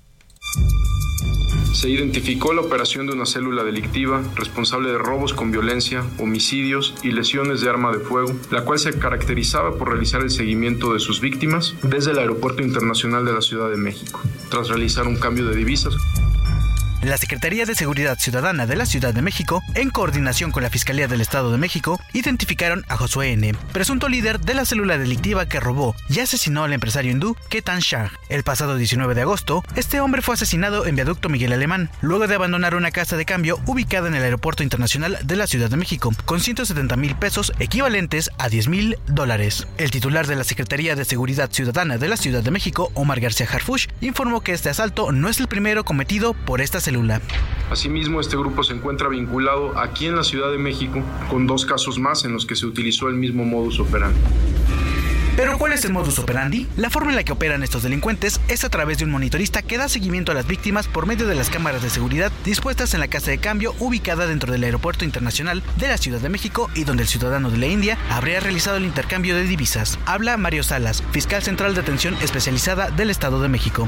[1.74, 7.12] Se identificó la operación de una célula delictiva responsable de robos con violencia, homicidios y
[7.12, 11.22] lesiones de arma de fuego, la cual se caracterizaba por realizar el seguimiento de sus
[11.22, 15.56] víctimas desde el Aeropuerto Internacional de la Ciudad de México, tras realizar un cambio de
[15.56, 15.96] divisas.
[17.04, 21.08] La Secretaría de Seguridad Ciudadana de la Ciudad de México, en coordinación con la Fiscalía
[21.08, 25.60] del Estado de México, identificaron a Josué N., presunto líder de la célula delictiva que
[25.60, 28.12] robó y asesinó al empresario hindú Ketan Shah.
[28.30, 32.36] El pasado 19 de agosto, este hombre fue asesinado en Viaducto Miguel Alemán, luego de
[32.36, 36.14] abandonar una casa de cambio ubicada en el Aeropuerto Internacional de la Ciudad de México,
[36.26, 39.66] con 170 mil pesos equivalentes a 10 mil dólares.
[39.80, 43.48] El titular de la Secretaría de Seguridad Ciudadana de la Ciudad de México, Omar García
[43.52, 46.80] Harfuch, informó que este asalto no es el primero cometido por esta
[47.70, 52.00] Asimismo, este grupo se encuentra vinculado aquí en la Ciudad de México con dos casos
[52.00, 54.20] más en los que se utilizó el mismo modus operandi.
[55.36, 56.68] Pero ¿cuál es el modus operandi?
[56.76, 59.78] La forma en la que operan estos delincuentes es a través de un monitorista que
[59.78, 63.08] da seguimiento a las víctimas por medio de las cámaras de seguridad dispuestas en la
[63.08, 67.04] casa de cambio ubicada dentro del Aeropuerto Internacional de la Ciudad de México y donde
[67.04, 69.98] el ciudadano de la India habría realizado el intercambio de divisas.
[70.06, 73.88] Habla Mario Salas, fiscal central de atención especializada del Estado de México.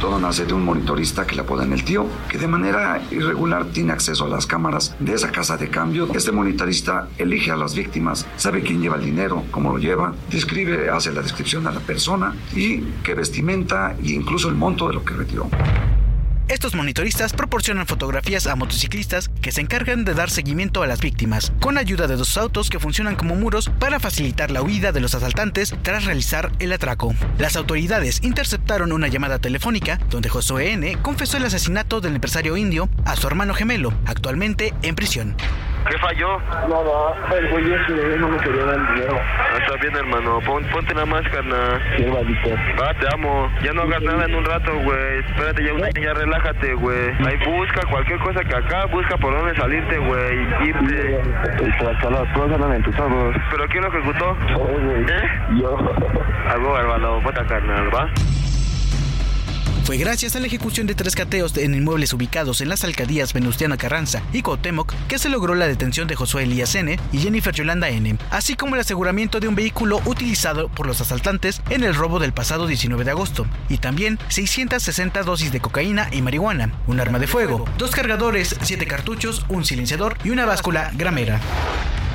[0.00, 3.92] Todo nace de un monitorista que le apodan el tío, que de manera irregular tiene
[3.92, 6.08] acceso a las cámaras de esa casa de cambio.
[6.14, 10.73] Este monitorista elige a las víctimas, sabe quién lleva el dinero, cómo lo lleva, describe,
[10.90, 15.04] hace la descripción a la persona y qué vestimenta e incluso el monto de lo
[15.04, 15.48] que retiró.
[16.46, 21.52] Estos monitoristas proporcionan fotografías a motociclistas que se encargan de dar seguimiento a las víctimas,
[21.58, 25.14] con ayuda de dos autos que funcionan como muros para facilitar la huida de los
[25.14, 27.14] asaltantes tras realizar el atraco.
[27.38, 30.98] Las autoridades interceptaron una llamada telefónica donde Josué N.
[31.00, 35.36] confesó el asesinato del empresario indio a su hermano gemelo, actualmente en prisión.
[35.88, 36.38] ¿Qué falló?
[36.68, 39.20] Nada, el güey ese no me quería dar el dinero.
[39.58, 40.40] Está bien, hermano.
[40.46, 41.80] Pon- ponte nada más, carnal.
[41.96, 42.04] Sí,
[42.82, 43.50] Ah, te amo.
[43.62, 45.18] Ya no hagas nada en un rato, güey.
[45.28, 47.10] Espérate, ya, un año, ya relájate, güey.
[47.26, 50.68] Ahí busca cualquier cosa que acá, busca por dónde salirte, güey.
[50.68, 51.20] Irte.
[52.12, 53.36] las cosas tus ojos.
[53.50, 54.36] ¿Pero quién lo ejecutó?
[55.12, 55.28] ¿Eh?
[55.60, 55.76] Yo.
[56.50, 57.20] Algo, hermano.
[57.20, 58.08] Bota, carnal, ¿va?
[59.84, 63.76] Fue gracias a la ejecución de tres cateos en inmuebles ubicados en las alcaldías Venustiano
[63.76, 66.98] Carranza y Cuauhtémoc que se logró la detención de Josué Elías N.
[67.12, 71.60] y Jennifer Yolanda N., así como el aseguramiento de un vehículo utilizado por los asaltantes
[71.68, 76.22] en el robo del pasado 19 de agosto, y también 660 dosis de cocaína y
[76.22, 81.42] marihuana, un arma de fuego, dos cargadores, siete cartuchos, un silenciador y una báscula gramera.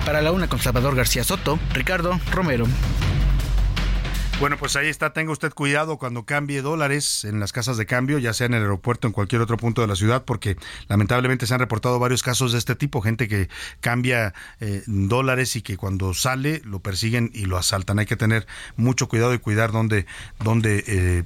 [0.05, 2.65] Para la una con Salvador García Soto, Ricardo Romero.
[4.39, 5.11] Bueno, pues ahí está.
[5.11, 8.61] Tenga usted cuidado cuando cambie dólares en las casas de cambio, ya sea en el
[8.61, 10.55] aeropuerto o en cualquier otro punto de la ciudad, porque
[10.87, 13.01] lamentablemente se han reportado varios casos de este tipo.
[13.01, 13.49] Gente que
[13.81, 17.99] cambia eh, dólares y que cuando sale lo persiguen y lo asaltan.
[17.99, 18.47] Hay que tener
[18.77, 20.05] mucho cuidado y cuidar dónde,
[20.41, 21.23] dónde eh,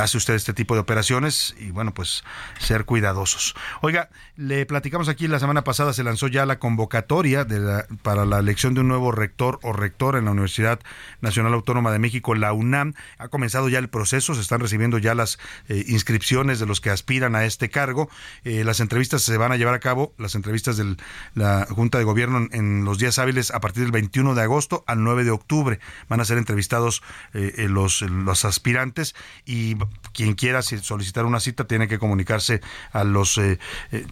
[0.00, 2.24] hace usted este tipo de operaciones y, bueno, pues
[2.58, 3.54] ser cuidadosos.
[3.80, 8.24] Oiga, le platicamos aquí la semana pasada, se lanzó ya la convocatoria de la- para
[8.24, 10.80] la elección de un nuevo rector o rectora en la Universidad
[11.20, 12.94] Nacional Autónoma de México, la UNAM.
[13.18, 15.38] Ha comenzado ya el proceso, se están recibiendo ya las
[15.68, 18.08] eh, inscripciones de los que aspiran a este cargo.
[18.44, 20.96] Eh, las entrevistas se van a llevar a cabo, las entrevistas de
[21.34, 25.04] la Junta de Gobierno en, los días hábiles a partir del 21 de agosto al
[25.04, 25.78] 9 de octubre.
[26.08, 27.02] Van a ser entrevistados
[27.34, 29.14] eh, los, los aspirantes
[29.44, 29.76] y
[30.12, 32.60] quien quiera solicitar una cita tiene que comunicarse
[32.92, 33.40] a los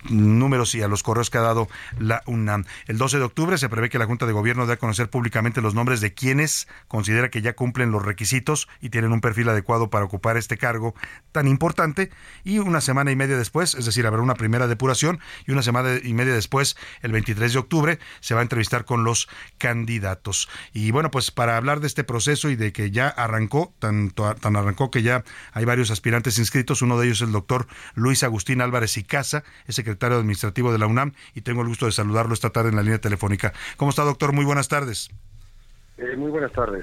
[0.08, 1.68] números y a los correos que ha dado
[1.98, 2.64] la UNAM.
[2.86, 5.60] El 12 de octubre se prevé que la Junta de Gobierno dé a conocer públicamente
[5.60, 8.17] los nombres de quienes considera que ya cumplen los requisitos
[8.80, 10.94] y tienen un perfil adecuado para ocupar este cargo
[11.32, 12.10] tan importante
[12.44, 15.98] y una semana y media después, es decir, habrá una primera depuración y una semana
[16.02, 19.28] y media después, el 23 de octubre, se va a entrevistar con los
[19.58, 20.48] candidatos.
[20.72, 24.56] Y bueno, pues para hablar de este proceso y de que ya arrancó, tanto, tan
[24.56, 28.60] arrancó que ya hay varios aspirantes inscritos, uno de ellos es el doctor Luis Agustín
[28.60, 32.34] Álvarez y Casa, es secretario administrativo de la UNAM y tengo el gusto de saludarlo
[32.34, 33.52] esta tarde en la línea telefónica.
[33.76, 34.32] ¿Cómo está, doctor?
[34.32, 35.10] Muy buenas tardes.
[35.98, 36.82] Eh, muy buenas tardes.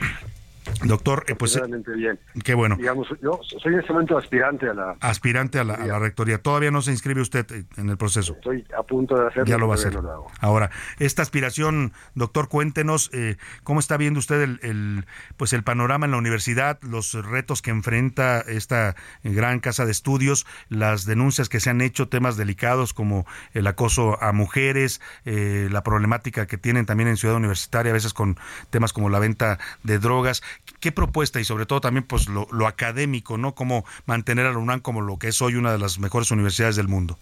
[0.83, 2.19] Doctor, eh, pues eh, Realmente bien.
[2.43, 2.75] qué bueno.
[2.75, 4.95] Digamos, yo soy en este momento aspirante a la.
[4.99, 6.37] Aspirante a la, a la rectoría.
[6.39, 8.33] Todavía no se inscribe usted eh, en el proceso.
[8.33, 9.45] Estoy a punto de hacerlo.
[9.45, 9.93] Ya lo va a hacer.
[9.93, 10.27] no.
[10.39, 10.69] Ahora,
[10.99, 15.05] esta aspiración, doctor, cuéntenos eh, cómo está viendo usted el, el,
[15.37, 20.45] pues el panorama en la universidad, los retos que enfrenta esta gran casa de estudios,
[20.69, 25.83] las denuncias que se han hecho, temas delicados como el acoso a mujeres, eh, la
[25.83, 28.37] problemática que tienen también en Ciudad Universitaria, a veces con
[28.69, 30.43] temas como la venta de drogas.
[30.79, 33.55] ¿Qué propuesta y sobre todo también pues lo, lo académico, ¿no?
[33.55, 36.75] Cómo mantener a la UNAM como lo que es hoy una de las mejores universidades
[36.75, 37.17] del mundo.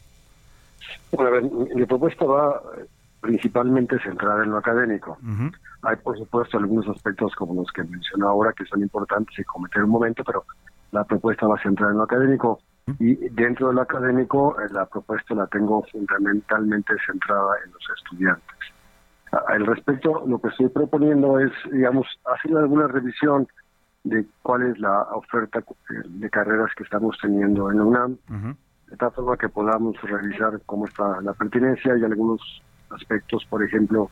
[1.12, 2.62] Bueno, a ver, mi, propuesta va
[3.22, 5.18] principalmente centrada en lo académico.
[5.84, 9.84] Hay, por supuesto, algunos aspectos como los que mencionó ahora que son importantes y cometer
[9.84, 10.46] un momento, pero
[10.92, 12.60] la propuesta va a centrar en lo académico.
[13.00, 18.73] Y dentro de lo académico, eh, la propuesta la tengo fundamentalmente centrada en los estudiantes.
[19.48, 23.48] Al respecto, lo que estoy proponiendo es, digamos, hacer alguna revisión
[24.04, 28.18] de cuál es la oferta eh, de carreras que estamos teniendo en la UNAM,
[28.90, 31.98] de tal forma que podamos revisar cómo está la pertinencia.
[31.98, 32.62] Y algunos
[32.92, 34.12] aspectos, por ejemplo,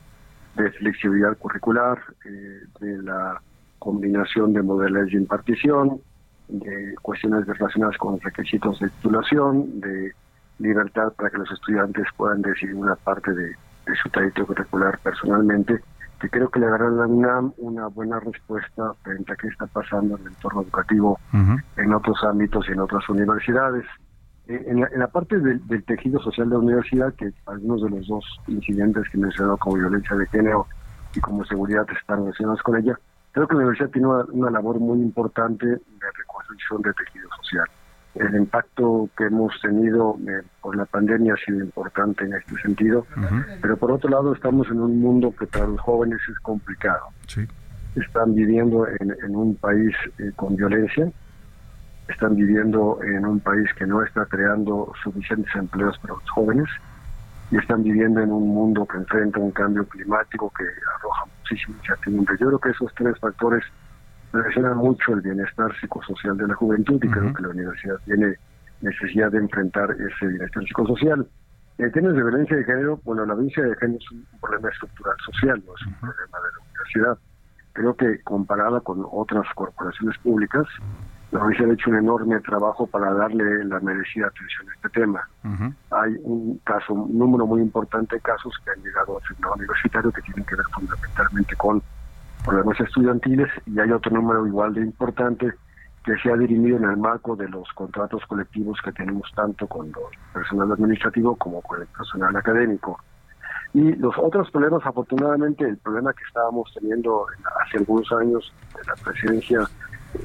[0.55, 3.39] de flexibilidad curricular, eh, de la
[3.77, 6.01] combinación de modelos de impartición,
[6.47, 10.13] de cuestiones relacionadas con requisitos de titulación, de
[10.57, 15.79] libertad para que los estudiantes puedan decidir una parte de, de su trayecto curricular personalmente,
[16.19, 19.65] que creo que le darán a la UNAM una buena respuesta frente a qué está
[19.67, 21.19] pasando en el entorno educativo
[21.77, 23.85] en otros ámbitos y en otras universidades.
[24.47, 27.81] Eh, En la, en la parte del, del tejido social de la universidad, que algunos
[27.81, 30.67] de los dos incidentes que mencionó como violencia de género
[31.15, 32.97] y como seguridad están relacionados con ella,
[33.31, 37.65] creo que la universidad tiene una, una labor muy importante de reconstrucción de tejido social.
[38.15, 43.05] El impacto que hemos tenido eh, por la pandemia ha sido importante en este sentido,
[43.61, 47.07] pero por otro lado estamos en un mundo que para los jóvenes es complicado.
[47.95, 51.09] Están viviendo en, en un país eh, con violencia,
[52.07, 56.67] están viviendo en un país que no está creando suficientes empleos para los jóvenes.
[57.49, 60.63] Y están viviendo en un mundo que enfrenta un cambio climático que
[60.97, 62.37] arroja muchísima incertidumbre.
[62.39, 63.61] Yo creo que esos tres factores
[64.31, 68.35] relacionan mucho el bienestar psicosocial de la juventud y creo que la universidad tiene
[68.81, 71.27] necesidad de enfrentar ese bienestar psicosocial.
[71.77, 75.15] En términos de violencia de género, bueno, la violencia de género es un problema estructural
[75.25, 77.17] social, no es un problema de la universidad.
[77.73, 80.67] Creo que comparada con otras corporaciones públicas,
[81.31, 85.27] la universidad ha hecho un enorme trabajo para darle la merecida atención a este tema.
[85.91, 90.11] Hay un caso, un número muy importante de casos que han llegado al tribunal universitario
[90.11, 91.81] que tienen que ver fundamentalmente con
[92.43, 95.53] problemas estudiantiles y hay otro número igual de importante
[96.03, 99.87] que se ha dirimido en el marco de los contratos colectivos que tenemos tanto con
[99.87, 99.93] el
[100.33, 102.99] personal administrativo como con el personal académico.
[103.73, 107.25] Y los otros problemas, afortunadamente, el problema que estábamos teniendo
[107.63, 109.59] hace algunos años de la presidencia,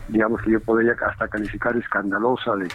[0.09, 2.69] digamos que yo podría hasta calificar escandalosa de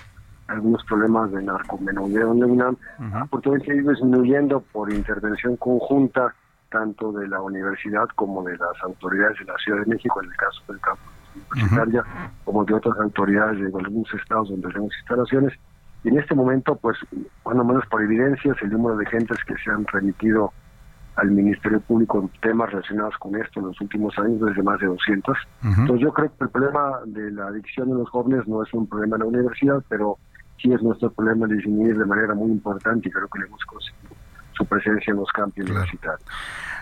[0.48, 2.78] algunos problemas de narcomenudeo en la UNAM,
[3.14, 6.36] afortunadamente ha ido disminuyendo por intervención conjunta
[6.72, 10.38] tanto de la universidad como de las autoridades de la Ciudad de México, en el
[10.38, 11.04] caso del campus
[11.36, 12.04] universitaria,
[12.44, 15.54] como de otras autoridades de algunos estados donde tenemos instalaciones.
[16.04, 16.98] Y en este momento, pues,
[17.44, 20.52] bueno, menos por evidencias, el número de gentes que se han remitido
[21.18, 24.80] al Ministerio Público en temas relacionados con esto en los últimos años es de más
[24.80, 25.38] de 200.
[25.64, 28.88] Entonces yo creo que el problema de la adicción en los jóvenes no es un
[28.88, 30.18] problema en la universidad, pero
[30.58, 34.01] sí es nuestro problema disminuir de manera muy importante y creo que le hemos conseguido
[34.62, 36.22] su presencia en los campos universitarios.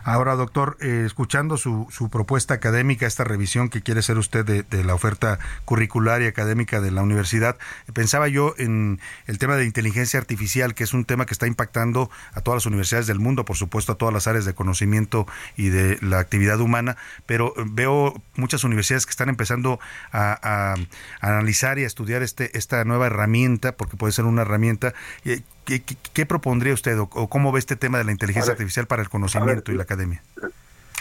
[0.05, 4.63] Ahora, doctor, eh, escuchando su, su propuesta académica, esta revisión que quiere hacer usted de,
[4.63, 7.57] de la oferta curricular y académica de la universidad,
[7.93, 12.09] pensaba yo en el tema de inteligencia artificial, que es un tema que está impactando
[12.33, 15.27] a todas las universidades del mundo, por supuesto a todas las áreas de conocimiento
[15.57, 16.95] y de la actividad humana,
[17.25, 19.79] pero eh, veo muchas universidades que están empezando
[20.13, 20.75] a, a-
[21.21, 24.93] a analizar y a estudiar este, esta nueva herramienta, porque puede ser una herramienta.
[25.25, 28.51] eh, ¿Qué, qué- qué propondría usted o, o cómo ve este tema de la inteligencia
[28.53, 30.23] ver, artificial para el conocimiento y la academia?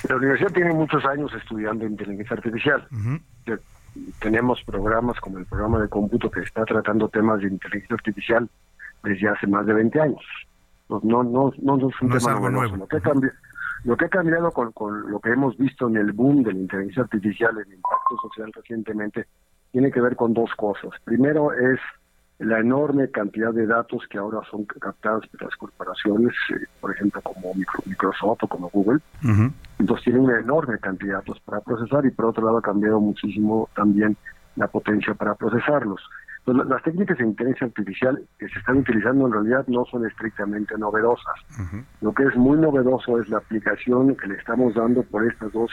[0.09, 2.87] La universidad tiene muchos años estudiando inteligencia artificial.
[3.47, 3.59] Ya
[4.21, 8.49] Tenemos programas como el programa de cómputo que está tratando temas de inteligencia artificial
[9.03, 10.23] desde hace más de 20 años.
[10.91, 12.77] No, no, no, no, no es un No es tema algo novedoso.
[12.77, 12.85] nuevo.
[12.85, 13.35] Lo que ha cambiado,
[13.85, 16.59] lo que ha cambiado con, con lo que hemos visto en el boom de la
[16.59, 19.27] inteligencia artificial, el impacto social recientemente,
[19.73, 20.91] tiene que ver con dos cosas.
[21.05, 21.81] Primero es
[22.39, 27.21] la enorme cantidad de datos que ahora son captados por las corporaciones, eh, por ejemplo,
[27.23, 29.01] como Micro- Microsoft o como Google.
[29.79, 33.01] Entonces tiene una enorme cantidad de datos para procesar y por otro lado ha cambiado
[33.01, 34.17] muchísimo también
[34.57, 36.01] la potencia para procesarlos.
[36.41, 40.07] Entonces, la- las técnicas de inteligencia artificial que se están utilizando en realidad no son
[40.07, 41.35] estrictamente novedosas.
[42.01, 45.71] Lo que es muy novedoso es la aplicación que le estamos dando por estas dos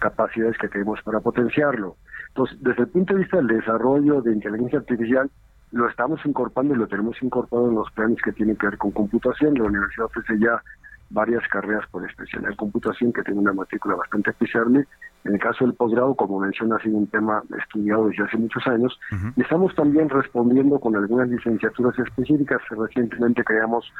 [0.00, 1.96] capacidades que tenemos para potenciarlo.
[2.28, 5.30] Entonces, desde el punto de vista del desarrollo de inteligencia artificial,
[5.72, 8.90] lo estamos incorporando y lo tenemos incorporado en los planes que tienen que ver con
[8.90, 9.54] computación.
[9.54, 10.62] La universidad ofrece ya
[11.10, 14.86] varias carreras por especialidad en computación que tiene una matrícula bastante apreciable.
[15.24, 18.66] En el caso del posgrado, como menciona, ha sido un tema estudiado desde hace muchos
[18.66, 18.98] años.
[19.36, 22.60] Y estamos también respondiendo con algunas licenciaturas específicas.
[22.70, 23.90] Recientemente creamos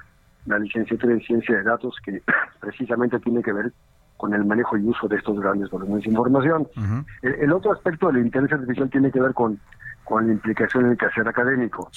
[0.47, 2.23] la licenciatura en ciencia de datos que
[2.61, 3.73] precisamente tiene que ver
[4.17, 6.67] con el manejo y uso de estos grandes volúmenes de información.
[7.23, 9.61] el, el otro aspecto de la inteligencia artificial tiene que ver con,
[10.09, 11.91] con la implicación en el quehacer académico.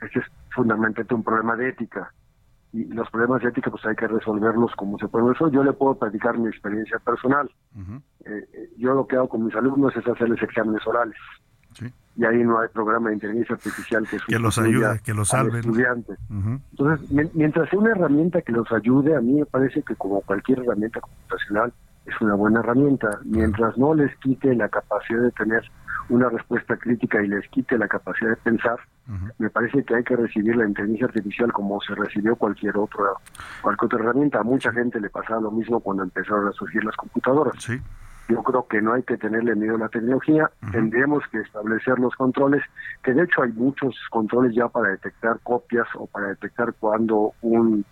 [0.00, 2.12] Este es fundamentalmente un problema de ética.
[2.72, 5.54] Y los problemas de ética pues hay que resolverlos como se puede resolver.
[5.54, 7.48] Yo le puedo platicar mi experiencia personal.
[8.24, 11.16] Eh, eh, yo lo que hago con mis alumnos es hacerles exámenes orales.
[12.14, 15.46] Y ahí no hay programa de inteligencia artificial que, Que los ayude, que los al
[15.46, 15.52] salve.
[15.52, 15.58] ¿no?
[15.60, 16.12] estudiante.
[16.28, 16.60] Ujú.
[16.72, 20.20] Entonces, mi- mientras sea una herramienta que los ayude, a mí me parece que como
[20.20, 21.72] cualquier herramienta computacional
[22.04, 23.08] es una buena herramienta.
[23.24, 25.62] Mientras no les quite la capacidad de tener
[26.08, 28.78] una respuesta crítica y les quite la capacidad de pensar,
[29.38, 33.04] me parece que hay que recibir la inteligencia artificial como se recibió cualquier otra
[33.60, 34.40] cualquier otra herramienta.
[34.40, 37.54] A mucha gente le pasaba lo mismo cuando empezaron a surgir las computadoras.
[38.28, 42.14] Yo creo que no hay que tenerle miedo a la tecnología, tendríamos que establecer los
[42.14, 42.62] controles,
[43.02, 47.84] que de hecho hay muchos controles ya para detectar copias o para detectar cuando un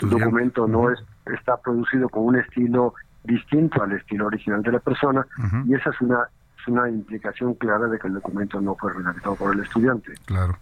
[0.00, 2.94] documento no es está producido con un estilo
[3.24, 5.26] distinto al estilo original de la persona
[5.66, 6.28] y esa es una
[6.66, 10.12] es una implicación clara de que el documento no fue redactado por el estudiante.
[10.24, 10.58] Claro.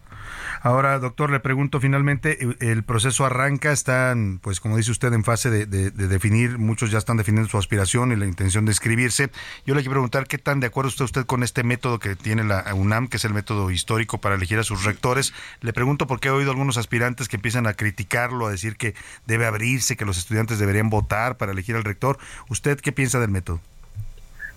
[0.63, 5.23] Ahora, doctor, le pregunto finalmente, eh, el proceso arranca, están, pues como dice usted, en
[5.23, 8.73] fase de, de- de definir, muchos ya están definiendo su aspiración y la intención de
[8.73, 9.31] inscribirse.
[9.67, 12.43] Yo le quiero preguntar qué tan de acuerdo está usted con este método que tiene
[12.45, 15.35] la UNAM, que es el método histórico para elegir a sus rectores.
[15.61, 18.95] Le pregunto porque he oído algunos aspirantes que empiezan a criticarlo, a decir que
[19.27, 22.19] debe abrirse, que los estudiantes deberían votar para elegir al rector.
[22.49, 23.61] ¿Usted qué piensa del método?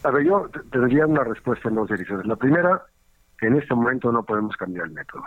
[0.08, 2.26] A ver, yo te- tendría una respuesta en dos direcciones.
[2.26, 2.82] La primera,
[3.38, 5.24] que en este momento no podemos cambiar el método.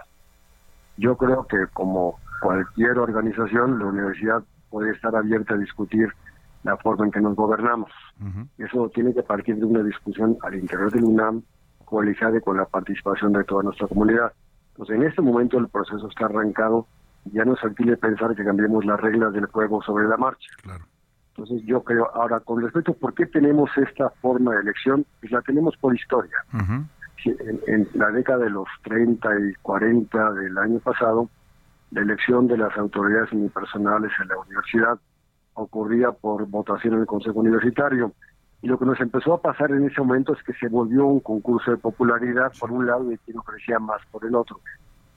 [0.97, 6.09] Yo creo que como cualquier organización, la universidad puede estar abierta a discutir
[6.63, 7.91] la forma en que nos gobernamos.
[8.59, 11.43] Eso tiene que partir de una discusión al interior del UNAM,
[11.85, 14.33] coalizada y con la participación de toda nuestra comunidad.
[14.73, 16.87] Entonces, en este momento el proceso está arrancado,
[17.33, 20.49] ya no es factible pensar que cambiemos las reglas del juego sobre la marcha.
[21.37, 25.33] Entonces, yo creo, ahora, con respecto a por qué tenemos esta forma de elección, pues
[25.33, 26.37] la tenemos por historia.
[27.23, 31.29] Sí, En, en la década de los 30 y 40 del año pasado,
[31.91, 34.99] la elección de las autoridades unipersonales en la universidad
[35.55, 38.13] ocurría por votación en el Consejo Universitario.
[38.63, 41.21] Y lo que nos empezó a pasar en ese momento es que se volvió un
[41.21, 44.61] concurso de popularidad por un lado y quien ofrecía más por el otro.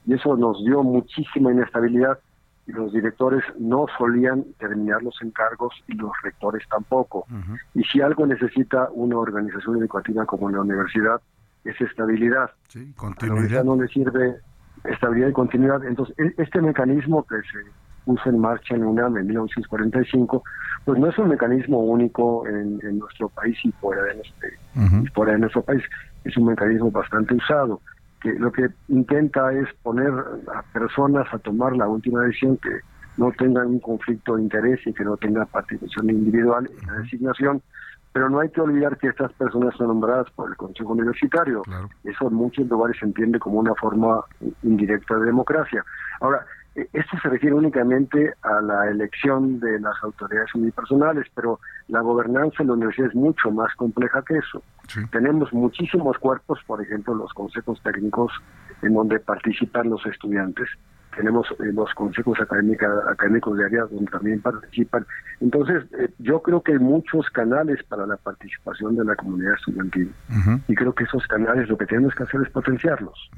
[0.06, 2.20] Y eso nos dio muchísima inestabilidad
[2.68, 7.26] los directores no solían terminar los encargos y los rectores tampoco.
[7.74, 11.22] Y si algo necesita una organización educativa como la universidad,
[11.66, 12.52] es estabilidad.
[12.90, 13.64] A la continuidad.
[13.64, 14.36] no le sirve
[14.84, 15.84] estabilidad y continuidad.
[15.86, 17.70] Entonces, e- este mecanismo que se
[18.06, 20.44] puso en marcha en UNAM en 1945,
[20.86, 24.50] pues no es un mecanismo único en, en nuestro país y fuera de, nuestro,
[25.04, 25.84] y fuera de nuestro país.
[26.26, 27.82] Es un mecanismo bastante usado,
[28.24, 30.12] que lo que intenta es poner
[30.56, 32.80] a personas a tomar la última decisión que
[33.18, 37.62] no tengan un conflicto de interés y que no tengan participación individual en la designación,
[38.14, 41.64] pero no hay que olvidar que estas personas son nombradas por el Consejo Universitario.
[42.04, 44.24] Eso en muchos lugares se entiende como una forma
[44.64, 45.84] indirecta de democracia.
[46.22, 46.46] Ahora,
[46.76, 52.68] esto se refiere únicamente a la elección de las autoridades unipersonales, pero la gobernanza en
[52.68, 54.64] la universidad es mucho más compleja que eso.
[55.12, 58.32] Tenemos muchísimos cuerpos, por ejemplo, los consejos técnicos
[58.82, 60.68] en donde participan los estudiantes.
[61.16, 65.06] Tenemos eh, los consejos académicos de área donde también participan.
[65.40, 70.12] Entonces, eh, yo creo que hay muchos canales para la participación de la comunidad estudiantil
[70.68, 73.30] y creo que esos canales lo que tenemos que hacer es potenciarlos.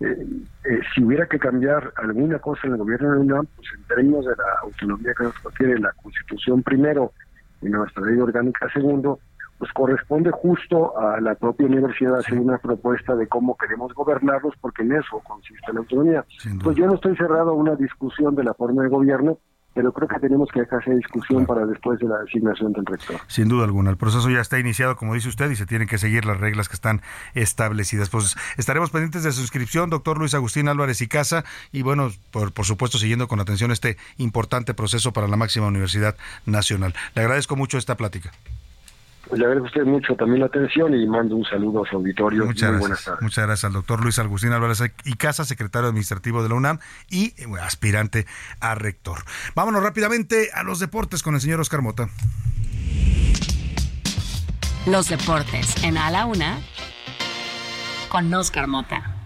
[0.00, 0.26] Eh,
[0.64, 3.84] eh, si hubiera que cambiar alguna cosa en el gobierno de la UNAM, pues en
[3.84, 7.12] términos de la autonomía que nos confiere la Constitución primero
[7.60, 9.20] y nuestra ley orgánica segundo,
[9.62, 14.82] pues corresponde justo a la propia universidad hacer una propuesta de cómo queremos gobernarlos, porque
[14.82, 16.24] en eso consiste la autonomía.
[16.64, 19.38] Pues yo no estoy cerrado a una discusión de la forma de gobierno,
[19.72, 23.20] pero creo que tenemos que dejar esa discusión para después de la designación del rector.
[23.28, 25.98] Sin duda alguna, el proceso ya está iniciado, como dice usted, y se tienen que
[25.98, 27.00] seguir las reglas que están
[27.36, 28.10] establecidas.
[28.10, 32.52] Pues estaremos pendientes de su inscripción, doctor Luis Agustín Álvarez y Casa, y bueno, por,
[32.52, 36.16] por supuesto, siguiendo con atención este importante proceso para la máxima universidad
[36.46, 36.94] nacional.
[37.14, 38.32] Le agradezco mucho esta plática.
[39.28, 41.96] Pues le agradezco a usted mucho también la atención y mando un saludo a su
[41.96, 42.44] auditorio.
[42.44, 42.80] Muchas Muy gracias.
[42.80, 43.22] buenas tardes.
[43.22, 46.78] Muchas gracias al doctor Luis Agustín Álvarez y Casa, secretario administrativo de la UNAM
[47.08, 47.32] y
[47.62, 48.26] aspirante
[48.60, 49.20] a rector.
[49.54, 52.08] Vámonos rápidamente a los deportes con el señor Oscar Mota.
[54.86, 56.58] Los deportes en A la Una
[58.08, 59.16] con Oscar Mota.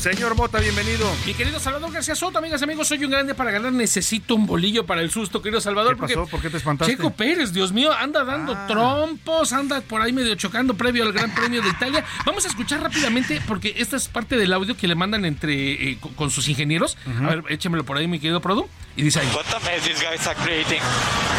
[0.00, 1.06] Señor Mota, bienvenido.
[1.26, 3.70] Mi querido Salvador García Soto, amigas y amigos, soy un grande para ganar.
[3.70, 5.96] Necesito un bolillo para el susto, querido Salvador.
[5.96, 6.26] ¿Qué pasó?
[6.26, 6.96] ¿Por qué te espantaste?
[6.96, 8.66] Checo Pérez, Dios mío, anda dando Ah.
[8.66, 12.02] trompos, anda por ahí medio chocando previo al Gran Premio de Italia.
[12.24, 15.98] Vamos a escuchar rápidamente, porque esta es parte del audio que le mandan entre eh,
[16.00, 16.96] con, con sus ingenieros.
[17.22, 18.70] A ver, échemelo por ahí, mi querido Produ.
[18.96, 19.28] Y dice ahí.
[19.34, 20.80] What the mess these guys are creating?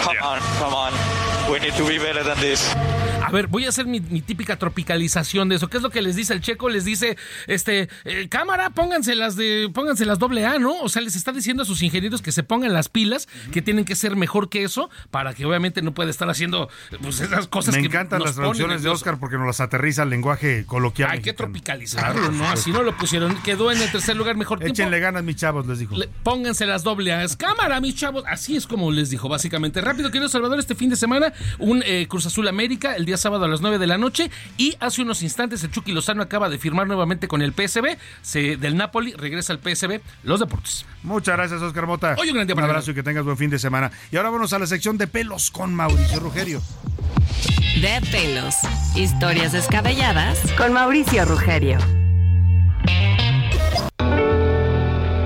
[0.05, 0.93] Come on, come on.
[1.51, 2.71] We need to be better than this.
[3.23, 5.69] A ver, voy a hacer mi, mi típica tropicalización de eso.
[5.69, 6.69] ¿Qué es lo que les dice el checo?
[6.69, 10.77] Les dice, este, eh, cámara, pónganse las de, pónganse las doble A, ¿no?
[10.81, 13.85] O sea, les está diciendo a sus ingenieros que se pongan las pilas, que tienen
[13.85, 16.69] que ser mejor que eso, para que obviamente no pueda estar haciendo
[17.01, 18.89] pues, esas cosas Me que encantan nos las ponen traducciones de.
[18.89, 21.11] Oscar porque nos las aterriza al lenguaje coloquial.
[21.11, 22.49] Hay que tropicalizarlo, ¿no?
[22.49, 23.41] Así no lo pusieron.
[23.41, 24.73] Quedó en el tercer lugar mejor tiempo.
[24.73, 25.95] Échenle ganas, mis chavos, les dijo.
[25.95, 27.37] Le- pónganse las doble A's.
[27.37, 28.25] Cámara, mis chavos.
[28.27, 29.79] Así es como les dijo, básicamente.
[29.79, 33.45] Rápido, querido Salvador, este fin de semana, un eh, Cruz Azul América, el día sábado
[33.45, 34.29] a las 9 de la noche.
[34.57, 37.97] Y hace unos instantes, el Chucky Lozano acaba de firmar nuevamente con el PSB.
[38.21, 40.01] Se, del Napoli regresa al PSB.
[40.23, 40.85] Los deportes.
[41.03, 42.15] Muchas gracias, Oscar Mota.
[42.19, 43.91] Oye, un gran día para abrazo y que tengas buen fin de semana.
[44.11, 46.61] Y ahora vamos a la sección de pelos con Mauricio Rugerio.
[47.81, 48.55] De pelos.
[48.95, 51.77] Historias descabelladas con Mauricio Rugerio.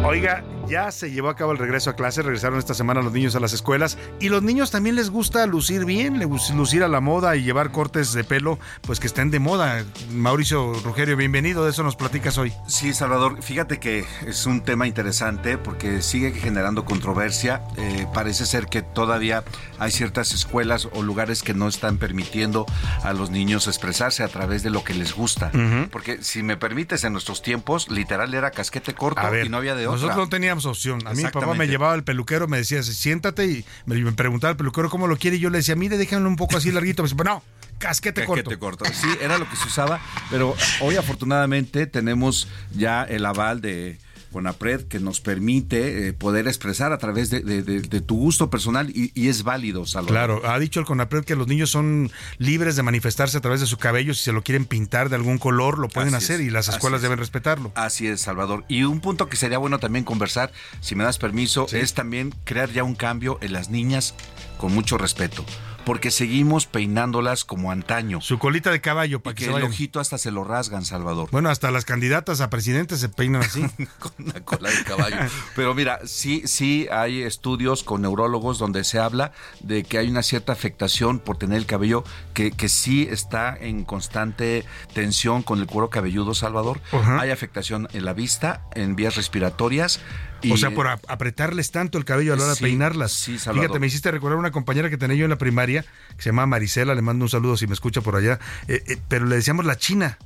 [0.03, 3.35] Oiga, ya se llevó a cabo el regreso a clase, regresaron esta semana los niños
[3.35, 6.19] a las escuelas y los niños también les gusta lucir bien,
[6.53, 9.83] lucir a la moda y llevar cortes de pelo, pues que estén de moda.
[10.11, 12.53] Mauricio Rugerio, bienvenido, de eso nos platicas hoy.
[12.67, 17.61] Sí, Salvador, fíjate que es un tema interesante porque sigue generando controversia.
[17.77, 19.43] Eh, parece ser que todavía
[19.79, 22.65] hay ciertas escuelas o lugares que no están permitiendo
[23.03, 25.51] a los niños expresarse a través de lo que les gusta.
[25.91, 29.75] Porque si me permites, en nuestros tiempos, literal era casquete corto ver, y no había
[29.75, 29.95] de otra.
[29.95, 31.05] nosotros no teníamos opción.
[31.05, 34.57] A mí mi papá me llevaba al peluquero, me decía, siéntate y me, preguntaba el
[34.57, 37.03] peluquero cómo lo quiere y yo le decía, mire, déjame un poco así larguito.
[37.03, 37.43] Me decía, no,
[37.77, 38.85] casquete, Casquete corto.
[38.85, 38.93] corto.
[38.93, 39.99] Sí, era lo que se usaba,
[40.29, 43.97] pero hoy afortunadamente tenemos ya el aval de
[44.35, 48.49] Conapred que nos permite eh, poder expresar a través de, de- de- de tu gusto
[48.49, 50.11] personal y, y es válido, Salvador.
[50.41, 53.65] Claro, ha dicho el CONAPRED que los niños son libres de manifestarse a través de
[53.65, 54.13] su cabello.
[54.13, 56.67] Si se lo quieren pintar de algún color, lo pueden Así hacer es, y las
[56.67, 57.03] escuelas es.
[57.03, 57.71] deben respetarlo.
[57.75, 58.65] Así es, Salvador.
[58.67, 60.51] Y un punto que sería bueno también conversar,
[60.81, 64.15] si me das permiso, es también crear ya un cambio en las niñas
[64.57, 65.45] con mucho respeto.
[65.85, 68.21] Porque seguimos peinándolas como antaño.
[68.21, 71.29] Su colita de caballo para Y que, el ojito hasta se lo rasgan, Salvador.
[71.31, 73.61] Bueno, hasta las candidatas a presidente se peinan así.
[73.99, 75.17] con una cola de caballo.
[75.55, 79.31] Pero mira, sí, sí hay estudios con neurólogos donde se habla
[79.61, 82.03] de que hay una cierta afectación por tener el cabello
[82.33, 86.81] que, que sí está en constante tensión con el cuero cabelludo, Salvador.
[87.19, 89.99] Hay afectación en la vista, en vías respiratorias.
[90.41, 93.11] Y, o sea, por ap- apretarles tanto el cabello a la hora Sí, de peinarlas.
[93.11, 93.37] sí.
[93.39, 95.83] Fíjate, me hiciste recordar una compañera que tenía yo en la primaria,
[96.15, 98.97] que se llama Marisela, le mando un saludo si me escucha por allá, eh, eh,
[99.07, 100.17] pero le decíamos la china.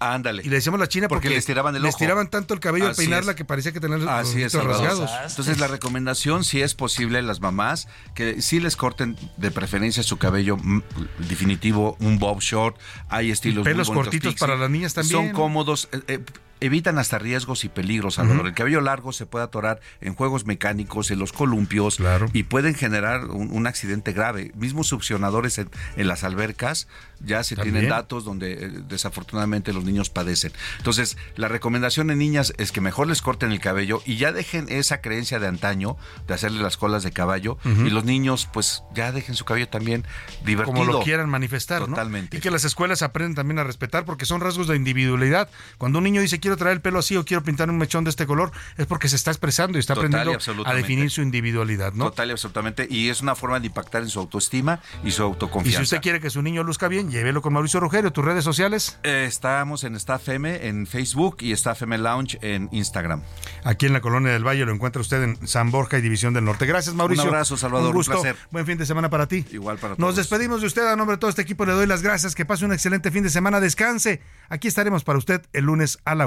[0.00, 0.42] Ándale.
[0.44, 1.98] Y le decíamos la china porque, Porque les tiraban el les ojo.
[1.98, 3.36] tiraban tanto el cabello al Así peinarla es.
[3.36, 5.10] que parecía que tenían los Así es, rasgados.
[5.28, 10.16] Entonces la recomendación, si es posible, las mamás, que sí les corten de preferencia su
[10.16, 10.82] cabello mm,
[11.28, 12.76] definitivo, un bob short,
[13.08, 14.46] hay estilos muy Pelos bonitos, cortitos pixie.
[14.46, 15.12] para las niñas también.
[15.26, 16.20] Son cómodos, eh, eh,
[16.60, 18.46] evitan hasta riesgos y peligros, Salvador.
[18.46, 21.98] El cabello largo se puede atorar en juegos mecánicos, en los columpios,
[22.32, 24.52] y pueden generar un, un accidente grave.
[24.56, 26.88] Mismos succionadores en, en las albercas,
[27.24, 27.74] ya se También.
[27.74, 30.52] tienen datos donde eh, desafortunadamente los niños padecen.
[30.78, 34.66] Entonces, la recomendación en niñas es que mejor les corten el cabello y ya dejen
[34.68, 39.10] esa creencia de antaño de hacerle las colas de caballo y los niños pues ya
[39.12, 40.04] dejen su cabello también
[40.44, 40.76] divertido.
[40.76, 41.88] como lo quieran manifestar, ¿no?
[41.88, 42.36] Totalmente.
[42.36, 45.48] Y que las escuelas aprenden también a respetar porque son rasgos de individualidad.
[45.78, 48.10] Cuando un niño dice quiero traer el pelo así o quiero pintar un mechón de
[48.10, 51.20] este color, es porque se está expresando y está Total y aprendiendo a definir su
[51.20, 52.06] individualidad, ¿no?
[52.06, 52.86] Total y absolutamente.
[52.88, 55.78] Y es una forma de impactar en su autoestima y su Y autoconfianza.
[55.78, 58.98] si usted quiere que su niño luzca bien, llévelo con Mauricio Rogerio, tus redes sociales.
[59.02, 63.22] Eh, estamos en Staff M en Facebook y Staff M Lounge en Instagram.
[63.64, 66.44] Aquí en la Colonia del Valle lo encuentra usted en San Borja y División del
[66.44, 66.64] Norte.
[66.64, 67.24] Gracias, Mauricio.
[67.24, 68.36] Un abrazo, Salvador, Un un placer.
[68.50, 69.44] Buen fin de semana para ti.
[69.52, 70.16] Igual para Nos todos.
[70.16, 70.86] despedimos de usted.
[70.86, 72.34] A nombre de todo este equipo le doy las gracias.
[72.34, 73.60] Que pase un excelente fin de semana.
[73.60, 74.22] Descanse.
[74.48, 76.26] Aquí estaremos para usted el lunes a la